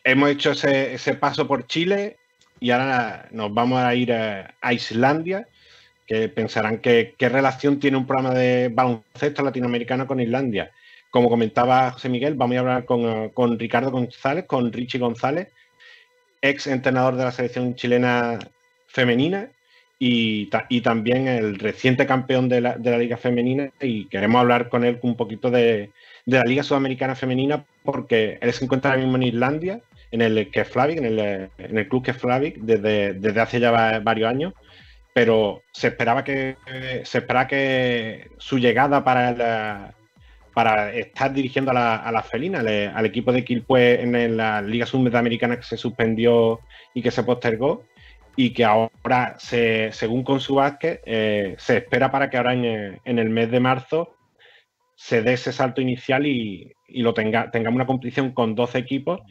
hemos 0.03 0.29
hecho 0.29 0.51
ese, 0.51 1.13
paso 1.15 1.47
por 1.47 1.65
Chile 1.65 2.17
y 2.59 2.71
ahora 2.71 3.29
nos 3.32 3.53
vamos 3.53 3.82
a 3.82 3.95
ir 3.95 4.11
a, 4.11 4.73
Islandia, 4.73 5.47
que 6.05 6.27
pensarán 6.27 6.79
que 6.79 7.15
qué 7.17 7.29
relación 7.29 7.79
tiene 7.79 7.95
un 7.95 8.05
programa 8.05 8.34
de 8.34 8.69
baloncesto 8.69 9.43
latinoamericano 9.43 10.07
con 10.07 10.19
Islandia. 10.19 10.71
Como 11.09 11.29
comentaba 11.29 11.91
José 11.91 12.09
Miguel, 12.09 12.36
vamos 12.36 12.57
a 12.57 12.59
hablar 12.59 12.86
con, 12.86 13.57
Ricardo 13.57 13.91
González, 13.91 14.45
con 14.45 14.73
Richie 14.73 14.99
González, 14.99 15.47
ex 16.41 16.67
entrenador 16.67 17.15
de 17.15 17.23
la 17.23 17.32
selección 17.32 17.75
chilena 17.75 18.39
femenina 18.88 19.49
y, 20.04 20.47
también 20.82 21.28
el 21.28 21.60
reciente 21.60 22.08
campeón 22.08 22.49
de 22.49 22.60
la, 22.60 22.76
Liga 22.76 23.18
Femenina 23.18 23.70
y 23.80 24.06
queremos 24.06 24.41
hablar 24.41 24.68
con 24.68 24.84
él 24.84 24.97
un 25.04 25.16
poquito 25.16 25.52
de, 25.52 25.91
la 26.26 26.41
Liga 26.43 26.64
Sudamericana 26.64 27.14
Femenina 27.14 27.66
porque 27.84 28.39
él 28.41 28.52
se 28.52 28.66
encuentra 28.66 28.89
ahora 28.91 29.04
mismo 29.04 29.18
en 29.18 29.24
Islandia, 29.24 29.80
en 30.10 30.24
el 30.24 30.49
Keflavik, 30.49 30.97
en 30.97 31.06
el, 31.06 31.20
en 31.20 31.78
el 31.78 31.88
club 31.88 32.04
Keflavik 32.04 32.58
desde, 32.58 33.14
desde 33.14 33.41
hace 33.41 33.60
ya 33.60 33.99
varios 33.99 34.28
años, 34.28 34.54
pero 35.14 35.62
se 35.72 35.89
esperaba 35.89 36.24
que 36.24 36.56
se 37.04 37.20
esperaba 37.20 37.47
que 37.47 38.28
su 38.39 38.58
llegada 38.58 39.04
para 39.04 39.93
para 40.56 40.93
estar 40.93 41.32
dirigiendo 41.32 41.72
a 41.72 41.74
la, 41.74 41.95
a 41.95 42.12
la 42.12 42.24
felina, 42.24 42.60
al, 42.60 43.06
equipo 43.06 43.32
de 43.32 43.45
Quilpue 43.45 44.02
en 44.02 44.36
la 44.36 44.62
Liga 44.62 44.86
Sudamericana 44.86 45.58
que 45.58 45.64
se 45.64 45.78
suspendió 45.78 46.60
y 46.93 47.02
que 47.02 47.12
se 47.12 47.24
postergó, 47.24 47.86
y 48.36 48.51
que 48.51 48.63
ahora, 48.63 49.36
se, 49.38 49.91
según 49.91 50.23
con 50.23 50.39
su 50.39 50.55
Vázquez, 50.55 51.01
eh, 51.05 51.55
se 51.57 51.77
espera 51.77 52.11
para 52.11 52.29
que 52.29 52.38
ahora 52.38 52.53
en, 52.53 52.99
el 53.03 53.29
mes 53.29 53.51
de 53.51 53.59
marzo 53.59 54.15
se 54.95 55.21
dé 55.21 55.34
ese 55.34 55.51
salto 55.51 55.82
inicial 55.82 56.25
y, 56.25 56.73
lo 56.88 57.13
tenga, 57.13 57.51
tengamos 57.51 57.77
una 57.77 57.86
competición 57.86 58.32
con 58.32 58.55
12 58.55 58.77
equipos 58.77 59.21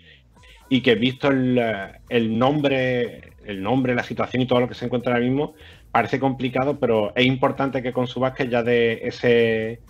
y 0.68 0.82
que 0.82 0.94
visto 0.94 1.28
el, 1.28 2.38
nombre, 2.38 3.32
el 3.44 3.62
nombre, 3.62 3.94
la 3.94 4.02
situación 4.02 4.42
y 4.42 4.46
todo 4.46 4.60
lo 4.60 4.68
que 4.68 4.74
se 4.74 4.84
encuentra 4.84 5.12
ahora 5.12 5.24
mismo, 5.24 5.54
parece 5.90 6.20
complicado, 6.20 6.78
pero 6.78 7.12
es 7.16 7.26
importante 7.26 7.82
que 7.82 7.92
con 7.92 8.06
su 8.06 8.20
Vázquez 8.20 8.48
ya 8.48 8.62
dé 8.62 9.06
ese, 9.06 9.80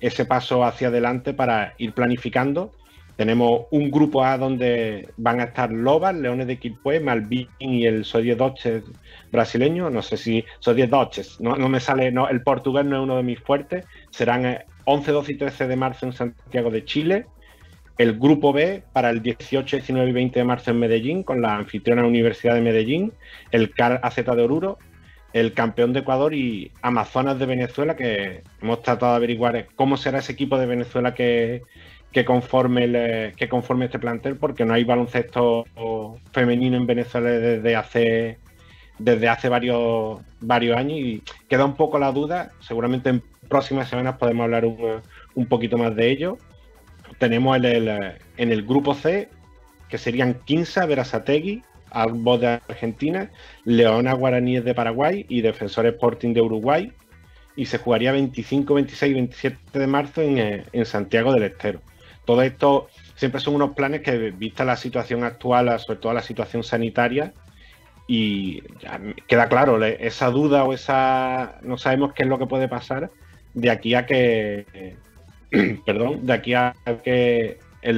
ese 0.00 0.24
paso 0.24 0.64
hacia 0.64 0.88
adelante 0.88 1.32
para 1.32 1.74
ir 1.78 1.92
planificando 1.92 2.72
tenemos 3.16 3.62
un 3.70 3.90
grupo 3.90 4.22
A 4.22 4.36
donde 4.36 5.08
van 5.16 5.40
a 5.40 5.44
estar 5.44 5.72
Lobas, 5.72 6.14
Leones 6.14 6.46
de 6.46 6.58
Quilpue, 6.58 7.00
Malvin 7.00 7.48
y 7.58 7.86
el 7.86 8.04
Sodie 8.04 8.36
Doches 8.36 8.84
brasileño. 9.32 9.88
No 9.88 10.02
sé 10.02 10.18
si 10.18 10.44
Sodie 10.60 10.86
Doches, 10.86 11.40
no, 11.40 11.56
no 11.56 11.68
me 11.68 11.80
sale, 11.80 12.12
no, 12.12 12.28
el 12.28 12.42
portugués 12.42 12.84
no 12.84 12.96
es 12.96 13.02
uno 13.02 13.16
de 13.16 13.22
mis 13.22 13.40
fuertes. 13.40 13.86
Serán 14.10 14.58
11, 14.84 15.10
eh, 15.10 15.14
12 15.14 15.32
y 15.32 15.34
13 15.36 15.66
de 15.66 15.76
marzo 15.76 16.06
en 16.06 16.12
Santiago 16.12 16.70
de 16.70 16.84
Chile. 16.84 17.26
El 17.96 18.18
grupo 18.18 18.52
B 18.52 18.82
para 18.92 19.08
el 19.08 19.22
18, 19.22 19.76
19 19.76 20.10
y 20.10 20.12
20 20.12 20.38
de 20.38 20.44
marzo 20.44 20.70
en 20.70 20.78
Medellín 20.78 21.22
con 21.22 21.40
la 21.40 21.56
anfitriona 21.56 22.04
Universidad 22.04 22.54
de 22.54 22.60
Medellín, 22.60 23.14
el 23.50 23.70
CAR 23.70 24.00
AZ 24.02 24.16
de 24.16 24.42
Oruro, 24.42 24.76
el 25.32 25.54
campeón 25.54 25.94
de 25.94 26.00
Ecuador 26.00 26.34
y 26.34 26.72
Amazonas 26.82 27.38
de 27.38 27.46
Venezuela, 27.46 27.96
que 27.96 28.42
hemos 28.60 28.82
tratado 28.82 29.12
de 29.12 29.16
averiguar 29.16 29.68
cómo 29.74 29.96
será 29.96 30.18
ese 30.18 30.32
equipo 30.32 30.58
de 30.58 30.66
Venezuela 30.66 31.14
que, 31.14 31.62
que 32.12 32.24
conforme, 32.24 33.32
que 33.36 33.48
conforme 33.48 33.86
este 33.86 33.98
plantel, 33.98 34.36
porque 34.36 34.64
no 34.64 34.74
hay 34.74 34.84
baloncesto 34.84 35.66
femenino 36.32 36.76
en 36.76 36.86
Venezuela 36.86 37.30
desde 37.30 37.76
hace 37.76 38.38
desde 38.98 39.28
hace 39.28 39.48
varios, 39.48 40.20
varios 40.40 40.76
años 40.76 40.98
y 40.98 41.22
queda 41.48 41.64
un 41.64 41.76
poco 41.76 41.98
la 41.98 42.12
duda. 42.12 42.52
Seguramente 42.60 43.10
en 43.10 43.22
próximas 43.48 43.88
semanas 43.88 44.16
podemos 44.16 44.44
hablar 44.44 44.64
un, 44.64 45.46
poquito 45.46 45.78
más 45.78 45.94
de 45.94 46.10
ello. 46.10 46.38
Tenemos 47.18 47.56
el, 47.56 47.88
en 47.88 48.52
el 48.52 48.62
grupo 48.64 48.94
C, 48.94 49.28
que 49.88 49.98
serían 49.98 50.34
Quinza, 50.44 50.86
Verazategui, 50.86 51.62
Albos 51.90 52.40
de 52.40 52.48
Argentina, 52.48 53.30
Leona 53.64 54.12
Guaraníes 54.14 54.64
de 54.64 54.74
Paraguay 54.74 55.24
y 55.28 55.40
Defensor 55.40 55.86
Sporting 55.86 56.34
de 56.34 56.40
Uruguay. 56.40 56.92
Y 57.54 57.66
se 57.66 57.78
jugaría 57.78 58.12
25, 58.12 58.74
26 58.74 59.10
y 59.10 59.14
27 59.14 59.78
de 59.78 59.86
marzo 59.86 60.20
en, 60.20 60.64
en 60.70 60.86
Santiago 60.86 61.32
del 61.32 61.44
Estero 61.44 61.80
todo 62.26 62.42
esto 62.42 62.88
siempre 63.14 63.40
son 63.40 63.54
unos 63.54 63.70
planes 63.70 64.02
que, 64.02 64.30
vista 64.32 64.64
la 64.64 64.76
situación 64.76 65.24
actual, 65.24 65.78
sobre 65.80 65.98
todo 66.00 66.12
la 66.12 66.22
situación 66.22 66.62
sanitaria, 66.62 67.32
y 68.06 68.62
queda 69.26 69.48
claro, 69.48 69.82
esa 69.82 70.30
duda 70.30 70.64
o 70.64 70.72
esa. 70.72 71.58
No 71.62 71.78
sabemos 71.78 72.12
qué 72.12 72.22
es 72.22 72.28
lo 72.28 72.38
que 72.38 72.46
puede 72.46 72.68
pasar 72.68 73.10
de 73.54 73.70
aquí 73.70 73.94
a 73.94 74.06
que. 74.06 74.96
perdón, 75.86 76.26
de 76.26 76.32
aquí 76.32 76.54
a 76.54 76.74
que 77.02 77.58
el, 77.82 77.96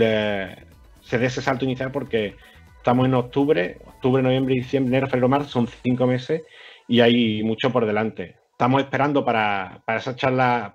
se 1.02 1.18
dé 1.18 1.26
ese 1.26 1.42
salto 1.42 1.64
inicial, 1.64 1.90
porque 1.90 2.36
estamos 2.76 3.06
en 3.06 3.14
octubre, 3.14 3.78
octubre, 3.86 4.22
noviembre, 4.22 4.54
diciembre, 4.54 4.90
enero, 4.90 5.08
febrero, 5.08 5.28
marzo, 5.28 5.50
son 5.50 5.68
cinco 5.82 6.06
meses 6.06 6.42
y 6.86 7.00
hay 7.00 7.42
mucho 7.42 7.70
por 7.70 7.84
delante. 7.84 8.36
Estamos 8.52 8.80
esperando 8.82 9.24
para, 9.24 9.82
esa 9.88 10.16
charla, 10.16 10.74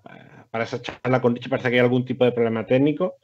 para 0.52 0.64
esa 0.64 0.82
charla 0.82 1.22
con 1.22 1.36
Richie, 1.36 1.50
parece 1.50 1.70
que 1.70 1.76
hay 1.76 1.82
algún 1.82 2.06
tipo 2.06 2.24
de 2.24 2.32
problema 2.32 2.66
técnico 2.66 3.16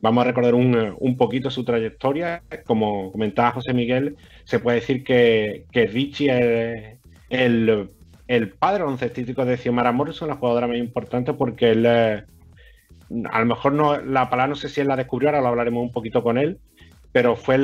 Vamos 0.00 0.22
a 0.22 0.28
recordar 0.28 0.54
un, 0.54 1.16
poquito 1.16 1.50
su 1.50 1.64
trayectoria. 1.64 2.42
Como 2.66 3.10
comentaba 3.10 3.52
José 3.52 3.74
Miguel, 3.74 4.16
se 4.44 4.60
puede 4.60 4.80
decir 4.80 5.02
que, 5.02 5.64
que 5.72 5.86
Richie 5.86 6.30
es 6.30 6.98
el, 7.30 7.88
el 8.28 8.50
padre 8.50 8.84
baloncestístico 8.84 9.44
de 9.44 9.56
Xiomara 9.56 9.90
Morrison, 9.90 10.28
la 10.28 10.36
jugadora 10.36 10.68
más 10.68 10.76
importante, 10.76 11.32
porque 11.32 11.70
él, 11.70 11.84
eh, 11.86 12.24
a 13.30 13.40
lo 13.40 13.46
mejor 13.46 13.72
no, 13.72 14.00
la 14.00 14.30
palabra 14.30 14.50
no 14.50 14.54
sé 14.54 14.68
si 14.68 14.80
él 14.80 14.88
la 14.88 14.96
descubrió, 14.96 15.30
ahora 15.30 15.40
lo 15.40 15.48
hablaremos 15.48 15.82
un 15.82 15.92
poquito 15.92 16.22
con 16.22 16.38
él, 16.38 16.58
pero 17.10 17.34
fue 17.34 17.58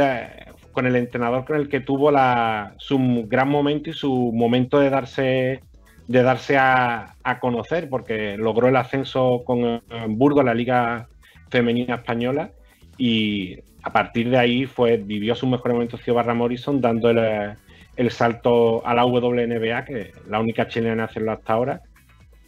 con 0.72 0.86
el 0.86 0.96
entrenador 0.96 1.44
con 1.44 1.56
el 1.56 1.68
que 1.68 1.80
tuvo 1.80 2.10
la, 2.10 2.74
su 2.78 2.98
gran 3.28 3.48
momento 3.48 3.90
y 3.90 3.92
su 3.92 4.32
momento 4.32 4.80
de 4.80 4.90
darse 4.90 5.60
de 6.06 6.22
darse 6.22 6.58
a, 6.58 7.14
a 7.22 7.40
conocer, 7.40 7.88
porque 7.88 8.36
logró 8.36 8.68
el 8.68 8.76
ascenso 8.76 9.42
con 9.46 9.80
Burgos, 10.08 10.44
la 10.44 10.52
liga 10.52 11.08
femenina 11.50 11.96
española 11.96 12.50
y 12.96 13.58
a 13.82 13.92
partir 13.92 14.30
de 14.30 14.38
ahí 14.38 14.66
fue, 14.66 14.96
vivió 14.96 15.34
su 15.34 15.46
mejor 15.46 15.72
momento 15.72 15.98
Barra 16.14 16.34
Morrison 16.34 16.80
dando 16.80 17.10
el, 17.10 18.10
salto 18.10 18.84
a 18.86 18.94
la 18.94 19.04
WNBA, 19.04 19.84
que 19.84 20.00
es 20.00 20.26
la 20.28 20.40
única 20.40 20.68
chilena 20.68 20.94
en 20.94 21.00
hacerlo 21.00 21.32
hasta 21.32 21.52
ahora. 21.52 21.82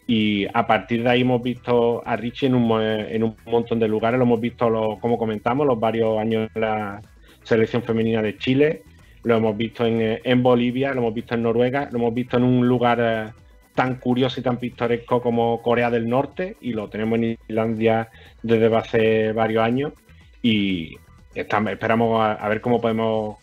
Y 0.06 0.46
a 0.54 0.66
partir 0.66 1.02
de 1.02 1.10
ahí 1.10 1.22
hemos 1.22 1.42
visto 1.42 2.02
a 2.06 2.16
Richie 2.16 2.46
en 2.46 2.54
un, 2.54 2.80
en 2.80 3.24
un 3.24 3.36
montón 3.44 3.78
de 3.80 3.88
lugares, 3.88 4.18
lo 4.18 4.24
hemos 4.24 4.40
visto, 4.40 4.98
como 5.00 5.18
comentamos, 5.18 5.66
los 5.66 5.78
varios 5.78 6.18
años 6.18 6.48
en 6.54 6.60
la 6.60 7.02
selección 7.42 7.82
femenina 7.82 8.22
de 8.22 8.38
Chile, 8.38 8.82
lo 9.24 9.36
hemos 9.36 9.56
visto 9.56 9.84
en, 9.84 10.20
en 10.22 10.42
Bolivia, 10.42 10.94
lo 10.94 11.00
hemos 11.00 11.14
visto 11.14 11.34
en 11.34 11.42
Noruega, 11.42 11.88
lo 11.90 11.98
hemos 11.98 12.14
visto 12.14 12.36
en 12.36 12.44
un 12.44 12.68
lugar 12.68 12.98
eh, 13.00 13.32
tan 13.76 13.96
curioso 13.96 14.40
y 14.40 14.42
tan 14.42 14.58
pintoresco 14.58 15.22
como 15.22 15.62
Corea 15.62 15.90
del 15.90 16.08
Norte 16.08 16.56
y 16.60 16.72
lo 16.72 16.88
tenemos 16.88 17.18
en 17.18 17.38
Islandia 17.46 18.08
desde 18.42 18.74
hace 18.74 19.32
varios 19.32 19.62
años 19.62 19.92
y 20.42 20.96
esperamos 21.34 22.24
a, 22.24 22.48
ver 22.48 22.60
cómo 22.60 22.80
podemos, 22.80 23.36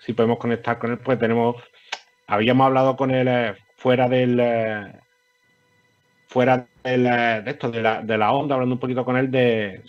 si 0.00 0.12
podemos 0.12 0.38
conectar 0.38 0.78
con 0.78 0.92
él, 0.92 0.98
pues 0.98 1.18
tenemos, 1.18 1.56
habíamos 2.26 2.66
hablado 2.66 2.96
con 2.96 3.10
él 3.10 3.26
eh, 3.28 3.54
fuera 3.76 4.08
del, 4.08 4.38
eh, 4.40 4.92
fuera 6.28 6.68
del, 6.84 7.06
eh, 7.06 7.42
de 7.44 7.50
esto, 7.50 7.70
de 7.70 7.82
la, 7.82 8.00
de 8.02 8.16
la 8.16 8.32
onda, 8.32 8.54
hablando 8.54 8.76
un 8.76 8.80
poquito 8.80 9.04
con 9.04 9.16
él 9.16 9.30
de, 9.30 9.82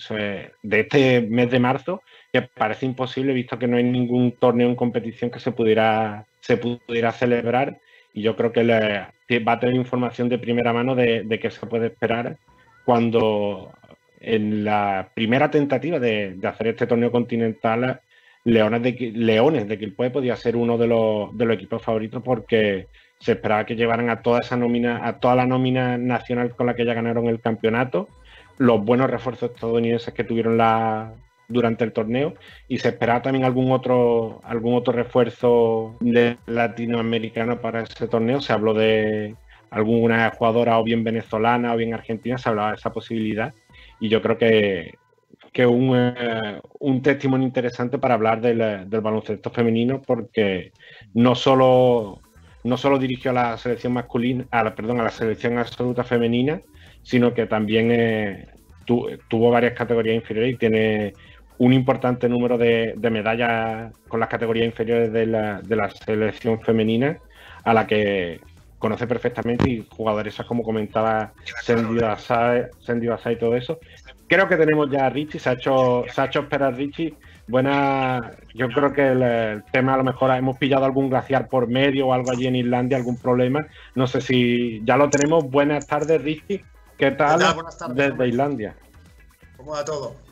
de 0.64 0.80
este 0.80 1.22
mes 1.22 1.52
de 1.52 1.60
marzo, 1.60 2.02
que 2.34 2.42
parece 2.42 2.88
imposible 2.88 3.34
visto 3.34 3.60
que 3.60 3.68
no 3.68 3.78
hay 3.78 3.84
ningún 3.84 4.32
torneo 4.32 4.68
en 4.68 4.76
competición 4.76 5.30
que 5.30 5.40
se 5.40 5.52
pudiera, 5.52 6.26
se 6.40 6.58
pudiera 6.58 7.12
celebrar 7.12 7.80
y 8.14 8.22
yo 8.22 8.36
creo 8.36 8.52
que 8.52 8.64
va 8.64 9.52
a 9.52 9.60
tener 9.60 9.76
información 9.76 10.30
de 10.30 10.40
primera 10.40 10.74
mano 10.74 10.96
de, 10.96 11.24
de 11.24 11.40
qué 11.40 11.52
se 11.52 11.66
puede 11.68 11.88
esperar 11.88 12.38
cuando 12.86 13.72
en 14.20 14.64
la 14.64 15.12
primera 15.14 15.50
tentativa 15.50 16.00
de, 16.00 16.38
hacer 16.44 16.68
este 16.68 16.88
torneo 16.88 17.12
continental 17.12 18.02
Leones 18.44 18.82
de, 18.84 19.12
Leones 19.14 19.68
de 19.68 19.78
Quilpue 19.78 20.10
podía 20.10 20.36
ser 20.36 20.56
uno 20.56 20.78
de 20.78 20.88
los, 20.88 21.38
de 21.38 21.46
los 21.46 21.56
equipos 21.56 21.82
favoritos 21.82 22.22
porque 22.24 22.88
se 23.20 23.34
esperaba 23.34 23.66
que 23.66 23.76
llevaran 23.76 24.10
a 24.10 24.22
toda 24.22 24.40
esa 24.40 24.56
nómina, 24.56 25.06
a 25.08 25.20
toda 25.20 25.36
la 25.36 25.46
nómina 25.46 25.98
nacional 25.98 26.56
con 26.56 26.68
la 26.68 26.76
que 26.76 26.86
ya 26.86 26.94
ganaron 26.94 27.28
el 27.28 27.42
campeonato, 27.42 28.08
los 28.58 28.84
buenos 28.84 29.10
refuerzos 29.10 29.52
estadounidenses 29.52 30.14
que 30.14 30.24
tuvieron 30.24 30.58
la, 30.58 31.14
durante 31.50 31.84
el 31.84 31.92
torneo 31.92 32.36
y 32.68 32.78
se 32.78 32.90
esperaba 32.90 33.24
también 33.24 33.44
algún 33.44 33.72
otro 33.72 34.40
algún 34.44 34.76
otro 34.76 34.94
refuerzo 34.94 35.98
latinoamericano 36.46 37.60
para 37.60 37.82
ese 37.82 38.08
torneo. 38.08 38.40
Se 38.40 38.54
habló 38.54 38.74
de 38.74 39.36
alguna 39.72 40.30
jugadora 40.32 40.80
o 40.80 40.84
bien 40.84 41.04
venezolana 41.04 41.74
o 41.74 41.78
bien 41.78 41.94
argentina, 41.94 42.38
se 42.38 42.50
hablaba 42.50 42.70
de 42.70 42.78
esa 42.78 42.94
posibilidad 42.94 43.54
y 44.00 44.10
yo 44.10 44.22
creo 44.22 44.38
que, 44.38 44.94
que 45.52 45.66
un, 45.66 45.96
eh, 45.96 46.62
un 46.80 47.02
testimonio 47.02 47.48
interesante 47.48 47.98
para 47.98 48.14
hablar 48.14 48.42
del, 48.42 48.90
del 48.90 49.02
baloncesto 49.02 49.50
femenino 49.50 50.02
porque 50.02 50.72
no 51.14 51.36
solo 51.36 52.22
no 52.64 52.78
solo 52.78 53.00
dirigió 53.00 53.32
a 53.32 53.34
la 53.34 53.58
selección 53.58 53.94
masculina, 53.94 54.46
a 54.52 54.64
la, 54.64 54.76
perdón, 54.76 55.00
a 55.00 55.04
la 55.04 55.12
selección 55.12 55.58
absoluta 55.58 56.04
femenina, 56.04 56.62
sino 57.04 57.34
que 57.34 57.46
también 57.46 57.90
eh, 57.92 58.48
tuvo 58.86 59.52
varias 59.52 59.74
categorías 59.74 60.16
inferiores 60.16 60.54
y 60.54 60.58
tiene 60.58 61.14
un 61.60 61.74
importante 61.74 62.28
número 62.28 62.58
de, 62.58 62.96
medallas 63.12 63.94
con 64.08 64.20
las 64.20 64.30
categorías 64.30 64.66
inferiores 64.66 65.12
de 65.12 65.26
la, 65.26 65.62
de 65.62 65.76
la, 65.76 65.90
selección 65.90 66.60
femenina, 66.62 67.20
a 67.64 67.74
la 67.74 67.86
que 67.86 68.40
conoce 68.80 69.06
perfectamente 69.06 69.70
y 69.70 69.86
jugadores 69.90 70.36
como 70.48 70.64
comentaba 70.64 71.34
Sandy 71.62 73.08
Basay 73.08 73.34
y 73.34 73.38
todo 73.38 73.56
eso. 73.56 73.80
Creo 74.28 74.48
que 74.48 74.56
tenemos 74.56 74.90
ya 74.90 75.08
a 75.08 75.10
Richie, 75.10 75.40
se 75.40 75.50
ha 75.50 75.54
hecho, 75.54 76.06
se 76.14 76.22
ha 76.22 76.26
hecho 76.26 76.40
esperar 76.42 76.76
Richie 76.76 77.16
buena. 77.50 78.32
Yo 78.54 78.70
creo 78.70 78.94
que 78.94 79.10
el, 79.10 79.64
tema 79.74 79.96
a 79.96 79.98
lo 79.98 80.04
mejor 80.06 80.32
hemos 80.32 80.58
pillado 80.58 80.86
algún 80.86 81.10
glaciar 81.10 81.50
por 81.50 81.68
medio 81.68 82.08
o 82.08 82.14
algo 82.14 82.32
allí 82.32 82.48
en 82.48 82.56
Islandia, 82.56 82.98
algún 82.98 83.18
problema. 83.18 83.68
No 83.96 84.08
sé 84.08 84.22
si 84.22 84.82
ya 84.86 84.96
lo 84.96 85.10
tenemos. 85.10 85.50
Buenas 85.50 85.86
tardes, 85.86 86.22
Ricky. 86.22 86.62
¿Qué 86.98 87.12
tal? 87.12 87.42
Desde 87.94 88.28
Islandia. 88.28 88.76
¿Cómo 89.58 89.72
va 89.72 89.84
todo? 89.84 90.29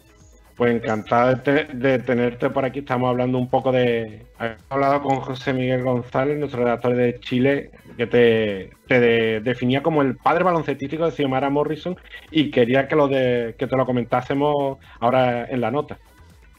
Pues 0.58 0.74
encantado 0.74 1.36
de, 1.36 2.00
tenerte 2.00 2.50
por 2.50 2.66
aquí. 2.66 2.80
Estamos 2.80 3.10
hablando 3.10 3.38
un 3.38 3.48
poco 3.48 3.72
de. 3.72 4.26
He 4.40 4.58
hablado 4.70 5.04
con 5.04 5.22
José 5.22 5.54
Miguel 5.54 5.84
González, 5.84 6.40
nuestro 6.40 6.64
redactor 6.64 6.96
de 6.96 7.20
Chile, 7.20 7.70
que 7.96 8.08
te, 8.08 8.72
te 8.88 9.40
definía 9.42 9.84
como 9.84 10.02
el 10.02 10.18
padre 10.18 10.44
baloncetístico 10.44 11.06
de 11.06 11.12
Xiomara 11.12 11.52
Morrison 11.52 11.96
y 12.32 12.50
quería 12.50 12.88
que, 12.88 12.96
lo 12.96 13.08
de, 13.08 13.56
que 13.60 13.68
te 13.68 13.78
lo 13.78 13.86
comentásemos 13.86 14.80
ahora 15.00 15.46
en 15.46 15.62
la 15.62 15.70
nota. 15.70 16.00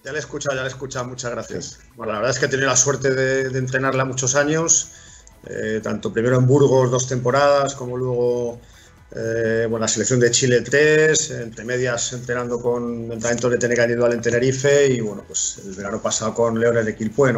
Ya 0.05 0.13
le 0.13 0.19
he 0.19 0.21
escuchado, 0.21 0.55
ya 0.55 0.63
le 0.63 0.69
he 0.69 0.71
escuchado, 0.71 1.07
muchas 1.07 1.33
gracias. 1.33 1.81
Bueno, 1.97 2.13
la 2.13 2.21
verdad 2.21 2.37
es 2.37 2.39
que 2.39 2.47
he 2.47 2.49
tenido 2.49 2.69
la 2.69 2.77
suerte 2.77 3.13
de, 3.13 3.59
entrenarla 3.59 4.05
muchos 4.05 4.37
años, 4.37 4.93
eh, 5.45 5.81
tanto 5.83 6.13
primero 6.13 6.39
en 6.39 6.47
Burgos 6.47 6.89
dos 6.93 7.09
temporadas, 7.09 7.75
como 7.75 7.97
luego 7.97 8.61
eh, 9.11 9.67
bueno, 9.69 9.85
la 9.85 9.89
selección 9.89 10.21
de 10.21 10.31
Chile 10.31 10.61
tres, 10.61 11.31
entre 11.31 11.65
medias 11.65 12.13
entrenando 12.13 12.61
con 12.61 13.11
entrenamientos 13.11 13.51
de 13.51 13.59
Tenerife 13.59 13.83
individual 13.85 14.13
en 14.13 14.21
Tenerife 14.21 14.87
y 14.87 15.01
bueno, 15.01 15.25
pues 15.27 15.61
el 15.65 15.75
verano 15.75 16.01
pasado 16.03 16.35
con 16.35 16.59
Leones 16.59 16.85
de 16.85 16.95
Quilpué, 16.95 17.35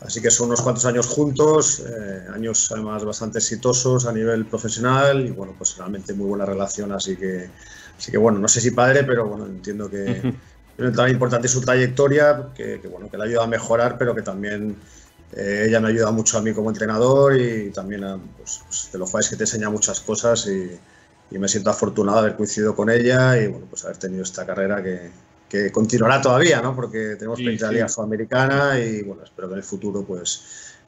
Así 0.00 0.20
que 0.20 0.32
son 0.32 0.48
unos 0.48 0.60
cuantos 0.62 0.84
años 0.84 1.06
juntos, 1.06 1.80
eh, 1.88 2.26
años 2.34 2.72
además 2.72 3.04
bastante 3.04 3.38
exitosos 3.38 4.04
a 4.06 4.12
nivel 4.12 4.46
profesional 4.46 5.24
y 5.24 5.30
bueno, 5.30 5.54
pues 5.56 5.76
realmente 5.76 6.12
muy 6.12 6.26
buena 6.26 6.44
relación, 6.44 6.90
así 6.90 7.16
que, 7.16 7.48
así 7.96 8.10
que 8.10 8.18
bueno, 8.18 8.40
no 8.40 8.48
sé 8.48 8.60
si 8.60 8.72
padre, 8.72 9.04
pero 9.04 9.26
bueno, 9.26 9.46
entiendo 9.46 9.88
que... 9.88 10.34
Pero 10.76 10.90
también 10.90 11.16
importante 11.16 11.48
su 11.48 11.60
trayectoria, 11.60 12.48
que, 12.54 12.80
bueno, 12.90 13.10
que 13.10 13.18
le 13.18 13.24
ayuda 13.24 13.44
a 13.44 13.46
mejorar, 13.46 13.98
pero 13.98 14.14
que 14.14 14.22
también 14.22 14.76
eh, 15.34 15.64
ella 15.66 15.80
me 15.80 15.88
ayuda 15.88 16.10
mucho 16.10 16.38
a 16.38 16.42
mí 16.42 16.52
como 16.52 16.70
entrenador 16.70 17.38
y 17.38 17.70
también 17.70 18.04
a, 18.04 18.18
pues, 18.36 18.60
pues 18.66 18.88
te 18.92 18.98
lo 18.98 19.06
es 19.18 19.28
que 19.30 19.36
te 19.36 19.44
enseña 19.44 19.70
muchas 19.70 20.00
cosas 20.00 20.46
y, 20.46 20.78
me 21.30 21.48
siento 21.48 21.70
afortunado 21.70 22.18
de 22.18 22.24
haber 22.26 22.36
coincidido 22.36 22.76
con 22.76 22.90
ella 22.90 23.40
y 23.40 23.46
bueno, 23.46 23.64
pues 23.70 23.84
haber 23.86 23.96
tenido 23.96 24.22
esta 24.22 24.44
carrera 24.44 24.82
que, 24.82 25.10
que 25.48 25.72
continuará 25.72 26.20
todavía, 26.20 26.60
¿no? 26.60 26.76
Porque 26.76 27.16
tenemos 27.16 27.38
sí, 27.38 27.56
la 27.56 27.72
Liga 27.72 27.88
Sudamericana 27.88 28.78
y 28.78 29.02
bueno, 29.02 29.24
espero 29.24 29.48
que 29.48 29.54
en 29.54 29.58
el 29.60 29.64
futuro 29.64 30.04
pues 30.04 30.42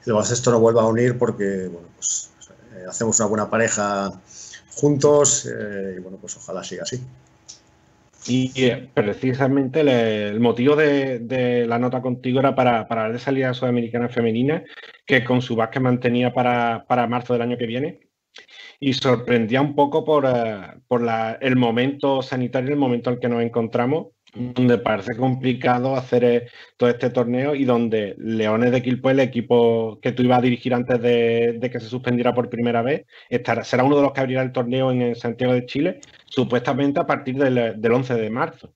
el 0.04 0.14
esto 0.18 0.50
nos 0.50 0.60
vuelva 0.60 0.82
a 0.82 0.86
unir 0.86 1.16
porque 1.16 1.68
bueno, 1.68 1.88
pues 1.96 2.28
eh, 2.74 2.84
hacemos 2.86 3.18
una 3.20 3.28
buena 3.28 3.48
pareja 3.48 4.12
juntos 4.74 5.46
eh, 5.46 5.94
y 5.96 6.00
bueno, 6.00 6.18
pues 6.20 6.36
ojalá 6.36 6.62
siga 6.62 6.82
así. 6.82 7.00
Y 8.26 8.52
eh, 8.56 8.88
precisamente 8.94 9.80
el, 9.80 10.40
motivo 10.40 10.76
de, 10.76 11.66
la 11.68 11.78
nota 11.78 12.00
contigo 12.00 12.40
era 12.40 12.54
para, 12.54 12.88
para 12.88 13.10
de 13.10 13.16
esa 13.16 13.30
Liga 13.30 13.52
Sudamericana 13.52 14.08
Femenina, 14.08 14.64
que 15.06 15.24
con 15.24 15.42
su 15.42 15.56
básquet 15.56 15.82
mantenía 15.82 16.32
para, 16.32 16.86
para 16.86 17.06
marzo 17.06 17.34
del 17.34 17.42
año 17.42 17.58
que 17.58 17.66
viene. 17.66 18.00
Y 18.80 18.94
sorprendía 18.94 19.60
un 19.60 19.74
poco 19.74 20.04
por, 20.04 20.24
eh, 20.26 20.80
por 20.88 21.02
el 21.40 21.56
momento 21.56 22.22
sanitario, 22.22 22.70
el 22.70 22.76
momento 22.76 23.10
en 23.10 23.14
el 23.14 23.20
que 23.20 23.28
nos 23.28 23.42
encontramos, 23.42 24.08
donde 24.34 24.78
parece 24.78 25.16
complicado 25.16 25.96
hacer 25.96 26.24
eh, 26.24 26.48
todo 26.76 26.90
este 26.90 27.10
torneo 27.10 27.54
y 27.54 27.64
donde 27.64 28.14
Leones 28.18 28.72
de 28.72 28.82
Quilpo, 28.82 29.10
el 29.10 29.20
equipo 29.20 29.98
que 30.00 30.12
tú 30.12 30.22
ibas 30.22 30.38
a 30.38 30.42
dirigir 30.42 30.74
antes 30.74 31.00
de, 31.00 31.68
que 31.70 31.80
se 31.80 31.88
suspendiera 31.88 32.34
por 32.34 32.50
primera 32.50 32.82
vez, 32.82 33.06
estará, 33.28 33.64
será 33.64 33.84
uno 33.84 33.96
de 33.96 34.02
los 34.02 34.12
que 34.12 34.20
abrirá 34.20 34.42
el 34.42 34.52
torneo 34.52 34.90
en 34.90 35.14
Santiago 35.14 35.52
de 35.52 35.66
Chile, 35.66 36.00
supuestamente 36.26 37.00
a 37.00 37.06
partir 37.06 37.36
del, 37.36 37.92
11 37.92 38.14
de 38.14 38.30
marzo. 38.30 38.74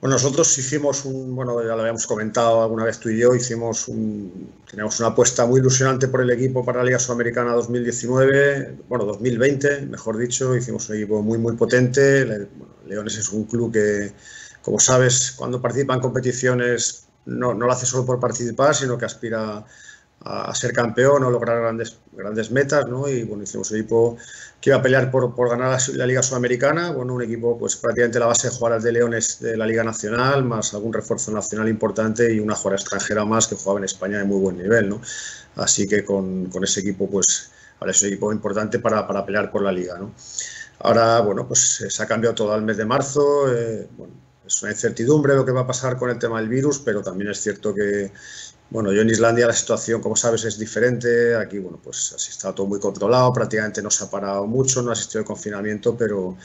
Bueno, 0.00 0.16
nosotros 0.16 0.56
hicimos 0.58 1.04
un, 1.06 1.34
bueno, 1.34 1.62
ya 1.62 1.74
lo 1.74 1.80
habíamos 1.80 2.06
comentado 2.06 2.62
alguna 2.62 2.84
vez 2.84 3.00
tú 3.00 3.08
y 3.08 3.18
yo, 3.18 3.34
hicimos 3.34 3.88
un, 3.88 4.52
teníamos 4.70 5.00
una 5.00 5.08
apuesta 5.08 5.46
muy 5.46 5.60
ilusionante 5.60 6.06
por 6.08 6.20
el 6.20 6.30
equipo 6.30 6.64
para 6.64 6.78
la 6.78 6.84
Liga 6.84 6.98
Sudamericana 6.98 7.52
2019, 7.52 8.76
bueno, 8.88 9.06
2020, 9.06 9.86
mejor 9.86 10.18
dicho, 10.18 10.54
hicimos 10.54 10.88
un 10.90 10.96
equipo 10.96 11.22
muy, 11.22 11.38
muy 11.38 11.56
potente. 11.56 12.46
Leones 12.86 13.16
es 13.16 13.30
un 13.30 13.44
club 13.44 13.72
que, 13.72 14.12
como 14.66 14.80
sabes, 14.80 15.30
cuando 15.36 15.62
participa 15.62 15.94
en 15.94 16.00
competiciones 16.00 17.06
no, 17.24 17.54
lo 17.54 17.70
hace 17.70 17.86
solo 17.86 18.04
por 18.04 18.18
participar, 18.18 18.74
sino 18.74 18.98
que 18.98 19.04
aspira 19.04 19.64
a, 20.22 20.54
ser 20.56 20.72
campeón 20.72 21.22
o 21.22 21.30
lograr 21.30 21.60
grandes, 21.60 22.00
grandes 22.10 22.50
metas, 22.50 22.88
¿no? 22.88 23.08
Y 23.08 23.22
bueno, 23.22 23.44
hicimos 23.44 23.70
un 23.70 23.76
equipo 23.76 24.16
que 24.60 24.70
iba 24.70 24.78
a 24.78 24.82
pelear 24.82 25.08
por, 25.12 25.32
ganar 25.48 25.78
la, 25.94 26.04
Liga 26.04 26.20
Sudamericana, 26.20 26.90
bueno, 26.90 27.14
un 27.14 27.22
equipo 27.22 27.56
pues 27.56 27.76
prácticamente 27.76 28.18
la 28.18 28.26
base 28.26 28.48
de 28.48 28.56
jugar 28.56 28.82
de 28.82 28.90
Leones 28.90 29.38
de 29.38 29.56
la 29.56 29.66
Liga 29.66 29.84
Nacional, 29.84 30.42
más 30.42 30.74
algún 30.74 30.92
refuerzo 30.92 31.30
nacional 31.30 31.68
importante 31.68 32.34
y 32.34 32.40
una 32.40 32.56
jugadora 32.56 32.82
extranjera 32.82 33.24
más 33.24 33.46
que 33.46 33.54
jugaba 33.54 33.78
en 33.78 33.84
España 33.84 34.18
de 34.18 34.24
muy 34.24 34.40
buen 34.40 34.58
nivel, 34.58 34.88
¿no? 34.88 35.00
Así 35.54 35.86
que 35.86 36.04
con, 36.04 36.50
ese 36.60 36.80
equipo, 36.80 37.08
pues, 37.08 37.52
ahora 37.78 37.92
es 37.92 38.02
un 38.02 38.08
equipo 38.08 38.32
importante 38.32 38.80
para, 38.80 39.06
para 39.06 39.24
pelear 39.24 39.48
por 39.48 39.62
la 39.62 39.70
Liga, 39.70 39.96
¿no? 39.96 40.10
Ahora, 40.80 41.20
bueno, 41.20 41.46
pues 41.46 41.86
se 41.88 42.02
ha 42.02 42.06
cambiado 42.06 42.34
todo 42.34 42.56
el 42.56 42.62
mes 42.62 42.76
de 42.76 42.84
marzo, 42.84 43.46
eh, 43.54 43.86
bueno, 43.96 44.25
es 44.46 44.62
una 44.62 44.72
incertidumbre 44.72 45.34
lo 45.34 45.44
que 45.44 45.52
va 45.52 45.62
a 45.62 45.66
pasar 45.66 45.96
con 45.96 46.10
el 46.10 46.18
tema 46.18 46.40
del 46.40 46.48
virus, 46.48 46.78
pero 46.78 47.02
también 47.02 47.30
es 47.30 47.40
cierto 47.40 47.74
que, 47.74 48.12
bueno, 48.70 48.92
yo 48.92 49.02
en 49.02 49.10
Islandia 49.10 49.46
la 49.46 49.52
situación, 49.52 50.00
como 50.00 50.16
sabes, 50.16 50.44
es 50.44 50.58
diferente. 50.58 51.36
Aquí, 51.36 51.58
bueno, 51.58 51.80
pues 51.82 52.12
así 52.14 52.30
está 52.30 52.54
todo 52.54 52.66
muy 52.66 52.80
controlado, 52.80 53.32
prácticamente 53.32 53.82
no 53.82 53.90
se 53.90 54.04
ha 54.04 54.10
parado 54.10 54.46
mucho, 54.46 54.82
no 54.82 54.90
ha 54.90 54.92
existido 54.92 55.20
el 55.20 55.26
confinamiento, 55.26 55.96
pero 55.96 56.36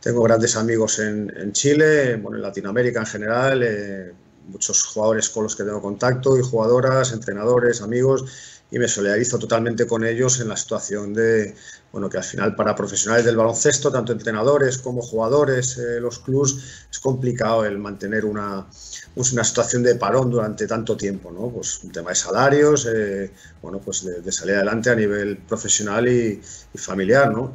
tengo 0.00 0.22
grandes 0.22 0.56
amigos 0.56 0.98
en, 0.98 1.52
Chile, 1.52 2.16
bueno, 2.16 2.36
en 2.36 2.42
Latinoamérica 2.42 3.00
en 3.00 3.06
general, 3.06 3.62
eh, 3.62 4.12
muchos 4.48 4.84
jugadores 4.84 5.30
con 5.30 5.44
los 5.44 5.56
que 5.56 5.64
tengo 5.64 5.80
contacto 5.80 6.36
y 6.38 6.42
jugadoras, 6.42 7.12
entrenadores, 7.12 7.80
amigos, 7.80 8.24
y 8.70 8.78
me 8.78 8.88
solidarizo 8.88 9.38
totalmente 9.38 9.86
con 9.86 10.04
ellos 10.04 10.40
en 10.40 10.48
la 10.48 10.56
situación 10.56 11.14
de, 11.14 11.54
bueno, 11.94 12.10
que 12.10 12.16
al 12.16 12.24
final 12.24 12.56
para 12.56 12.74
profesionales 12.74 13.24
del 13.24 13.36
baloncesto, 13.36 13.92
tanto 13.92 14.10
entrenadores 14.10 14.78
como 14.78 15.00
jugadores, 15.00 15.78
eh, 15.78 16.00
los 16.00 16.18
clubs, 16.18 16.56
es 16.90 16.98
complicado 16.98 17.64
el 17.64 17.78
mantener 17.78 18.24
una, 18.24 18.66
pues 19.14 19.32
una 19.32 19.44
situación 19.44 19.84
de 19.84 19.94
parón 19.94 20.28
durante 20.28 20.66
tanto 20.66 20.96
tiempo, 20.96 21.30
¿no? 21.30 21.50
Pues 21.50 21.84
un 21.84 21.92
tema 21.92 22.10
de 22.10 22.16
salarios, 22.16 22.88
eh, 22.92 23.30
bueno, 23.62 23.78
pues 23.78 24.04
de, 24.04 24.32
salir 24.32 24.56
adelante 24.56 24.90
a 24.90 24.96
nivel 24.96 25.36
profesional 25.36 26.08
y, 26.08 26.40
familiar, 26.74 27.30
¿no? 27.32 27.54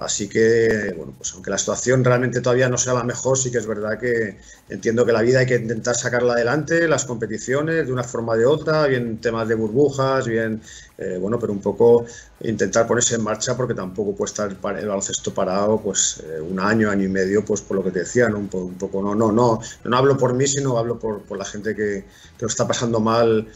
Así 0.00 0.30
que, 0.30 0.94
bueno, 0.96 1.12
pues 1.18 1.34
aunque 1.34 1.50
la 1.50 1.58
situación 1.58 2.02
realmente 2.02 2.40
todavía 2.40 2.70
no 2.70 2.78
sea 2.78 2.94
la 2.94 3.04
mejor, 3.04 3.36
sí 3.36 3.50
que 3.50 3.58
es 3.58 3.66
verdad 3.66 3.98
que 3.98 4.38
entiendo 4.70 5.04
que 5.04 5.12
la 5.12 5.20
vida 5.20 5.40
hay 5.40 5.46
que 5.46 5.56
intentar 5.56 5.94
sacarla 5.94 6.32
adelante, 6.32 6.88
las 6.88 7.04
competiciones, 7.04 7.86
de 7.86 7.92
una 7.92 8.02
forma 8.02 8.32
o 8.32 8.36
de 8.38 8.46
otra, 8.46 8.86
bien 8.86 9.20
temas 9.20 9.46
de 9.46 9.56
burbujas, 9.56 10.26
bien, 10.26 10.62
eh, 10.96 11.18
bueno, 11.20 11.38
pero 11.38 11.52
un 11.52 11.60
poco 11.60 12.06
intentar 12.40 12.86
ponerse 12.86 13.16
en 13.16 13.22
marcha 13.22 13.54
porque 13.58 13.74
tampoco 13.74 14.16
puede 14.16 14.30
estar 14.30 14.48
el 14.48 14.88
baloncesto 14.88 15.34
parado, 15.34 15.78
pues 15.78 16.22
eh, 16.26 16.40
un 16.40 16.58
año, 16.58 16.88
año 16.88 17.04
y 17.04 17.08
medio, 17.08 17.44
pues 17.44 17.60
por 17.60 17.76
lo 17.76 17.84
que 17.84 17.90
te 17.90 17.98
decía, 17.98 18.26
¿no? 18.30 18.38
Un, 18.38 18.48
poco, 18.48 19.02
no, 19.02 19.14
no, 19.14 19.30
no, 19.30 19.60
no 19.84 19.96
hablo 19.98 20.16
por 20.16 20.32
mí, 20.32 20.46
sino 20.46 20.78
hablo 20.78 20.98
por, 20.98 21.20
por 21.24 21.36
la 21.36 21.44
gente 21.44 21.76
que, 21.76 22.04
que 22.38 22.40
lo 22.40 22.48
está 22.48 22.66
pasando 22.66 23.00
mal 23.00 23.46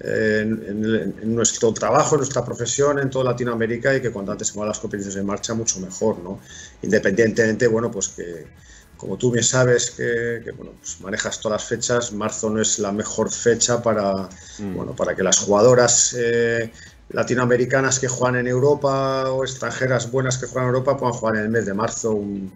en, 0.00 1.34
nuestro 1.34 1.72
trabajo, 1.72 2.14
en 2.14 2.20
nuestra 2.20 2.44
profesión 2.44 2.98
en 2.98 3.10
toda 3.10 3.24
Latinoamérica 3.24 3.94
y 3.94 4.00
que 4.00 4.10
cuando 4.10 4.32
antes 4.32 4.48
se 4.48 4.54
pongan 4.54 4.68
las 4.68 4.78
competiciones 4.78 5.16
en 5.16 5.26
marcha, 5.26 5.54
mucho 5.54 5.80
mejor, 5.80 6.18
¿no? 6.18 6.40
Independientemente, 6.82 7.66
bueno, 7.66 7.90
pues 7.90 8.08
que 8.08 8.46
como 8.96 9.16
tú 9.16 9.30
bien 9.30 9.44
sabes 9.44 9.92
que, 9.92 10.42
bueno, 10.56 10.72
pues 10.80 11.00
manejas 11.00 11.40
todas 11.40 11.62
las 11.62 11.68
fechas, 11.68 12.12
marzo 12.12 12.50
no 12.50 12.60
es 12.60 12.78
la 12.80 12.90
mejor 12.92 13.30
fecha 13.30 13.80
para, 13.80 14.28
mm. 14.58 14.74
bueno, 14.74 14.94
para 14.94 15.14
que 15.14 15.22
las 15.22 15.38
jugadoras 15.38 16.14
eh, 16.18 16.72
latinoamericanas 17.10 18.00
que 18.00 18.08
juegan 18.08 18.40
en 18.40 18.48
Europa 18.48 19.30
o 19.30 19.44
extranjeras 19.44 20.10
buenas 20.10 20.36
que 20.38 20.46
juegan 20.46 20.64
en 20.64 20.74
Europa 20.74 20.96
puedan 20.96 21.14
jugar 21.14 21.36
en 21.36 21.42
el 21.42 21.48
mes 21.48 21.66
de 21.66 21.74
marzo 21.74 22.12
un, 22.12 22.52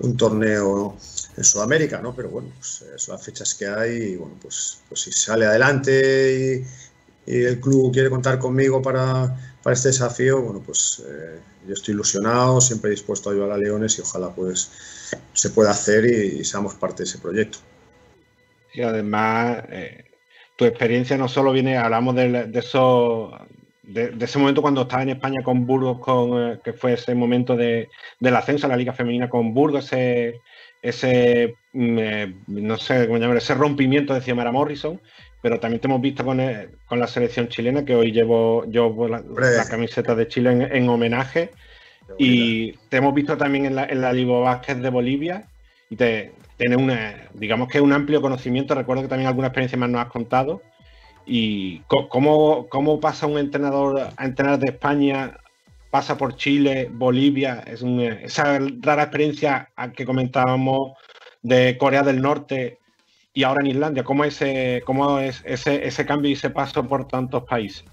un 0.00 0.16
torneo 0.16 0.96
en 1.36 1.44
Sudamérica, 1.44 2.00
¿no? 2.00 2.14
Pero 2.14 2.30
bueno, 2.30 2.48
pues 2.56 2.82
eh, 2.82 2.98
son 2.98 3.16
las 3.16 3.24
fechas 3.24 3.54
que 3.54 3.66
hay 3.66 3.96
y 3.96 4.16
bueno, 4.16 4.36
pues, 4.40 4.80
pues 4.88 5.00
si 5.02 5.12
sale 5.12 5.46
adelante 5.46 6.62
y, 6.62 6.84
el 7.26 7.58
club 7.58 7.90
quiere 7.90 8.10
contar 8.10 8.38
conmigo 8.38 8.82
para, 8.82 9.34
para 9.62 9.72
este 9.72 9.88
desafío, 9.88 10.42
bueno, 10.42 10.60
pues 10.60 11.02
eh, 11.08 11.40
yo 11.66 11.72
estoy 11.72 11.94
ilusionado, 11.94 12.60
siempre 12.60 12.90
dispuesto 12.90 13.30
a 13.30 13.32
ayudar 13.32 13.52
a 13.52 13.56
Leones 13.56 13.98
y 13.98 14.02
ojalá 14.02 14.28
pues 14.28 14.70
se 15.32 15.48
pueda 15.48 15.70
hacer 15.70 16.04
y, 16.04 16.44
seamos 16.44 16.74
parte 16.74 17.02
de 17.02 17.08
ese 17.08 17.18
proyecto. 17.18 17.60
Y 18.74 18.82
además, 18.82 19.64
eh, 19.70 20.04
tu 20.56 20.66
experiencia 20.66 21.16
no 21.16 21.28
solo 21.28 21.52
viene, 21.52 21.78
hablamos 21.78 22.14
de, 22.14 22.28
de 22.48 22.62
de, 23.86 24.14
ese 24.20 24.38
momento 24.38 24.62
cuando 24.62 24.82
estaba 24.82 25.02
en 25.02 25.10
España 25.10 25.42
con 25.42 25.66
Burgos, 25.66 25.98
con, 26.00 26.60
que 26.62 26.72
fue 26.72 26.94
ese 26.94 27.14
momento 27.14 27.56
de, 27.56 27.88
del 28.18 28.36
ascenso 28.36 28.66
a 28.66 28.70
la 28.70 28.76
Liga 28.76 28.92
Femenina 28.92 29.28
con 29.28 29.52
Burgos, 29.52 29.90
ese, 30.84 31.54
mm, 31.72 31.98
eh, 31.98 32.34
no 32.46 32.76
sé 32.76 33.06
cómo 33.06 33.18
llamar, 33.18 33.38
ese 33.38 33.54
rompimiento 33.54 34.12
de 34.12 34.20
Xiomara 34.20 34.52
Morrison, 34.52 35.00
pero 35.40 35.58
también 35.58 35.80
te 35.80 35.88
hemos 35.88 36.02
visto 36.02 36.24
con, 36.24 36.40
eh, 36.40 36.68
con 36.86 37.00
la 37.00 37.06
selección 37.06 37.48
chilena, 37.48 37.86
que 37.86 37.94
hoy 37.94 38.12
llevo 38.12 38.66
yo 38.68 38.94
la, 39.08 39.22
camiseta 39.68 40.14
de 40.14 40.28
Chile 40.28 40.68
en, 40.70 40.88
homenaje, 40.88 41.50
y 42.18 42.72
te 42.90 42.98
hemos 42.98 43.14
visto 43.14 43.38
también 43.38 43.64
en 43.64 43.74
la, 43.76 43.86
en 43.86 44.02
la 44.02 44.12
Libo 44.12 44.42
Vázquez 44.42 44.78
de 44.82 44.90
Bolivia, 44.90 45.48
y 45.88 45.96
te 45.96 46.32
tienes 46.58 46.78
una, 46.78 47.28
digamos 47.32 47.68
que 47.68 47.80
un 47.80 47.94
amplio 47.94 48.20
conocimiento, 48.20 48.74
recuerdo 48.74 49.02
que 49.02 49.08
también 49.08 49.28
alguna 49.28 49.48
experiencia 49.48 49.78
más 49.78 49.88
nos 49.88 50.02
has 50.02 50.12
contado, 50.12 50.60
y 51.24 51.80
cómo, 52.10 52.66
cómo 52.68 53.00
pasa 53.00 53.26
un 53.26 53.38
entrenador 53.38 54.08
a 54.14 54.24
entrenar 54.26 54.58
de 54.58 54.72
España 54.72 55.38
pasa 55.94 56.16
por 56.16 56.34
Chile, 56.34 56.90
Bolivia, 56.92 57.62
es 57.68 57.80
esa 58.24 58.58
rara 58.80 59.04
experiencia 59.04 59.70
que 59.96 60.04
comentábamos 60.04 60.94
de 61.40 61.78
Corea 61.78 62.02
del 62.02 62.20
Norte 62.20 62.80
y 63.32 63.44
ahora 63.44 63.60
en 63.60 63.68
Islandia, 63.68 64.02
¿cómo, 64.02 64.24
ese, 64.24 64.82
cómo 64.84 65.20
es 65.20 65.40
ese, 65.44 65.86
ese 65.86 66.04
cambio 66.04 66.30
y 66.30 66.34
ese 66.34 66.50
paso 66.50 66.82
por 66.82 67.06
tantos 67.06 67.44
países? 67.44 67.84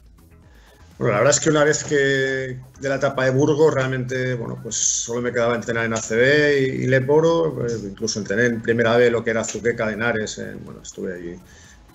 Bueno, 0.98 1.14
la 1.14 1.20
verdad 1.20 1.36
es 1.36 1.40
que 1.42 1.50
una 1.52 1.64
vez 1.64 1.84
que 1.84 1.96
de 1.96 2.90
la 2.90 2.96
etapa 2.96 3.26
de 3.26 3.30
Burgos 3.30 3.72
realmente, 3.72 4.34
bueno, 4.34 4.58
pues 4.64 4.78
solo 4.78 5.22
me 5.22 5.32
quedaba 5.32 5.54
entrenar 5.54 5.86
en 5.86 5.94
ACB 5.94 6.82
y, 6.82 6.88
Leporo, 6.88 7.54
pues 7.54 7.84
incluso 7.84 8.18
entrené 8.18 8.46
en 8.48 8.64
primera 8.64 8.98
vez 8.98 9.12
lo 9.12 9.24
que 9.24 9.30
era 9.30 9.44
Zuqueca 9.44 9.86
de 9.86 9.94
Henares, 9.94 10.42
bueno, 10.66 10.82
estuve 10.82 11.14
allí 11.14 11.40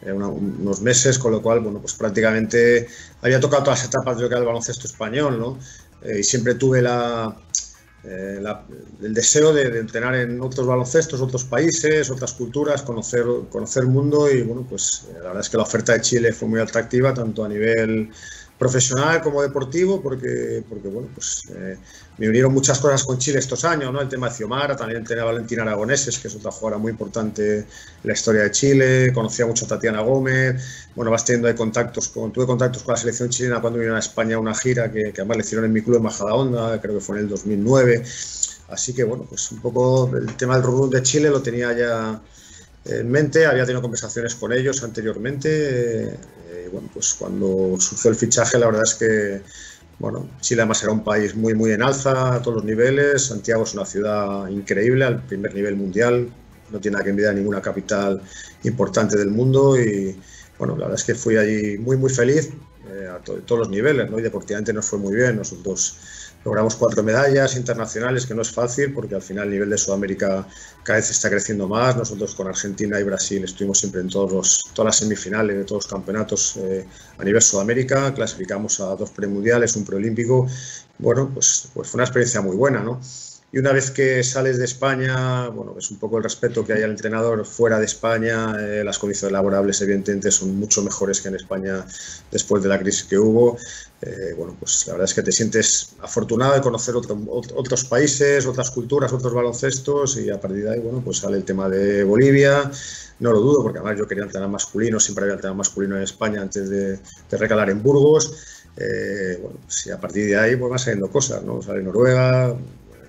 eh, 0.03 0.13
unos 0.13 0.83
meses, 0.83 1.19
con 1.19 1.33
lo 1.33 1.43
cual, 1.43 1.59
bueno, 1.61 1.81
pues 1.81 1.95
prácticamente 1.95 2.87
había 3.23 3.41
tocado 3.41 3.65
todas 3.65 3.81
las 3.81 3.89
etapas 3.89 4.21
lo 4.21 4.29
que 4.29 4.35
era 4.35 4.41
el 4.41 4.47
baloncesto 4.47 4.87
español, 4.87 5.39
¿no? 5.39 5.59
Eh, 6.03 6.21
y 6.21 6.23
siempre 6.23 6.55
tuve 6.55 6.81
eh, 6.81 6.83
la, 6.83 8.65
el 9.03 9.15
deseo 9.15 9.53
de, 9.53 9.79
entrenar 9.79 10.15
en 10.15 10.41
otros 10.41 10.67
baloncestos, 10.67 11.21
otros 11.21 11.45
países, 11.45 12.11
otras 12.11 12.33
culturas, 12.35 12.83
conocer, 12.83 13.25
conocer 13.51 13.85
el 13.85 13.89
mundo 13.89 14.31
y 14.31 14.43
bueno, 14.43 14.67
pues 14.69 15.07
eh, 15.11 15.15
la 15.15 15.29
verdad 15.29 15.41
es 15.41 15.49
que 15.49 15.57
la 15.57 15.63
oferta 15.65 15.93
de 15.93 16.01
Chile 16.01 16.33
fue 16.33 16.49
muy 16.49 16.61
atractiva, 16.61 17.13
tanto 17.15 17.45
a 17.45 17.49
nivel 17.49 18.11
profesional 18.59 19.21
como 19.21 19.43
deportivo, 19.43 20.01
porque, 20.01 20.65
porque 20.69 20.89
bueno, 20.89 21.09
pues 21.15 21.45
me 22.17 22.29
unieron 22.29 22.55
muchas 22.55 22.79
cosas 22.79 23.05
con 23.05 23.19
Chile 23.19 23.39
estos 23.39 23.65
años, 23.65 23.93
¿no? 23.93 24.01
El 24.01 24.09
tema 24.09 24.29
de 24.29 24.35
Ciomara, 24.35 24.75
también 24.75 25.05
tenía 25.05 25.25
a 25.25 25.27
Valentina 25.27 25.63
Aragoneses, 25.63 26.19
que 26.19 26.29
es 26.29 26.35
otra 26.35 26.51
jugadora 26.51 26.79
muy 26.79 26.91
importante 26.91 27.59
en 27.59 27.67
la 28.05 28.15
historia 28.15 28.45
de 28.45 28.51
Chile, 28.51 29.13
conocía 29.13 29.45
mucho 29.47 29.67
a 29.67 29.69
Tatiana 29.69 30.01
Gómez, 30.01 30.89
bueno, 30.95 31.11
vas 31.11 31.25
teniendo 31.25 31.49
ahí 31.49 31.55
contactos, 31.55 32.09
con, 32.09 32.33
tuve 32.33 32.47
contactos 32.47 32.83
con 32.83 32.93
la 32.93 32.99
selección 32.99 33.29
chilena 33.29 33.61
cuando 33.61 33.79
vinieron 33.79 33.97
a 33.97 34.01
España 34.01 34.37
a 34.37 34.39
una 34.39 34.55
gira 34.55 34.91
que, 34.91 35.13
que 35.13 35.21
además 35.21 35.37
le 35.37 35.43
hicieron 35.43 35.67
en 35.67 35.73
mi 35.73 35.83
club 35.83 35.97
en 35.97 36.05
Majadahonda, 36.05 36.81
creo 36.81 36.95
que 36.95 37.01
fue 37.01 37.17
en 37.19 37.25
el 37.25 37.29
2009, 37.29 38.03
así 38.69 38.95
que 38.95 39.05
bueno, 39.05 39.27
pues 39.29 39.53
un 39.53 39.61
poco 39.61 40.11
el 40.17 40.35
tema 40.37 40.55
del 40.55 40.63
run 40.63 40.89
de 40.89 41.03
Chile 41.03 41.29
lo 41.29 41.43
tenía 41.43 41.77
ya 41.77 42.23
en 42.89 43.11
mente, 43.11 43.47
había 43.47 43.65
tenido 43.65 43.83
conversaciones 43.83 44.35
con 44.35 44.53
ellos 44.53 44.83
anteriormente, 44.83 46.17
bueno, 46.69 46.89
pues 46.93 47.15
cuando 47.15 47.77
surgió 47.79 48.11
el 48.11 48.17
fichaje 48.17 48.59
la 48.59 48.67
verdad 48.67 48.83
es 48.85 48.95
que 48.95 49.43
bueno, 49.99 50.29
Chile 50.41 50.63
además 50.63 50.83
era 50.83 50.93
un 50.93 51.03
país 51.03 51.35
muy, 51.35 51.55
muy 51.55 51.73
en 51.73 51.83
alza 51.83 52.35
a 52.35 52.43
todos 52.43 52.57
los 52.57 52.65
niveles. 52.65 53.27
Santiago 53.27 53.65
es 53.65 53.73
una 53.75 53.87
ciudad 53.87 54.47
increíble 54.49 55.05
al 55.05 55.23
primer 55.23 55.55
nivel 55.55 55.77
mundial. 55.77 56.29
No 56.71 56.81
tiene 56.81 56.95
nada 56.95 57.05
que 57.05 57.11
envidiar 57.11 57.35
ninguna 57.35 57.63
capital 57.63 58.21
importante 58.65 59.17
del 59.17 59.31
mundo. 59.31 59.81
Y 59.81 60.19
bueno, 60.59 60.75
la 60.77 60.85
verdad 60.85 61.01
es 61.01 61.05
que 61.05 61.15
fui 61.15 61.37
allí 61.37 61.79
muy, 61.79 61.97
muy 61.97 62.11
feliz 62.11 62.51
eh, 62.91 63.09
a 63.09 63.19
todos 63.21 63.59
los 63.61 63.71
niveles. 63.71 64.11
¿no? 64.11 64.19
Y 64.19 64.23
deportivamente 64.23 64.73
nos 64.75 64.85
fue 64.85 64.99
muy 64.99 65.15
bien. 65.15 65.37
Nosotros 65.37 65.97
logramos 66.47 66.77
cuatro 66.77 67.03
medallas 67.03 67.57
internacionales, 67.57 68.25
que 68.25 68.33
no 68.33 68.43
es 68.43 68.53
fácil 68.53 68.95
porque 68.95 69.17
al 69.17 69.23
final 69.23 69.47
el 69.47 69.51
nivel 69.51 69.71
de 69.71 69.77
Sudamérica 69.77 70.47
cada 70.85 70.99
vez 71.01 71.11
está 71.11 71.29
creciendo 71.29 71.67
más. 71.67 71.97
Nosotros 71.97 72.37
con 72.37 72.47
Argentina 72.47 73.01
y 73.01 73.03
Brasil 73.03 73.43
estuvimos 73.43 73.79
siempre 73.79 74.01
en 74.01 74.09
todos 74.09 74.31
los, 74.31 74.63
todas 74.73 74.87
las 74.87 74.97
semifinales 74.99 75.57
de 75.57 75.65
todos 75.65 75.85
los 75.85 75.93
campeonatos 75.93 76.57
eh, 76.59 76.87
a 77.19 77.25
nivel 77.25 77.43
Sudamérica. 77.43 78.15
Clasificamos 78.15 78.79
a 78.79 78.95
dos 78.95 79.11
premundiales, 79.11 79.75
un 79.75 79.85
preolímpico. 79.85 80.47
Bueno, 80.99 81.33
pues, 81.35 81.69
pues 81.75 81.89
fue 81.89 81.99
una 81.99 82.05
experiencia 82.05 82.41
muy 82.41 82.55
buena, 82.55 82.81
¿no? 82.81 83.01
Y 83.53 83.59
una 83.59 83.73
vez 83.73 83.91
que 83.91 84.23
sales 84.25 84.59
de 84.59 84.65
España, 84.65 85.49
bueno, 85.49 85.77
es 85.79 85.91
un 85.91 85.99
poco 85.99 86.19
el 86.19 86.25
respeto 86.25 86.65
que 86.65 86.73
hay 86.73 86.83
al 86.83 86.91
entrenador 86.91 87.45
fuera 87.47 87.79
de 87.79 87.87
España. 87.87 88.55
Eh, 88.59 88.83
las 88.85 88.99
condiciones 88.99 89.33
laborables, 89.33 89.81
evidentemente, 89.81 90.31
son 90.31 90.57
mucho 90.57 90.83
mejores 90.83 91.21
que 91.21 91.29
en 91.29 91.37
España 91.37 91.87
después 92.31 92.63
de 92.63 92.69
la 92.69 92.79
crisis 92.79 93.05
que 93.05 93.19
hubo. 93.19 93.57
Eh, 94.03 94.35
bueno, 94.37 94.55
pues 94.59 94.87
la 94.87 94.95
verdad 94.95 95.07
es 95.07 95.15
que 95.15 95.23
te 95.23 95.33
sientes 95.33 95.95
afortunado 96.03 96.55
de 96.55 96.61
conocer 96.61 96.95
otros 96.97 97.85
países, 97.85 98.45
otras 98.47 98.71
culturas, 98.71 99.13
otros 99.13 99.33
baloncestos 99.33 100.19
y 100.19 100.29
a 100.29 100.39
partir 100.39 100.65
de 100.65 100.75
ahí, 100.75 100.81
bueno, 100.81 101.01
pues 101.03 101.19
sale 101.19 101.37
el 101.37 101.45
tema 101.45 101.69
de 101.69 102.05
Bolivia. 102.05 102.71
No 103.21 103.33
lo 103.33 103.41
dudo, 103.41 103.63
porque 103.63 103.79
además 103.79 103.99
yo 103.99 104.07
quería 104.07 104.25
entrenar 104.25 104.51
masculino, 104.51 105.01
siempre 105.01 105.25
había 105.25 105.35
entrenado 105.35 105.57
masculino 105.57 105.97
en 105.97 106.03
España 106.03 106.43
antes 106.43 106.69
de, 106.69 106.99
recalar 107.31 107.71
en 107.71 107.83
Burgos. 107.83 108.65
Eh, 108.77 109.39
bueno, 109.41 109.59
pues 109.65 109.87
y 109.87 109.91
a 109.91 109.99
partir 109.99 110.27
de 110.27 110.37
ahí 110.37 110.57
pues 110.57 110.69
van 110.69 110.79
saliendo 110.79 111.09
cosas, 111.09 111.43
¿no? 111.43 111.63
Sale 111.63 111.83
Noruega, 111.83 112.55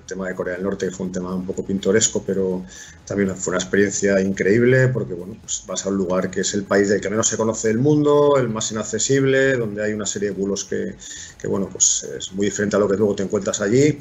tema 0.08 0.28
de 0.28 0.36
Corea 0.36 0.55
del 0.55 0.64
Norte 0.64 0.89
fue 0.89 1.05
un 1.05 1.12
tema 1.12 1.36
un 1.36 1.45
poco 1.45 1.64
pintoresco, 1.64 2.24
pero 2.26 2.66
también 3.05 3.36
fue 3.36 3.51
una 3.51 3.60
experiencia 3.60 4.20
increíble 4.22 4.88
porque 4.88 5.14
bueno, 5.14 5.38
pues 5.41 5.64
vas 5.68 5.86
a 5.86 5.89
un 5.89 5.97
lugar 5.97 6.32
que 6.32 6.41
es 6.41 6.53
el 6.55 6.64
país 6.64 6.89
del 6.89 6.99
que 7.01 7.10
menos 7.10 7.28
se 7.28 7.38
conoce 7.38 7.68
del 7.68 7.78
mundo, 7.78 8.38
el 8.38 8.49
más 8.49 8.72
inaccesible, 8.72 9.58
donde 9.58 9.84
hay 9.84 9.93
una 9.93 10.05
serie 10.05 10.30
de 10.30 10.36
bulos 10.36 10.66
que, 10.66 10.95
que 11.39 11.47
bueno, 11.47 11.70
pues 11.72 12.08
es 12.18 12.32
muy 12.34 12.47
diferente 12.47 12.76
a 12.76 12.80
lo 12.80 12.88
que 12.88 12.97
luego 12.97 13.16
te 13.16 13.24
encuentras 13.24 13.62
allí. 13.62 13.99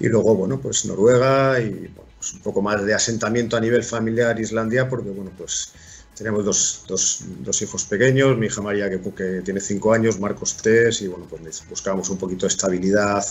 Y 0.00 0.08
luego, 0.08 0.34
bueno, 0.36 0.60
pues 0.60 0.84
Noruega 0.84 1.60
y 1.60 1.90
pues 2.18 2.34
un 2.34 2.40
poco 2.40 2.62
más 2.62 2.84
de 2.84 2.94
asentamiento 2.94 3.56
a 3.56 3.60
nivel 3.60 3.82
familiar 3.82 4.38
Islandia, 4.38 4.88
porque 4.88 5.10
bueno, 5.10 5.32
pues 5.36 5.72
tenemos 6.18 6.44
dos, 6.44 6.82
dos, 6.88 7.20
dos, 7.40 7.62
hijos 7.62 7.84
pequeños, 7.84 8.36
mi 8.36 8.46
hija 8.46 8.60
María 8.60 8.90
que, 8.90 9.00
que, 9.12 9.40
tiene 9.42 9.60
cinco 9.60 9.92
años, 9.92 10.18
Marcos 10.18 10.56
tres, 10.56 11.00
y 11.02 11.06
bueno, 11.06 11.26
pues 11.30 11.62
buscábamos 11.70 12.10
un 12.10 12.18
poquito 12.18 12.46
de 12.46 12.48
estabilidad 12.48 13.24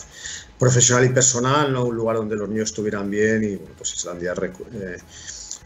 profesional 0.58 1.06
y 1.06 1.10
personal, 1.10 1.74
¿no? 1.74 1.86
un 1.86 1.96
lugar 1.96 2.16
donde 2.16 2.38
los 2.38 2.48
niños 2.48 2.70
estuvieran 2.70 3.10
bien 3.10 3.44
y 3.44 3.56
bueno, 3.58 3.76
pues 3.78 3.94
Islandia 3.94 4.34
eh, 4.34 4.98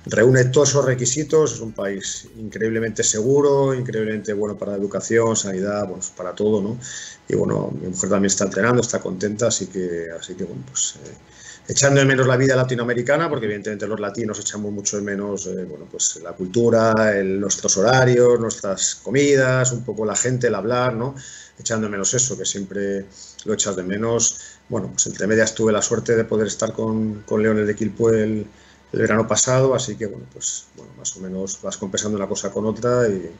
reúne 0.08 0.46
todos 0.46 0.70
esos 0.70 0.84
requisitos, 0.84 1.54
es 1.54 1.60
un 1.60 1.74
país 1.74 2.28
increíblemente 2.38 3.04
seguro, 3.04 3.76
increíblemente 3.76 4.34
bueno 4.34 4.58
para 4.58 4.72
la 4.72 4.80
educación, 4.80 5.36
sanidad, 5.36 5.88
bueno, 5.88 6.04
para 6.18 6.34
todo, 6.34 6.60
¿no? 6.60 6.80
Y 7.28 7.36
bueno, 7.36 7.72
mi 7.80 7.88
mujer 7.88 8.10
también 8.10 8.32
está 8.32 8.46
entrenando, 8.46 8.82
está 8.82 9.00
contenta, 9.00 9.48
así 9.48 9.68
que, 9.68 10.08
así 10.20 10.34
que 10.34 10.44
bueno, 10.44 10.64
pues... 10.68 10.96
Eh, 11.06 11.41
echando 11.68 11.99
de 11.99 12.05
menos 12.05 12.28
la 12.28 12.38
vida 12.38 12.55
latinoamericana, 12.55 13.30
porque 13.30 13.45
evidentemente 13.45 13.88
los 13.88 13.99
latinos 13.99 14.39
echamos 14.39 14.72
mucho 14.72 14.97
de 14.97 15.03
menos 15.03 15.47
eh, 15.47 15.66
bueno, 15.66 15.86
pues 15.89 16.20
la 16.22 16.34
cultura, 16.34 16.93
nuestros 17.24 17.78
horarios, 17.78 18.39
nuestras 18.39 18.95
comidas, 18.95 19.72
un 19.72 19.84
poco 19.84 20.05
la 20.05 20.16
gente, 20.16 20.47
el 20.47 20.55
hablar, 20.55 20.93
¿no? 20.93 21.16
echando 21.62 21.88
de 21.88 21.91
menos 21.91 22.14
eso, 22.14 22.38
que 22.38 22.45
siempre 22.45 23.05
lo 23.45 23.53
echas 23.53 23.76
de 23.76 23.84
menos. 23.84 24.39
bueno, 24.70 24.89
pues 24.89 25.07
entre 25.07 25.28
medias 25.28 25.55
tuve 25.55 25.72
la 25.72 25.82
suerte 25.82 26.16
de 26.16 26.26
poder 26.26 26.47
estar 26.47 26.74
con, 26.74 27.24
con 27.24 27.41
Leones 27.41 27.68
de 27.68 27.76
Quilpue 27.76 28.24
el, 28.24 28.47
verano 28.93 29.26
pasado, 29.26 29.74
así 29.74 29.95
que 29.95 30.05
bueno, 30.05 30.26
pues 30.34 30.66
bueno, 30.76 30.91
más 30.97 31.16
o 31.16 31.22
menos 31.22 31.62
vas 31.62 31.78
compensando 31.78 32.18
una 32.18 32.28
cosa 32.28 32.51
con 32.51 32.66
otra 32.66 33.07
y, 33.07 33.32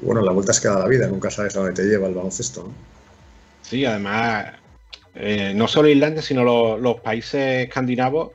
bueno, 0.00 0.22
la 0.22 0.32
vuelta 0.32 0.52
es 0.52 0.60
que 0.60 0.68
da 0.68 0.78
la 0.78 0.88
vida, 0.88 1.06
nunca 1.06 1.30
sabes 1.30 1.54
a 1.54 1.60
dónde 1.60 1.74
te 1.74 1.86
lleva 1.86 2.08
el 2.08 2.14
baloncesto. 2.14 2.62
¿no? 2.62 2.72
Sí, 3.60 3.84
además, 3.84 4.54
eh, 5.18 5.52
no 5.54 5.66
solo 5.66 5.88
Islandia, 5.88 6.22
sino 6.22 6.44
los, 6.76 7.00
países 7.00 7.66
escandinavos 7.66 8.32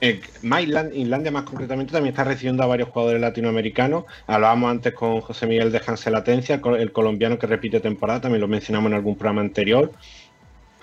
eh, 0.00 0.20
más 0.42 0.62
Islandia, 0.62 1.30
más 1.30 1.42
concretamente 1.42 1.92
también 1.92 2.14
está 2.14 2.24
recibiendo 2.24 2.62
a 2.62 2.66
varios 2.66 2.88
jugadores 2.88 3.20
latinoamericanos. 3.20 4.04
Hablábamos 4.26 4.70
antes 4.70 4.94
con 4.94 5.20
José 5.20 5.46
Miguel 5.46 5.72
de 5.72 5.82
Hansel 5.86 6.14
Atencia, 6.14 6.60
el 6.78 6.92
colombiano 6.92 7.38
que 7.38 7.46
repite 7.46 7.80
temporada, 7.80 8.22
también 8.22 8.40
lo 8.40 8.48
mencionamos 8.48 8.90
en 8.90 8.96
algún 8.96 9.16
programa 9.16 9.42
anterior. 9.42 9.92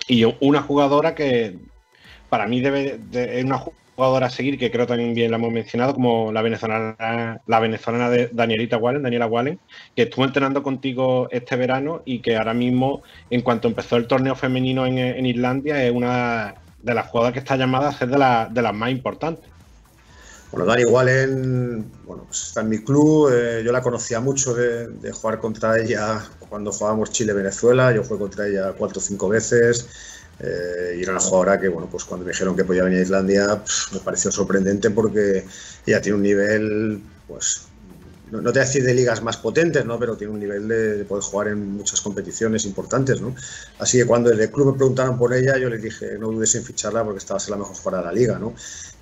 Y 0.06 0.24
una 0.40 0.62
jugadora 0.62 1.14
que 1.14 1.56
para 2.28 2.46
mí 2.46 2.60
debe 2.60 2.98
de, 3.10 3.40
es 3.40 3.44
una 3.44 3.58
jugadora 3.58 3.87
a 3.98 4.30
seguir, 4.30 4.58
que 4.58 4.70
creo 4.70 4.86
también 4.86 5.12
bien 5.12 5.30
la 5.30 5.38
hemos 5.38 5.52
mencionado, 5.52 5.94
como 5.94 6.30
la 6.30 6.40
venezolana, 6.40 7.40
la 7.46 7.60
venezolana 7.60 8.08
de 8.08 8.30
Danielita 8.32 8.76
Wallen, 8.76 9.02
Daniela 9.02 9.26
Wallen, 9.26 9.58
que 9.96 10.02
estuvo 10.02 10.24
entrenando 10.24 10.62
contigo 10.62 11.28
este 11.32 11.56
verano 11.56 12.02
y 12.04 12.20
que 12.20 12.36
ahora 12.36 12.54
mismo, 12.54 13.02
en 13.30 13.42
cuanto 13.42 13.66
empezó 13.66 13.96
el 13.96 14.06
torneo 14.06 14.36
femenino 14.36 14.86
en, 14.86 15.26
Islandia, 15.26 15.84
es 15.84 15.92
una 15.92 16.54
de 16.80 16.94
las 16.94 17.08
jugadoras 17.08 17.32
que 17.32 17.40
está 17.40 17.56
llamada 17.56 17.88
a 17.88 17.92
ser 17.92 18.08
de, 18.08 18.18
las 18.18 18.74
más 18.74 18.90
importantes. 18.90 19.50
Bueno, 20.52 20.64
Dani 20.64 20.84
Wallen, 20.84 21.90
bueno, 22.06 22.24
pues 22.24 22.44
está 22.44 22.60
en 22.60 22.68
mi 22.70 22.78
club, 22.78 23.30
eh, 23.30 23.62
yo 23.64 23.72
la 23.72 23.82
conocía 23.82 24.20
mucho 24.20 24.54
de, 24.54 24.88
de, 24.88 25.12
jugar 25.12 25.40
contra 25.40 25.78
ella 25.78 26.24
cuando 26.48 26.72
jugábamos 26.72 27.10
Chile-Venezuela, 27.10 27.92
yo 27.92 28.02
jugué 28.02 28.20
contra 28.20 28.46
ella 28.46 28.72
cuatro 28.78 28.98
o 28.98 29.02
cinco 29.02 29.28
veces, 29.28 30.17
eh, 30.40 30.96
y 30.98 31.02
era 31.02 31.12
una 31.12 31.20
jugadora 31.20 31.60
que, 31.60 31.68
bueno, 31.68 31.88
pues 31.90 32.04
cuando 32.04 32.24
me 32.24 32.32
dijeron 32.32 32.56
que 32.56 32.64
podía 32.64 32.84
venir 32.84 33.00
a 33.00 33.02
Islandia, 33.02 33.62
me 33.92 33.98
pareció 34.00 34.30
sorprendente 34.30 34.90
porque 34.90 35.44
ella 35.86 36.00
tiene 36.00 36.16
un 36.16 36.22
nivel, 36.22 37.02
pues, 37.26 37.62
no, 38.30 38.38
te 38.38 38.44
voy 38.44 38.58
a 38.58 38.64
decir 38.64 38.84
de 38.84 38.94
ligas 38.94 39.22
más 39.22 39.38
potentes, 39.38 39.84
¿no? 39.86 39.98
Pero 39.98 40.16
tiene 40.16 40.32
un 40.32 40.40
nivel 40.40 40.68
de, 40.68 41.04
poder 41.04 41.24
jugar 41.24 41.48
en 41.48 41.72
muchas 41.72 42.00
competiciones 42.00 42.66
importantes, 42.66 43.20
¿no? 43.20 43.34
Así 43.78 43.98
que 43.98 44.06
cuando 44.06 44.30
el 44.30 44.50
club 44.50 44.72
me 44.72 44.78
preguntaron 44.78 45.18
por 45.18 45.32
ella, 45.34 45.56
yo 45.56 45.68
les 45.70 45.82
dije, 45.82 46.18
no 46.18 46.28
dudes 46.28 46.54
en 46.54 46.64
ficharla 46.64 47.04
porque 47.04 47.18
estaba 47.18 47.38
a 47.38 47.40
ser 47.40 47.52
la 47.52 47.56
mejor 47.56 47.76
jugadora 47.76 48.08
de 48.08 48.14
la 48.14 48.20
liga, 48.20 48.38
¿no? 48.38 48.54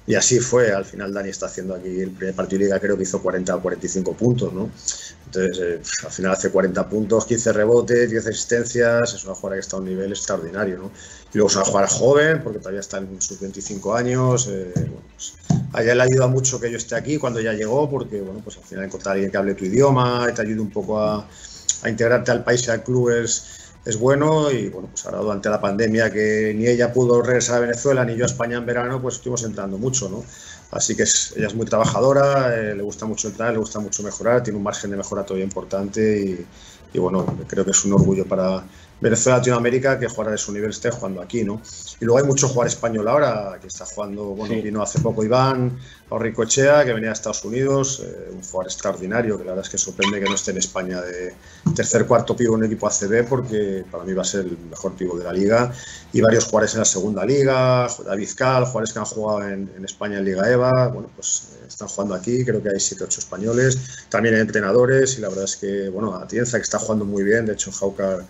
Y 0.07 0.15
así 0.15 0.39
fue, 0.39 0.73
al 0.73 0.85
final 0.85 1.13
Dani 1.13 1.31
está 1.31 1.47
haciendo 1.47 1.75
aquí 1.75 2.01
el 2.01 2.11
primer 2.11 2.35
partido 2.35 2.61
de 2.61 2.65
liga, 2.67 2.79
creo 2.79 2.97
que 2.97 3.03
hizo 3.03 3.21
40 3.21 3.57
o 3.57 3.61
45 3.61 4.13
puntos, 4.15 4.53
¿no? 4.53 4.71
Entonces, 5.27 5.59
eh, 5.61 5.81
al 6.05 6.13
final 6.13 6.33
hace 6.33 6.51
40 6.51 6.89
puntos, 6.89 7.27
15 7.27 7.53
rebotes, 7.53 8.11
10 8.11 8.27
asistencias, 8.29 9.15
es 9.15 9.25
una 9.25 9.35
jugadora 9.35 9.57
que 9.57 9.61
está 9.61 9.77
a 9.77 9.81
un 9.81 9.87
nivel 9.87 10.11
extraordinario, 10.13 10.79
¿no? 10.79 10.93
Y 11.33 11.39
luego 11.39 11.49
es 11.49 11.57
una 11.57 11.65
jugadora 11.65 11.89
joven, 11.89 12.43
porque 12.45 12.61
todavía 12.61 12.81
está 12.81 12.99
en 12.99 13.21
sus 13.21 13.41
25 13.41 13.95
años, 13.97 14.49
eh, 14.49 14.73
pues, 15.17 15.35
a 15.73 15.83
ella 15.83 15.97
le 15.97 16.03
ayuda 16.05 16.29
mucho 16.29 16.61
que 16.61 16.71
yo 16.71 16.77
esté 16.77 16.95
aquí 16.95 17.19
cuando 17.19 17.41
ya 17.41 17.53
llegó, 17.53 17.91
porque, 17.91 18.21
bueno, 18.21 18.41
pues 18.45 18.57
al 18.59 18.65
final 18.65 18.85
encontrar 18.85 19.11
a 19.11 19.15
alguien 19.15 19.33
que 19.33 19.37
hable 19.37 19.55
tu 19.55 19.65
idioma 19.65 20.33
te 20.33 20.43
ayude 20.43 20.61
un 20.61 20.71
poco 20.71 21.01
a, 21.01 21.29
a 21.83 21.89
integrarte 21.89 22.31
al 22.31 22.45
país 22.45 22.67
y 22.67 22.71
al 22.71 22.85
club 22.85 23.11
es 23.87 23.99
bueno 23.99 24.51
y 24.51 24.68
bueno, 24.68 24.89
pues 24.91 25.07
ahora 25.07 25.18
durante 25.18 25.49
la 25.49 25.61
pandemia 25.61 26.12
que 26.12 26.53
ni 26.57 26.66
ella 26.66 26.93
pudo 26.93 27.22
regresar 27.22 27.59
a 27.59 27.61
Venezuela 27.61 28.05
ni 28.05 28.16
yo 28.16 28.24
a 28.24 28.26
España 28.26 28.59
en 28.59 28.66
verano, 28.66 29.01
pues 29.01 29.14
estuvimos 29.14 29.45
entrando 29.45 29.78
mucho, 29.78 30.09
¿no? 30.09 30.24
Así 30.72 30.97
que 30.97 31.05
ella 31.05 31.47
es 31.47 31.55
muy 31.55 31.66
trabajadora, 31.66 32.55
eh, 32.57 32.74
le 32.74 32.82
gusta 32.82 33.07
mucho 33.07 33.28
entrar, 33.28 33.53
le 33.53 33.59
gusta 33.59 33.78
mucho 33.78 34.03
mejorar, 34.03 34.43
tiene 34.43 34.59
un 34.59 34.64
margen 34.64 34.91
de 34.91 34.97
mejora 34.97 35.24
todavía 35.24 35.45
importante 35.45 36.47
y 36.93 36.99
bueno, 36.99 37.26
creo 37.47 37.64
que 37.64 37.72
es 37.72 37.84
un 37.84 37.93
orgullo 37.93 38.24
para, 38.24 38.64
Venezuela, 39.01 39.38
Latinoamérica, 39.38 39.99
que 39.99 40.09
jugar 40.09 40.30
de 40.30 40.38
su 40.38 40.53
nivel 40.53 40.70
esté 40.70 40.90
jugando 40.90 41.20
aquí, 41.20 41.44
¿no? 41.44 41.61
Y 42.01 42.05
luego 42.05 42.18
hay 42.18 42.24
mucho 42.24 42.49
jugador 42.49 42.68
español 42.68 43.09
ahora, 43.09 43.59
que 43.61 43.66
está 43.66 43.84
jugando, 43.84 44.24
bueno, 44.30 44.55
vino 44.62 44.82
hace 44.82 45.01
poco 45.01 45.22
Iván, 45.22 45.78
Echea, 46.11 46.84
que 46.84 46.92
venía 46.92 47.09
de 47.09 47.14
Estados 47.14 47.44
Unidos, 47.44 48.03
eh, 48.05 48.30
un 48.32 48.42
jugador 48.42 48.66
extraordinario, 48.66 49.36
que 49.36 49.44
la 49.44 49.51
verdad 49.51 49.66
es 49.66 49.70
que 49.70 49.78
sorprende 49.78 50.20
que 50.20 50.26
no 50.26 50.34
esté 50.34 50.53
en 50.53 50.59
España 50.59 51.01
de 51.01 51.34
tercer, 51.74 52.07
cuarto 52.07 52.36
pivo 52.36 52.55
en 52.55 52.61
un 52.61 52.66
equipo 52.66 52.86
ACB, 52.86 53.28
porque 53.28 53.84
para 53.90 54.05
mí 54.05 54.12
va 54.12 54.22
a 54.22 54.24
ser 54.24 54.47
el 54.47 54.57
mejor 54.70 54.94
pivo 54.94 55.18
de 55.18 55.24
la 55.24 55.32
liga, 55.32 55.72
y 56.12 56.20
varios 56.20 56.44
jugadores 56.44 56.74
en 56.74 56.80
la 56.80 56.84
segunda 56.84 57.26
liga, 57.26 57.88
David 58.05 58.30
Cal, 58.36 58.64
jugadores 58.64 58.92
que 58.92 58.99
han 58.99 59.05
jugado 59.05 59.49
en, 59.49 59.84
España 59.84 60.18
en 60.18 60.24
Liga 60.24 60.51
EVA, 60.51 60.88
bueno, 60.88 61.11
pues 61.14 61.49
eh, 61.53 61.64
están 61.68 61.88
jugando 61.88 62.14
aquí, 62.14 62.44
creo 62.44 62.62
que 62.62 62.70
hay 62.70 62.80
7 62.80 63.05
8 63.05 63.20
españoles, 63.20 64.07
también 64.09 64.36
hay 64.36 64.40
entrenadores, 64.40 65.18
y 65.18 65.20
la 65.20 65.28
verdad 65.28 65.44
es 65.44 65.57
que, 65.57 65.88
bueno, 65.88 66.14
Atienza 66.14 66.57
que 66.57 66.62
está 66.62 66.78
jugando 66.78 67.05
muy 67.05 67.24
bien, 67.24 67.47
de 67.47 67.53
hecho 67.53 67.72
Jauca 67.72 68.24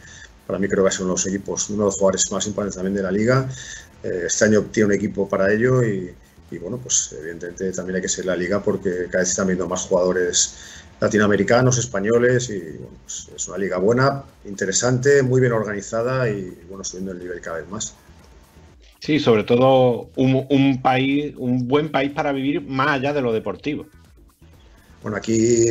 para 0.47 0.59
mí 0.59 0.67
creo 0.69 0.79
que 0.79 0.83
va 0.83 0.89
a 0.89 0.93
ser 0.93 1.03
uno 1.03 1.15
de 1.15 1.19
los 1.19 1.27
equipos, 1.27 1.69
uno 1.71 1.85
de 1.85 1.85
los 1.87 1.95
jugadores 1.97 2.31
más 2.31 2.47
importantes 2.47 2.77
también 2.77 2.95
de 2.95 3.03
la 3.03 3.11
liga. 3.11 3.49
Eh, 4.03 4.25
este 4.27 4.45
año 4.45 4.63
tiene 4.63 4.89
un 4.89 4.93
equipo 4.93 5.29
para 5.29 5.53
ello 5.53 5.83
y, 5.83 6.15
bueno, 6.61 6.79
pues 6.79 7.15
evidentemente 7.19 7.73
también 7.73 7.97
hay 7.97 8.03
que 8.03 8.09
ser 8.09 8.27
la 8.27 8.37
liga 8.37 8.63
porque 8.63 9.07
cada 9.11 9.21
vez 9.21 9.31
están 9.31 9.49
viendo 9.49 9.67
más 9.69 9.83
jugadores 9.83 10.57
latinoamericanos, 11.01 11.77
españoles 11.79 12.49
y 12.49 12.61
bueno, 12.61 12.97
pues 13.03 13.29
es 13.35 13.49
una 13.49 13.59
liga 13.59 13.79
buena, 13.79 14.23
interesante, 14.45 15.23
muy 15.23 15.41
bien 15.41 15.53
organizada 15.53 16.29
y 16.31 16.57
bueno, 16.69 16.85
subiendo 16.85 17.13
el 17.13 17.19
nivel 17.19 17.41
cada 17.41 17.59
vez 17.59 17.69
más. 17.69 17.95
Sí, 19.01 19.21
sobre 19.21 19.45
todo 19.45 20.09
un, 20.17 20.47
un 20.49 20.81
país, 20.81 21.35
un 21.37 21.69
buen 21.69 21.91
país 21.91 22.13
para 22.13 22.33
vivir 22.33 22.63
más 22.63 22.89
allá 22.89 23.13
de 23.13 23.21
lo 23.21 23.33
deportivo. 23.33 23.87
Bueno, 25.03 25.19
aquí 25.19 25.69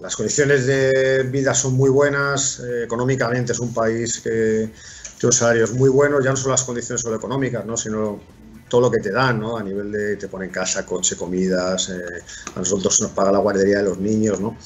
las 0.00 0.14
condiciones 0.16 0.66
de 0.66 1.24
vida 1.24 1.54
son 1.54 1.74
muy 1.74 1.90
buenas, 1.90 2.60
eh, 2.60 2.84
económicamente 2.84 3.52
es 3.52 3.58
un 3.58 3.74
país 3.74 4.20
que 4.20 4.70
tiene 5.18 5.32
salarios 5.32 5.72
muy 5.72 5.88
buenos, 5.88 6.22
ya 6.22 6.30
no 6.30 6.36
son 6.36 6.52
las 6.52 6.62
condiciones 6.62 7.02
solo 7.02 7.16
económicas, 7.16 7.64
¿no? 7.66 7.76
sino 7.76 8.20
todo 8.68 8.82
lo 8.82 8.90
que 8.90 9.00
te 9.00 9.10
dan, 9.10 9.40
¿no? 9.40 9.56
a 9.56 9.62
nivel 9.62 9.90
de 9.90 10.16
te 10.16 10.28
ponen 10.28 10.50
casa, 10.50 10.86
coche, 10.86 11.16
comidas, 11.16 11.88
eh, 11.88 12.22
a 12.54 12.58
nosotros 12.58 13.00
nos 13.00 13.10
paga 13.10 13.32
la 13.32 13.38
guardería 13.38 13.78
de 13.78 13.84
los 13.84 13.98
niños, 13.98 14.40
¿no? 14.40 14.56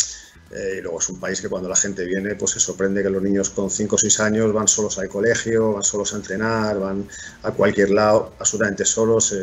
Eh, 0.50 0.76
y 0.78 0.80
luego 0.82 0.98
es 0.98 1.08
un 1.08 1.18
país 1.18 1.40
que 1.40 1.48
cuando 1.48 1.66
la 1.66 1.76
gente 1.76 2.04
viene, 2.04 2.34
pues 2.34 2.50
se 2.50 2.60
sorprende 2.60 3.02
que 3.02 3.08
los 3.08 3.22
niños 3.22 3.48
con 3.48 3.70
5 3.70 3.94
o 3.94 3.98
6 3.98 4.20
años 4.20 4.52
van 4.52 4.68
solos 4.68 4.98
al 4.98 5.08
colegio, 5.08 5.72
van 5.72 5.82
solos 5.82 6.12
a 6.12 6.16
entrenar, 6.16 6.78
van 6.78 7.08
a 7.42 7.52
cualquier 7.52 7.88
lado 7.90 8.34
absolutamente 8.38 8.84
solos. 8.84 9.34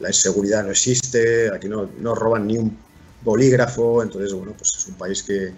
la 0.00 0.08
inseguridad 0.08 0.62
no 0.62 0.72
existe, 0.72 1.48
aquí 1.48 1.66
no, 1.66 1.88
no 1.98 2.14
roban 2.14 2.46
ni 2.46 2.58
un 2.58 2.76
bolígrafo, 3.24 4.02
entonces, 4.02 4.32
bueno, 4.32 4.54
pues 4.56 4.72
es 4.76 4.86
un 4.86 4.94
país 4.94 5.22
que 5.22 5.54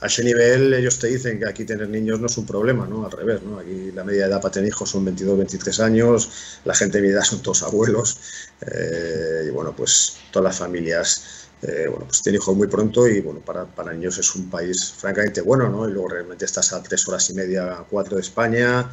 a 0.00 0.06
ese 0.06 0.24
nivel 0.24 0.72
ellos 0.74 0.98
te 0.98 1.06
dicen 1.06 1.38
que 1.38 1.46
aquí 1.46 1.64
tener 1.64 1.88
niños 1.88 2.18
no 2.18 2.26
es 2.26 2.36
un 2.36 2.46
problema, 2.46 2.86
¿no? 2.86 3.04
Al 3.04 3.12
revés, 3.12 3.42
¿no? 3.42 3.58
Aquí 3.58 3.92
la 3.92 4.02
media 4.02 4.26
edad 4.26 4.40
para 4.40 4.52
tener 4.52 4.68
hijos 4.68 4.90
son 4.90 5.04
22, 5.04 5.38
23 5.38 5.80
años, 5.80 6.30
la 6.64 6.74
gente 6.74 6.98
de 6.98 7.06
mi 7.06 7.12
edad 7.12 7.22
son 7.22 7.40
todos 7.42 7.62
abuelos, 7.62 8.18
eh, 8.62 9.44
y 9.46 9.50
bueno, 9.50 9.74
pues 9.76 10.16
todas 10.32 10.44
las 10.44 10.58
familias, 10.58 11.48
eh, 11.62 11.86
bueno, 11.88 12.06
pues 12.06 12.22
tienen 12.22 12.40
hijos 12.40 12.56
muy 12.56 12.66
pronto 12.66 13.06
y, 13.06 13.20
bueno, 13.20 13.40
para, 13.40 13.64
para 13.64 13.92
niños 13.92 14.18
es 14.18 14.34
un 14.34 14.50
país 14.50 14.92
francamente 14.92 15.40
bueno, 15.42 15.68
¿no? 15.68 15.88
Y 15.88 15.92
luego 15.92 16.08
realmente 16.08 16.46
estás 16.46 16.72
a 16.72 16.82
tres 16.82 17.06
horas 17.06 17.30
y 17.30 17.34
media, 17.34 17.84
cuatro 17.88 18.16
de 18.16 18.22
España, 18.22 18.90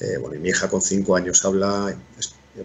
eh, 0.00 0.18
bueno, 0.18 0.36
y 0.36 0.38
mi 0.38 0.48
hija 0.48 0.68
con 0.68 0.82
cinco 0.82 1.16
años 1.16 1.44
habla 1.44 1.96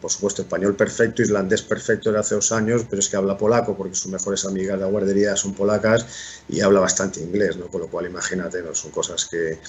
por 0.02 0.12
supuesto, 0.12 0.42
español 0.42 0.76
perfecto, 0.76 1.22
islandés 1.22 1.62
perfecto 1.62 2.12
de 2.12 2.20
hace 2.20 2.36
dos 2.36 2.52
años, 2.52 2.84
pero 2.90 3.00
es 3.00 3.08
que 3.08 3.16
habla 3.16 3.38
polaco 3.38 3.76
porque 3.78 3.96
sus 3.96 4.12
mejores 4.12 4.46
amigas 4.46 4.78
de 4.78 4.86
la 4.86 4.92
guardería 4.92 5.36
son 5.38 5.54
polacas 5.54 6.06
y 6.50 6.60
habla 6.60 6.82
bastante 6.82 7.22
inglés, 7.22 7.56
¿no? 7.56 7.68
Con 7.68 7.82
lo 7.82 7.88
cual, 7.88 8.06
imagínate, 8.06 8.62
¿no? 8.62 8.76
son 8.76 8.92
cosas 8.92 9.26
que, 9.26 9.60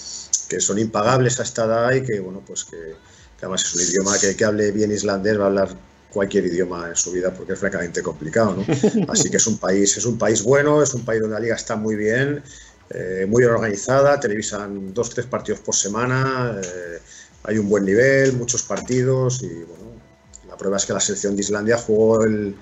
que 0.49 0.61
son 0.61 0.79
impagables 0.79 1.39
a 1.39 1.45
esta 1.45 1.67
edad 1.67 1.93
y 1.93 2.03
que, 2.03 2.19
bueno, 2.19 2.43
pues 2.45 2.65
que, 2.65 2.97
además 3.39 3.65
es 3.65 3.75
un 3.77 3.83
idioma 3.83 4.19
que, 4.19 4.35
que 4.35 4.45
hable 4.45 4.73
bien 4.73 4.91
islandés, 4.91 5.39
va 5.39 5.45
a 5.45 5.47
hablar 5.47 5.69
cualquier 6.11 6.47
idioma 6.47 6.89
en 6.89 6.97
su 6.97 7.13
vida 7.13 7.33
porque 7.33 7.53
es 7.53 7.59
francamente 7.59 8.03
complicado, 8.03 8.57
¿no? 8.57 8.65
Así 9.13 9.31
que 9.31 9.37
es 9.37 9.47
un 9.47 9.59
país, 9.59 9.97
es 9.97 10.05
un 10.05 10.19
país 10.19 10.43
bueno, 10.43 10.83
es 10.83 10.95
un 10.95 11.05
país 11.05 11.21
donde 11.21 11.35
la 11.35 11.41
liga 11.41 11.55
está 11.55 11.77
muy 11.77 11.95
bien, 11.95 12.43
eh, 12.91 13.27
muy 13.29 13.43
bien 13.43 13.55
organizada, 13.55 14.19
televisan 14.19 14.93
dos, 14.93 15.11
tres 15.11 15.27
partidos 15.27 15.61
por 15.61 15.77
semana, 15.77 16.59
eh, 16.61 16.99
hay 17.45 17.59
un 17.59 17.69
buen 17.69 17.85
nivel, 17.85 18.33
muchos 18.35 18.63
partidos 18.63 19.43
y 19.43 19.49
bueno, 19.49 19.78
prueba 20.59 20.77
es 20.77 20.87
que 20.87 20.93
la 20.93 21.01
selección 21.01 21.37
de 21.37 21.43
Islandia 21.43 21.79
jugó 21.79 22.25
el, 22.25 22.55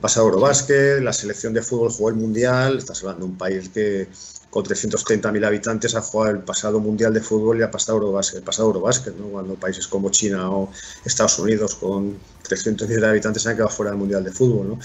pasado 0.00 0.26
Eurobásquet, 0.26 1.02
la 1.02 1.12
selección 1.12 1.52
de 1.52 1.62
fútbol 1.62 1.90
jugó 1.90 2.10
el 2.10 2.14
Mundial, 2.14 2.78
estás 2.78 3.00
hablando 3.00 3.26
de 3.26 3.32
un 3.32 3.38
país 3.38 3.68
que 3.70 4.08
con 4.50 4.64
330.000 4.64 5.46
habitantes 5.46 5.94
ha 5.94 6.02
jugado 6.02 6.32
el 6.32 6.42
pasado 6.42 6.78
Mundial 6.78 7.14
de 7.14 7.20
Fútbol 7.20 7.58
y 7.58 7.62
ha 7.62 7.70
pasado 7.70 7.98
Eurobásquet, 7.98 8.38
el 8.38 8.44
pasado 8.44 8.68
Eurobásquet, 8.68 9.16
¿no? 9.16 9.28
cuando 9.28 9.54
países 9.54 9.88
como 9.88 10.10
China 10.10 10.50
o 10.50 10.70
Estados 11.04 11.38
Unidos 11.38 11.74
con 11.76 12.18
300.000 12.46 13.04
habitantes 13.04 13.46
han 13.46 13.54
quedado 13.54 13.70
fuera 13.70 13.90
del 13.90 13.98
Mundial 13.98 14.22
de 14.22 14.30
Fútbol. 14.30 14.68
¿no? 14.68 14.78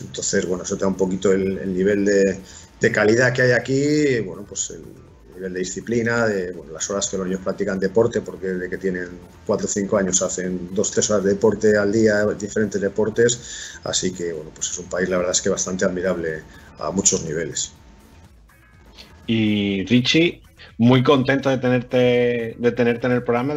Entonces, 0.00 0.46
bueno, 0.46 0.64
eso 0.64 0.76
te 0.76 0.82
da 0.82 0.88
un 0.88 0.96
poquito 0.96 1.32
el, 1.32 1.58
el 1.58 1.74
nivel 1.74 2.04
de, 2.06 2.92
calidad 2.92 3.32
que 3.34 3.42
hay 3.42 3.50
aquí, 3.52 4.20
bueno, 4.20 4.44
pues 4.48 4.70
el, 4.70 4.82
de 5.48 5.58
disciplina, 5.58 6.26
de 6.26 6.54
las 6.72 6.88
horas 6.90 7.08
que 7.08 7.16
los 7.16 7.26
niños 7.26 7.40
practican 7.42 7.78
deporte, 7.78 8.20
porque 8.20 8.48
desde 8.48 8.70
que 8.70 8.78
tienen 8.78 9.08
4 9.46 9.66
o 9.66 9.68
5 9.68 9.96
años 9.96 10.22
hacen 10.22 10.70
2-3 10.74 11.10
horas 11.10 11.24
de 11.24 11.30
deporte 11.30 11.76
al 11.76 11.92
día, 11.92 12.24
diferentes 12.26 12.80
deportes, 12.80 13.80
así 13.84 14.12
que 14.12 14.32
bueno, 14.32 14.50
pues 14.54 14.70
es 14.70 14.78
un 14.78 14.86
país 14.86 15.08
la 15.08 15.16
verdad 15.16 15.32
es 15.32 15.40
que 15.40 15.48
bastante 15.48 15.84
admirable 15.84 16.42
a 16.78 16.90
muchos 16.90 17.24
niveles. 17.24 17.72
Y 19.26 19.84
Richie, 19.86 20.42
muy 20.80 21.02
contento 21.02 21.50
de 21.50 21.58
tenerte, 21.58 22.54
de 22.58 22.72
tenerte 22.72 23.06
en 23.06 23.12
el 23.12 23.22
programa 23.22 23.52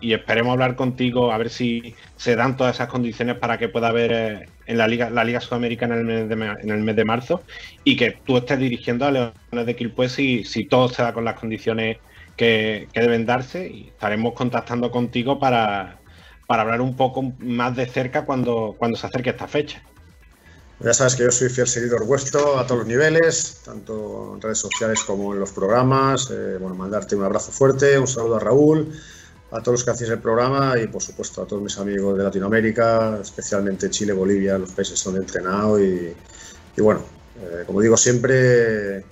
y 0.00 0.12
esperemos 0.12 0.52
hablar 0.52 0.76
contigo 0.76 1.32
a 1.32 1.38
ver 1.38 1.50
si 1.50 1.96
se 2.14 2.36
dan 2.36 2.56
todas 2.56 2.76
esas 2.76 2.86
condiciones 2.86 3.34
para 3.34 3.58
que 3.58 3.68
pueda 3.68 3.88
haber 3.88 4.12
eh, 4.12 4.48
en 4.66 4.78
la 4.78 4.86
Liga, 4.86 5.10
la 5.10 5.24
Liga 5.24 5.40
Sudamericana 5.40 5.96
en 5.96 6.08
el, 6.08 6.82
mes 6.84 6.94
de, 6.94 7.04
marzo 7.04 7.42
y 7.82 7.96
que 7.96 8.12
tú 8.24 8.36
estés 8.36 8.60
dirigiendo 8.60 9.06
a 9.06 9.10
Leones 9.10 9.66
de 9.66 9.74
Quilpué 9.74 10.08
si, 10.08 10.44
si 10.44 10.66
todo 10.66 10.88
se 10.88 11.02
da 11.02 11.12
con 11.12 11.24
las 11.24 11.34
condiciones 11.34 11.96
que, 12.36 12.86
deben 12.94 13.26
darse 13.26 13.68
y 13.68 13.88
estaremos 13.88 14.34
contactando 14.34 14.92
contigo 14.92 15.40
para, 15.40 15.98
para 16.46 16.62
hablar 16.62 16.80
un 16.80 16.94
poco 16.94 17.34
más 17.40 17.74
de 17.74 17.86
cerca 17.86 18.24
cuando, 18.24 18.76
cuando 18.78 18.96
se 18.96 19.08
acerque 19.08 19.30
esta 19.30 19.48
fecha. 19.48 19.82
Ya 20.82 20.94
sabes 20.94 21.14
que 21.14 21.24
yo 21.24 21.30
soy 21.30 21.50
fiel 21.50 21.66
seguidor 21.66 22.06
vuestro 22.06 22.58
a 22.58 22.66
todos 22.66 22.80
los 22.80 22.88
niveles, 22.88 23.58
tanto 23.62 24.32
en 24.34 24.40
redes 24.40 24.58
sociales 24.58 25.00
como 25.06 25.34
en 25.34 25.40
los 25.40 25.52
programas. 25.52 26.30
Eh, 26.30 26.56
bueno, 26.58 26.74
mandarte 26.74 27.14
un 27.14 27.22
abrazo 27.24 27.52
fuerte, 27.52 27.98
un 27.98 28.06
saludo 28.06 28.36
a 28.36 28.40
Raúl, 28.40 28.90
a 29.50 29.60
todos 29.60 29.80
los 29.80 29.84
que 29.84 29.90
hacéis 29.90 30.08
el 30.08 30.20
programa 30.20 30.78
y, 30.80 30.86
por 30.86 31.02
supuesto, 31.02 31.42
a 31.42 31.46
todos 31.46 31.62
mis 31.62 31.76
amigos 31.76 32.16
de 32.16 32.24
Latinoamérica, 32.24 33.18
especialmente 33.20 33.90
Chile, 33.90 34.14
Bolivia, 34.14 34.56
los 34.56 34.70
países 34.70 35.04
donde 35.04 35.20
he 35.20 35.22
entrenado. 35.22 35.78
Y, 35.78 36.14
bueno, 36.78 37.04
eh, 37.42 37.64
como 37.66 37.82
digo 37.82 37.98
siempre, 37.98 39.04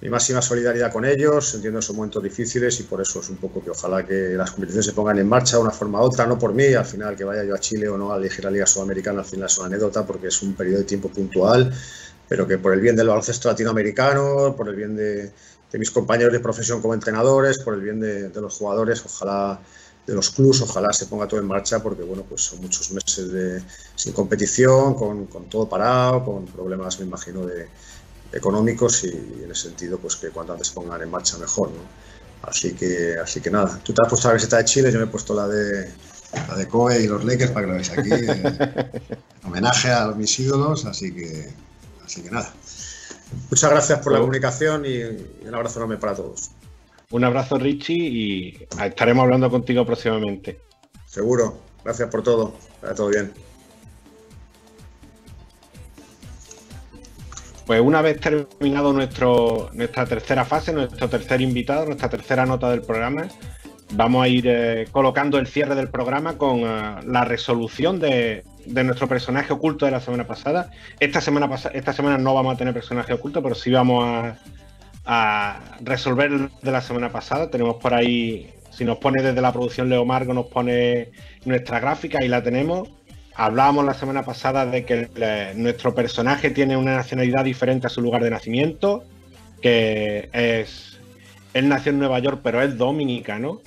mi 0.00 0.10
máxima 0.10 0.42
solidaridad 0.42 0.92
con 0.92 1.04
ellos, 1.04 1.54
entiendo 1.54 1.78
esos 1.78 1.96
momentos 1.96 2.22
difíciles 2.22 2.78
y 2.80 2.82
por 2.82 3.00
eso 3.00 3.20
es 3.20 3.30
un 3.30 3.36
poco 3.36 3.64
que 3.64 3.70
ojalá 3.70 4.04
que 4.04 4.34
las 4.36 4.50
competiciones 4.50 4.86
se 4.86 4.92
pongan 4.92 5.18
en 5.18 5.28
marcha 5.28 5.56
de 5.56 5.62
una 5.62 5.70
forma 5.70 6.00
u 6.00 6.04
otra, 6.04 6.26
no 6.26 6.38
por 6.38 6.52
mí, 6.52 6.74
al 6.74 6.84
final 6.84 7.16
que 7.16 7.24
vaya 7.24 7.44
yo 7.44 7.54
a 7.54 7.58
Chile 7.58 7.88
o 7.88 7.96
no 7.96 8.12
a 8.12 8.18
elegir 8.18 8.44
la 8.44 8.50
Liga 8.50 8.66
Sudamericana, 8.66 9.20
al 9.20 9.24
final 9.24 9.46
es 9.46 9.56
una 9.58 9.68
anécdota 9.68 10.06
porque 10.06 10.28
es 10.28 10.42
un 10.42 10.54
periodo 10.54 10.78
de 10.78 10.84
tiempo 10.84 11.08
puntual, 11.08 11.72
pero 12.28 12.46
que 12.46 12.58
por 12.58 12.74
el 12.74 12.80
bien 12.80 12.94
del 12.94 13.08
baloncesto 13.08 13.48
latinoamericano, 13.48 14.54
por 14.54 14.68
el 14.68 14.76
bien 14.76 14.96
de, 14.96 15.32
mis 15.72 15.90
compañeros 15.90 16.32
de 16.32 16.40
profesión 16.40 16.80
como 16.80 16.94
entrenadores, 16.94 17.58
por 17.58 17.74
el 17.74 17.80
bien 17.80 18.00
de, 18.00 18.30
los 18.34 18.54
jugadores, 18.54 19.02
ojalá 19.04 19.60
de 20.06 20.14
los 20.14 20.30
clubs, 20.30 20.62
ojalá 20.62 20.92
se 20.92 21.06
ponga 21.06 21.26
todo 21.26 21.40
en 21.40 21.46
marcha 21.46 21.82
porque 21.82 22.02
bueno, 22.02 22.24
pues 22.28 22.42
son 22.42 22.60
muchos 22.60 22.92
meses 22.92 23.32
de, 23.32 23.62
sin 23.94 24.12
competición, 24.12 24.94
con 24.94 25.26
todo 25.50 25.68
parado, 25.68 26.24
con 26.24 26.46
problemas, 26.46 26.98
me 27.00 27.06
imagino, 27.06 27.44
de 27.44 27.66
económicos 28.32 29.04
y 29.04 29.08
en 29.42 29.50
ese 29.50 29.68
sentido 29.68 29.98
pues 29.98 30.16
que 30.16 30.30
cuanto 30.30 30.52
antes 30.52 30.70
pongan 30.70 31.02
en 31.02 31.10
marcha 31.10 31.38
mejor 31.38 31.70
¿no? 31.70 31.82
así 32.42 32.74
que 32.74 33.16
así 33.22 33.40
que 33.40 33.50
nada. 33.50 33.80
Tú 33.82 33.92
te 33.92 34.02
has 34.02 34.08
puesto 34.08 34.28
la 34.28 34.34
camiseta 34.34 34.58
de 34.58 34.64
Chile 34.64 34.92
yo 34.92 34.98
me 34.98 35.04
he 35.04 35.08
puesto 35.08 35.34
la 35.34 35.48
de 35.48 35.90
la 36.48 36.56
de 36.56 36.68
Coe 36.68 37.02
y 37.02 37.06
los 37.06 37.24
Lakers 37.24 37.50
para 37.50 37.66
que 37.66 37.72
lo 37.72 37.72
veáis 37.74 37.90
aquí 37.90 38.10
eh, 38.12 39.02
homenaje 39.44 39.90
a 39.90 40.08
mis 40.08 40.38
ídolos 40.38 40.84
así 40.84 41.14
que 41.14 41.50
así 42.04 42.22
que 42.22 42.30
nada. 42.30 42.52
Muchas 43.50 43.70
gracias 43.70 43.98
por 44.00 44.12
la 44.12 44.20
comunicación 44.20 44.84
y 44.86 45.02
un 45.02 45.54
abrazo 45.54 45.80
enorme 45.80 45.96
para 45.96 46.14
todos. 46.14 46.50
Un 47.10 47.24
abrazo 47.24 47.58
Richie 47.58 47.94
y 47.94 48.68
estaremos 48.84 49.24
hablando 49.24 49.50
contigo 49.50 49.84
próximamente. 49.84 50.60
Seguro. 51.06 51.58
Gracias 51.84 52.08
por 52.08 52.22
todo. 52.22 52.54
Todo 52.94 53.08
bien 53.08 53.45
Pues 57.66 57.80
una 57.80 58.00
vez 58.00 58.20
terminado 58.20 58.92
nuestra 58.92 60.06
tercera 60.06 60.44
fase, 60.44 60.72
nuestro 60.72 61.08
tercer 61.08 61.40
invitado, 61.40 61.84
nuestra 61.84 62.08
tercera 62.08 62.46
nota 62.46 62.70
del 62.70 62.82
programa, 62.82 63.26
vamos 63.92 64.24
a 64.24 64.28
ir 64.28 64.46
eh, 64.46 64.86
colocando 64.92 65.36
el 65.38 65.48
cierre 65.48 65.74
del 65.74 65.88
programa 65.88 66.38
con 66.38 66.60
eh, 66.60 66.96
la 67.04 67.24
resolución 67.24 67.98
de, 67.98 68.44
nuestro 68.66 69.08
personaje 69.08 69.52
oculto 69.52 69.84
de 69.84 69.90
la 69.90 70.00
semana 70.00 70.28
pasada. 70.28 70.70
Esta 71.00 71.20
semana, 71.20 71.50
esta 71.72 71.92
semana 71.92 72.18
no 72.18 72.34
vamos 72.34 72.54
a 72.54 72.56
tener 72.56 72.72
personaje 72.72 73.12
oculto, 73.12 73.42
pero 73.42 73.56
sí 73.56 73.72
vamos 73.72 74.04
a, 75.04 75.60
resolver 75.80 76.50
de 76.62 76.70
la 76.70 76.80
semana 76.80 77.10
pasada. 77.10 77.50
Tenemos 77.50 77.76
por 77.76 77.94
ahí, 77.94 78.48
si 78.70 78.84
nos 78.84 78.98
pone 78.98 79.22
desde 79.24 79.40
la 79.40 79.52
producción 79.52 79.88
Leo 79.88 80.04
Margo, 80.04 80.34
nos 80.34 80.46
pone 80.46 81.10
nuestra 81.44 81.80
gráfica 81.80 82.24
y 82.24 82.28
la 82.28 82.44
tenemos. 82.44 82.88
Hablábamos 83.38 83.84
la 83.84 83.92
semana 83.92 84.24
pasada 84.24 84.64
de 84.64 84.86
que 84.86 85.10
nuestro 85.56 85.94
personaje 85.94 86.50
tiene 86.50 86.74
una 86.76 86.96
nacionalidad 86.96 87.44
diferente 87.44 87.86
a 87.86 87.90
su 87.90 88.00
lugar 88.00 88.22
de 88.22 88.30
nacimiento, 88.30 89.04
que 89.60 90.30
es... 90.32 90.98
Él 91.52 91.68
nació 91.68 91.92
en 91.92 91.98
Nueva 91.98 92.18
York, 92.18 92.40
pero 92.42 92.62
es 92.62 92.78
dominicano. 92.78 93.60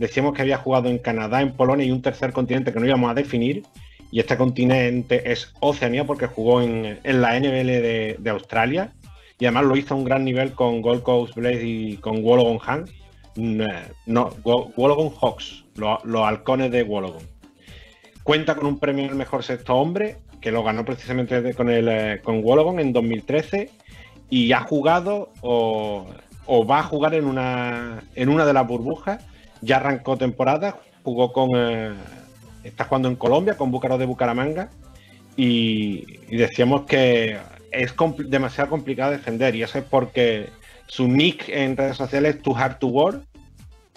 Decíamos 0.00 0.34
que 0.34 0.42
había 0.42 0.58
jugado 0.58 0.88
en 0.88 0.98
Canadá, 0.98 1.42
en 1.42 1.52
Polonia 1.52 1.86
y 1.86 1.92
un 1.92 2.02
tercer 2.02 2.32
continente 2.32 2.72
que 2.72 2.80
no 2.80 2.86
íbamos 2.86 3.08
a 3.10 3.14
definir. 3.14 3.62
Y 4.10 4.18
este 4.18 4.36
continente 4.36 5.30
es 5.30 5.52
Oceanía 5.60 6.04
porque 6.04 6.26
jugó 6.26 6.60
en, 6.60 6.98
la 7.04 7.38
NBL 7.38 8.20
de, 8.20 8.30
Australia. 8.30 8.92
Y 9.38 9.46
además 9.46 9.64
lo 9.66 9.76
hizo 9.76 9.94
a 9.94 9.96
un 9.96 10.04
gran 10.04 10.24
nivel 10.24 10.52
con 10.52 10.82
Gold 10.82 11.02
Coast 11.02 11.34
Blaze 11.36 11.64
y 11.64 11.96
con 11.98 12.24
Wollongong 12.24 12.60
Hands. 12.66 12.92
No, 13.36 14.30
Wollongong 14.44 15.14
Hawks, 15.20 15.64
los 15.76 16.26
halcones 16.26 16.72
de 16.72 16.82
Wollongong. 16.82 17.33
Cuenta 18.24 18.54
con 18.56 18.64
un 18.64 18.78
premio 18.78 19.06
al 19.10 19.16
mejor 19.16 19.44
sexto 19.44 19.74
hombre, 19.74 20.16
que 20.40 20.50
lo 20.50 20.64
ganó 20.64 20.82
precisamente 20.86 21.52
con, 21.52 21.68
el, 21.68 21.88
eh, 21.88 22.20
con 22.24 22.80
en 22.80 22.92
2013, 22.94 23.70
y 24.30 24.52
ha 24.52 24.60
jugado 24.60 25.30
o, 25.42 26.06
va 26.66 26.78
a 26.78 26.82
jugar 26.84 27.14
en 27.14 27.26
una, 27.26 28.02
en 28.14 28.30
una 28.30 28.46
de 28.46 28.54
las 28.54 28.66
burbujas. 28.66 29.22
Ya 29.60 29.76
arrancó 29.76 30.16
temporada, 30.16 30.78
jugó 31.02 31.34
con. 31.34 31.50
Eh, 31.54 31.92
está 32.64 32.84
jugando 32.84 33.08
en 33.08 33.16
Colombia, 33.16 33.58
con 33.58 33.70
Búcaro 33.70 33.98
de 33.98 34.06
Bucaramanga, 34.06 34.70
y, 35.36 36.06
decíamos 36.34 36.86
que 36.86 37.36
es 37.70 37.94
demasiado 38.30 38.70
complicado 38.70 39.12
defender, 39.12 39.54
y 39.54 39.62
eso 39.62 39.78
es 39.78 39.84
porque 39.84 40.48
su 40.86 41.08
nick 41.08 41.50
en 41.50 41.76
redes 41.76 41.98
sociales 41.98 42.36
es 42.36 42.42
Too 42.42 42.56
Hard 42.56 42.78
to 42.78 42.86
War, 42.86 43.20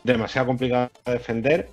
demasiado 0.04 0.48
complicado 0.48 0.92
defender 1.06 1.70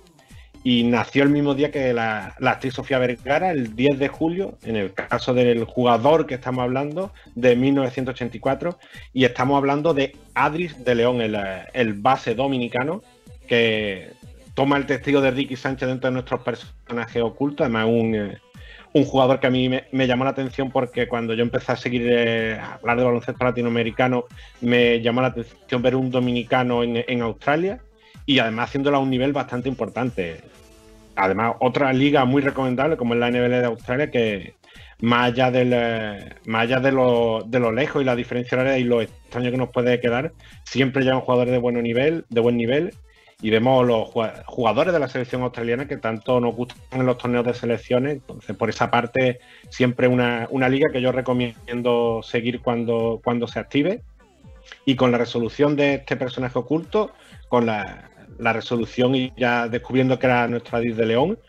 y 0.65 0.83
nació 0.83 1.21
el 1.21 1.29
mismo 1.29 1.53
día 1.53 1.69
que 1.69 1.93
la, 1.93 2.33
actriz 2.41 2.73
Sofía 2.73 2.97
Vergara, 2.97 3.51
el 3.51 3.75
10 3.75 3.99
de 3.99 4.07
julio, 4.07 4.57
en 4.63 4.75
el 4.75 4.93
caso 4.93 5.35
del 5.35 5.63
jugador 5.63 6.25
que 6.25 6.33
estamos 6.33 6.63
hablando, 6.63 7.13
de 7.35 7.55
1984, 7.55 8.79
y 9.13 9.25
estamos 9.25 9.57
hablando 9.57 9.93
de 9.93 10.17
Adris 10.33 10.83
de 10.83 10.95
León, 10.95 11.21
el, 11.21 11.93
base 11.93 12.33
dominicano, 12.33 13.03
que 13.47 14.09
toma 14.55 14.77
el 14.77 14.87
testigo 14.87 15.21
de 15.21 15.29
Ricky 15.29 15.55
Sánchez 15.55 15.87
dentro 15.87 16.09
de 16.09 16.13
nuestros 16.15 16.41
personajes 16.41 17.21
ocultos, 17.21 17.65
además 17.65 17.85
un, 17.85 18.15
eh, 18.15 18.37
un 18.93 19.05
jugador 19.05 19.39
que 19.39 19.45
a 19.45 19.51
mí 19.51 19.69
me, 19.69 20.07
llamó 20.07 20.23
la 20.23 20.31
atención 20.31 20.71
porque 20.71 21.07
cuando 21.07 21.35
yo 21.35 21.43
empecé 21.43 21.73
a 21.73 21.75
seguir 21.75 22.07
eh, 22.09 22.59
hablar 22.59 22.97
de 22.97 23.03
baloncesto 23.03 23.45
latinoamericano, 23.45 24.25
me 24.61 24.99
llamó 24.99 25.21
la 25.21 25.27
atención 25.27 25.83
ver 25.83 25.95
un 25.95 26.09
dominicano 26.09 26.81
en, 26.81 27.05
en 27.07 27.21
Australia 27.21 27.81
y 28.25 28.39
además 28.39 28.69
haciéndolo 28.69 28.97
a 28.97 28.99
un 28.99 29.09
nivel 29.09 29.33
bastante 29.33 29.69
importante 29.69 30.41
además, 31.15 31.55
otra 31.59 31.91
liga 31.93 32.25
muy 32.25 32.41
recomendable 32.41 32.97
como 32.97 33.13
es 33.13 33.19
la 33.19 33.31
NBL 33.31 33.49
de 33.49 33.65
Australia, 33.65 34.11
que 34.11 34.55
más 35.01 35.31
allá, 35.31 35.51
del, 35.51 35.69
más 36.45 36.63
allá 36.63 36.79
de, 36.79 36.91
lo, 36.91 37.43
de 37.45 37.59
lo 37.59 37.71
lejos 37.71 38.01
y 38.01 38.05
la 38.05 38.15
diferencia 38.15 38.57
horaria 38.57 38.77
y 38.77 38.83
lo 38.83 39.01
extraño 39.01 39.51
que 39.51 39.57
nos 39.57 39.69
puede 39.69 39.99
quedar, 39.99 40.33
siempre 40.63 41.03
llegan 41.03 41.21
jugadores 41.21 41.51
de 41.51 41.57
buen 41.57 41.81
nivel, 41.81 42.25
de 42.29 42.41
buen 42.41 42.57
nivel 42.57 42.93
y 43.41 43.49
vemos 43.49 43.85
los 43.85 44.09
jugadores 44.45 44.93
de 44.93 44.99
la 44.99 45.09
selección 45.09 45.41
australiana 45.41 45.87
que 45.87 45.97
tanto 45.97 46.39
nos 46.39 46.55
gustan 46.55 46.79
en 46.93 47.05
los 47.05 47.17
torneos 47.17 47.45
de 47.45 47.53
selecciones. 47.53 48.13
Entonces, 48.13 48.55
por 48.55 48.69
esa 48.69 48.89
parte, 48.89 49.39
siempre 49.69 50.07
una, 50.07 50.47
una 50.51 50.69
liga 50.69 50.89
que 50.91 51.01
yo 51.01 51.11
recomiendo 51.11 52.21
seguir 52.23 52.61
cuando, 52.61 53.19
cuando 53.23 53.47
se 53.47 53.59
active. 53.59 54.01
Y 54.85 54.95
con 54.95 55.11
la 55.11 55.19
resolución 55.19 55.75
de 55.75 55.95
este 55.95 56.15
personaje 56.15 56.57
oculto, 56.57 57.11
con 57.49 57.67
la, 57.67 58.09
la 58.39 58.53
resolución 58.53 59.15
y 59.15 59.33
ya 59.37 59.67
descubriendo 59.67 60.19
que 60.19 60.27
era 60.27 60.47
nuestra 60.47 60.79
Adis 60.79 60.97
de 60.97 61.05
León, 61.05 61.39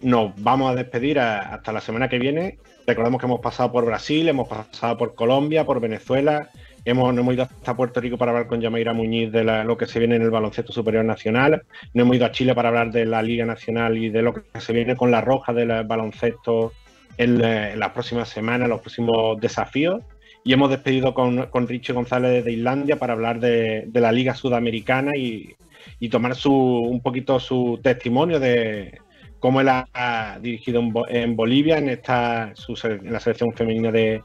nos 0.00 0.32
vamos 0.42 0.70
a 0.70 0.74
despedir 0.74 1.18
hasta 1.18 1.72
la 1.72 1.80
semana 1.80 2.08
que 2.08 2.18
viene. 2.18 2.58
Recordemos 2.86 3.18
que 3.18 3.26
hemos 3.26 3.40
pasado 3.40 3.72
por 3.72 3.86
Brasil, 3.86 4.28
hemos 4.28 4.46
pasado 4.46 4.98
por 4.98 5.14
Colombia, 5.14 5.64
por 5.64 5.80
Venezuela, 5.80 6.50
hemos, 6.84 7.16
hemos 7.16 7.34
ido 7.34 7.44
hasta 7.44 7.74
Puerto 7.74 8.00
Rico 8.00 8.18
para 8.18 8.32
hablar 8.32 8.46
con 8.46 8.60
Yamaira 8.60 8.92
Muñiz 8.92 9.32
de 9.32 9.44
lo 9.44 9.78
que 9.78 9.86
se 9.86 9.98
viene 9.98 10.16
en 10.16 10.22
el 10.22 10.30
baloncesto 10.30 10.72
superior 10.72 11.04
nacional, 11.04 11.62
no 11.94 12.02
hemos 12.02 12.16
ido 12.16 12.26
a 12.26 12.32
Chile 12.32 12.54
para 12.54 12.68
hablar 12.68 12.90
de 12.90 13.06
la 13.06 13.22
Liga 13.22 13.46
Nacional 13.46 13.96
y 13.96 14.10
de 14.10 14.20
lo 14.20 14.34
que 14.34 14.60
se 14.60 14.74
viene 14.74 14.94
con 14.94 15.10
la 15.10 15.22
roja 15.22 15.54
del 15.54 15.84
baloncesto 15.84 16.72
en, 17.16 17.38
las 17.78 17.90
próximas 17.90 18.28
semanas, 18.28 18.68
los 18.68 18.80
próximos 18.80 19.40
desafíos. 19.40 20.02
Y 20.46 20.52
hemos 20.52 20.68
despedido 20.68 21.14
con, 21.14 21.46
con 21.46 21.66
Richie 21.66 21.94
González 21.94 22.44
de 22.44 22.52
Islandia 22.52 22.98
para 22.98 23.14
hablar 23.14 23.40
de, 23.40 23.84
de 23.86 24.00
la 24.00 24.12
Liga 24.12 24.34
Sudamericana 24.34 25.12
y, 25.16 25.56
y 26.00 26.08
tomar 26.08 26.34
su, 26.34 26.52
un 26.52 27.00
poquito 27.00 27.38
su 27.40 27.80
testimonio 27.82 28.40
de 28.40 28.98
cómo 29.38 29.60
él 29.60 29.68
ha 29.68 30.38
dirigido 30.40 30.82
en, 31.08 31.36
Bolivia, 31.36 31.78
en, 31.78 31.90
esta, 31.90 32.54
en 32.84 33.12
la 33.12 33.20
selección 33.20 33.52
femenina 33.52 33.92
de, 33.92 34.22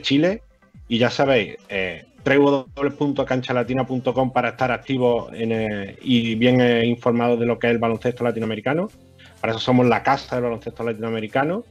Chile. 0.00 0.42
Y 0.88 0.98
ya 0.98 1.10
sabéis, 1.10 1.56
eh, 1.68 2.04
www.canchalatina.com 2.24 4.32
para 4.32 4.50
estar 4.50 4.70
activos 4.70 5.30
eh, 5.34 5.96
y 6.02 6.34
bien 6.36 6.60
eh, 6.60 6.86
informados 6.86 7.38
de 7.38 7.46
lo 7.46 7.58
que 7.58 7.68
es 7.68 7.72
el 7.72 7.78
baloncesto 7.78 8.24
latinoamericano. 8.24 8.88
Para 9.40 9.52
eso 9.52 9.60
somos 9.60 9.86
la 9.86 10.02
casa 10.02 10.36
del 10.36 10.44
baloncesto 10.44 10.84
latinoamericano. 10.84 11.64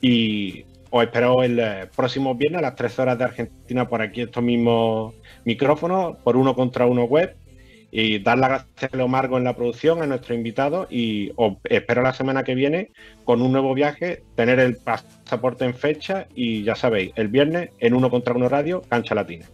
Y 0.00 0.64
os 0.90 1.02
espero 1.02 1.42
el 1.42 1.58
eh, 1.58 1.88
próximo 1.94 2.34
viernes 2.34 2.60
a 2.60 2.62
las 2.62 2.76
13 2.76 3.02
horas 3.02 3.18
de 3.18 3.24
Argentina 3.24 3.88
por 3.88 4.00
aquí, 4.00 4.22
estos 4.22 4.42
mismos 4.42 5.14
micrófonos, 5.44 6.16
por 6.18 6.36
uno 6.36 6.54
contra 6.54 6.86
uno 6.86 7.04
web. 7.04 7.36
Y 7.90 8.18
dar 8.18 8.38
las 8.38 8.50
gracias 8.50 8.92
a 8.92 8.96
Leomargo 8.96 9.38
en 9.38 9.44
la 9.44 9.56
producción, 9.56 10.02
a 10.02 10.06
nuestro 10.06 10.34
invitado. 10.34 10.86
Y 10.90 11.32
os 11.36 11.54
espero 11.64 12.02
la 12.02 12.12
semana 12.12 12.44
que 12.44 12.54
viene 12.54 12.90
con 13.24 13.42
un 13.42 13.52
nuevo 13.52 13.74
viaje, 13.74 14.22
tener 14.34 14.58
el 14.60 14.76
pasaporte 14.76 15.64
en 15.64 15.74
fecha. 15.74 16.26
Y 16.34 16.64
ya 16.64 16.74
sabéis, 16.74 17.12
el 17.16 17.28
viernes 17.28 17.70
en 17.78 17.94
uno 17.94 18.10
contra 18.10 18.34
uno 18.34 18.48
radio, 18.48 18.82
cancha 18.88 19.14
latina. 19.14 19.46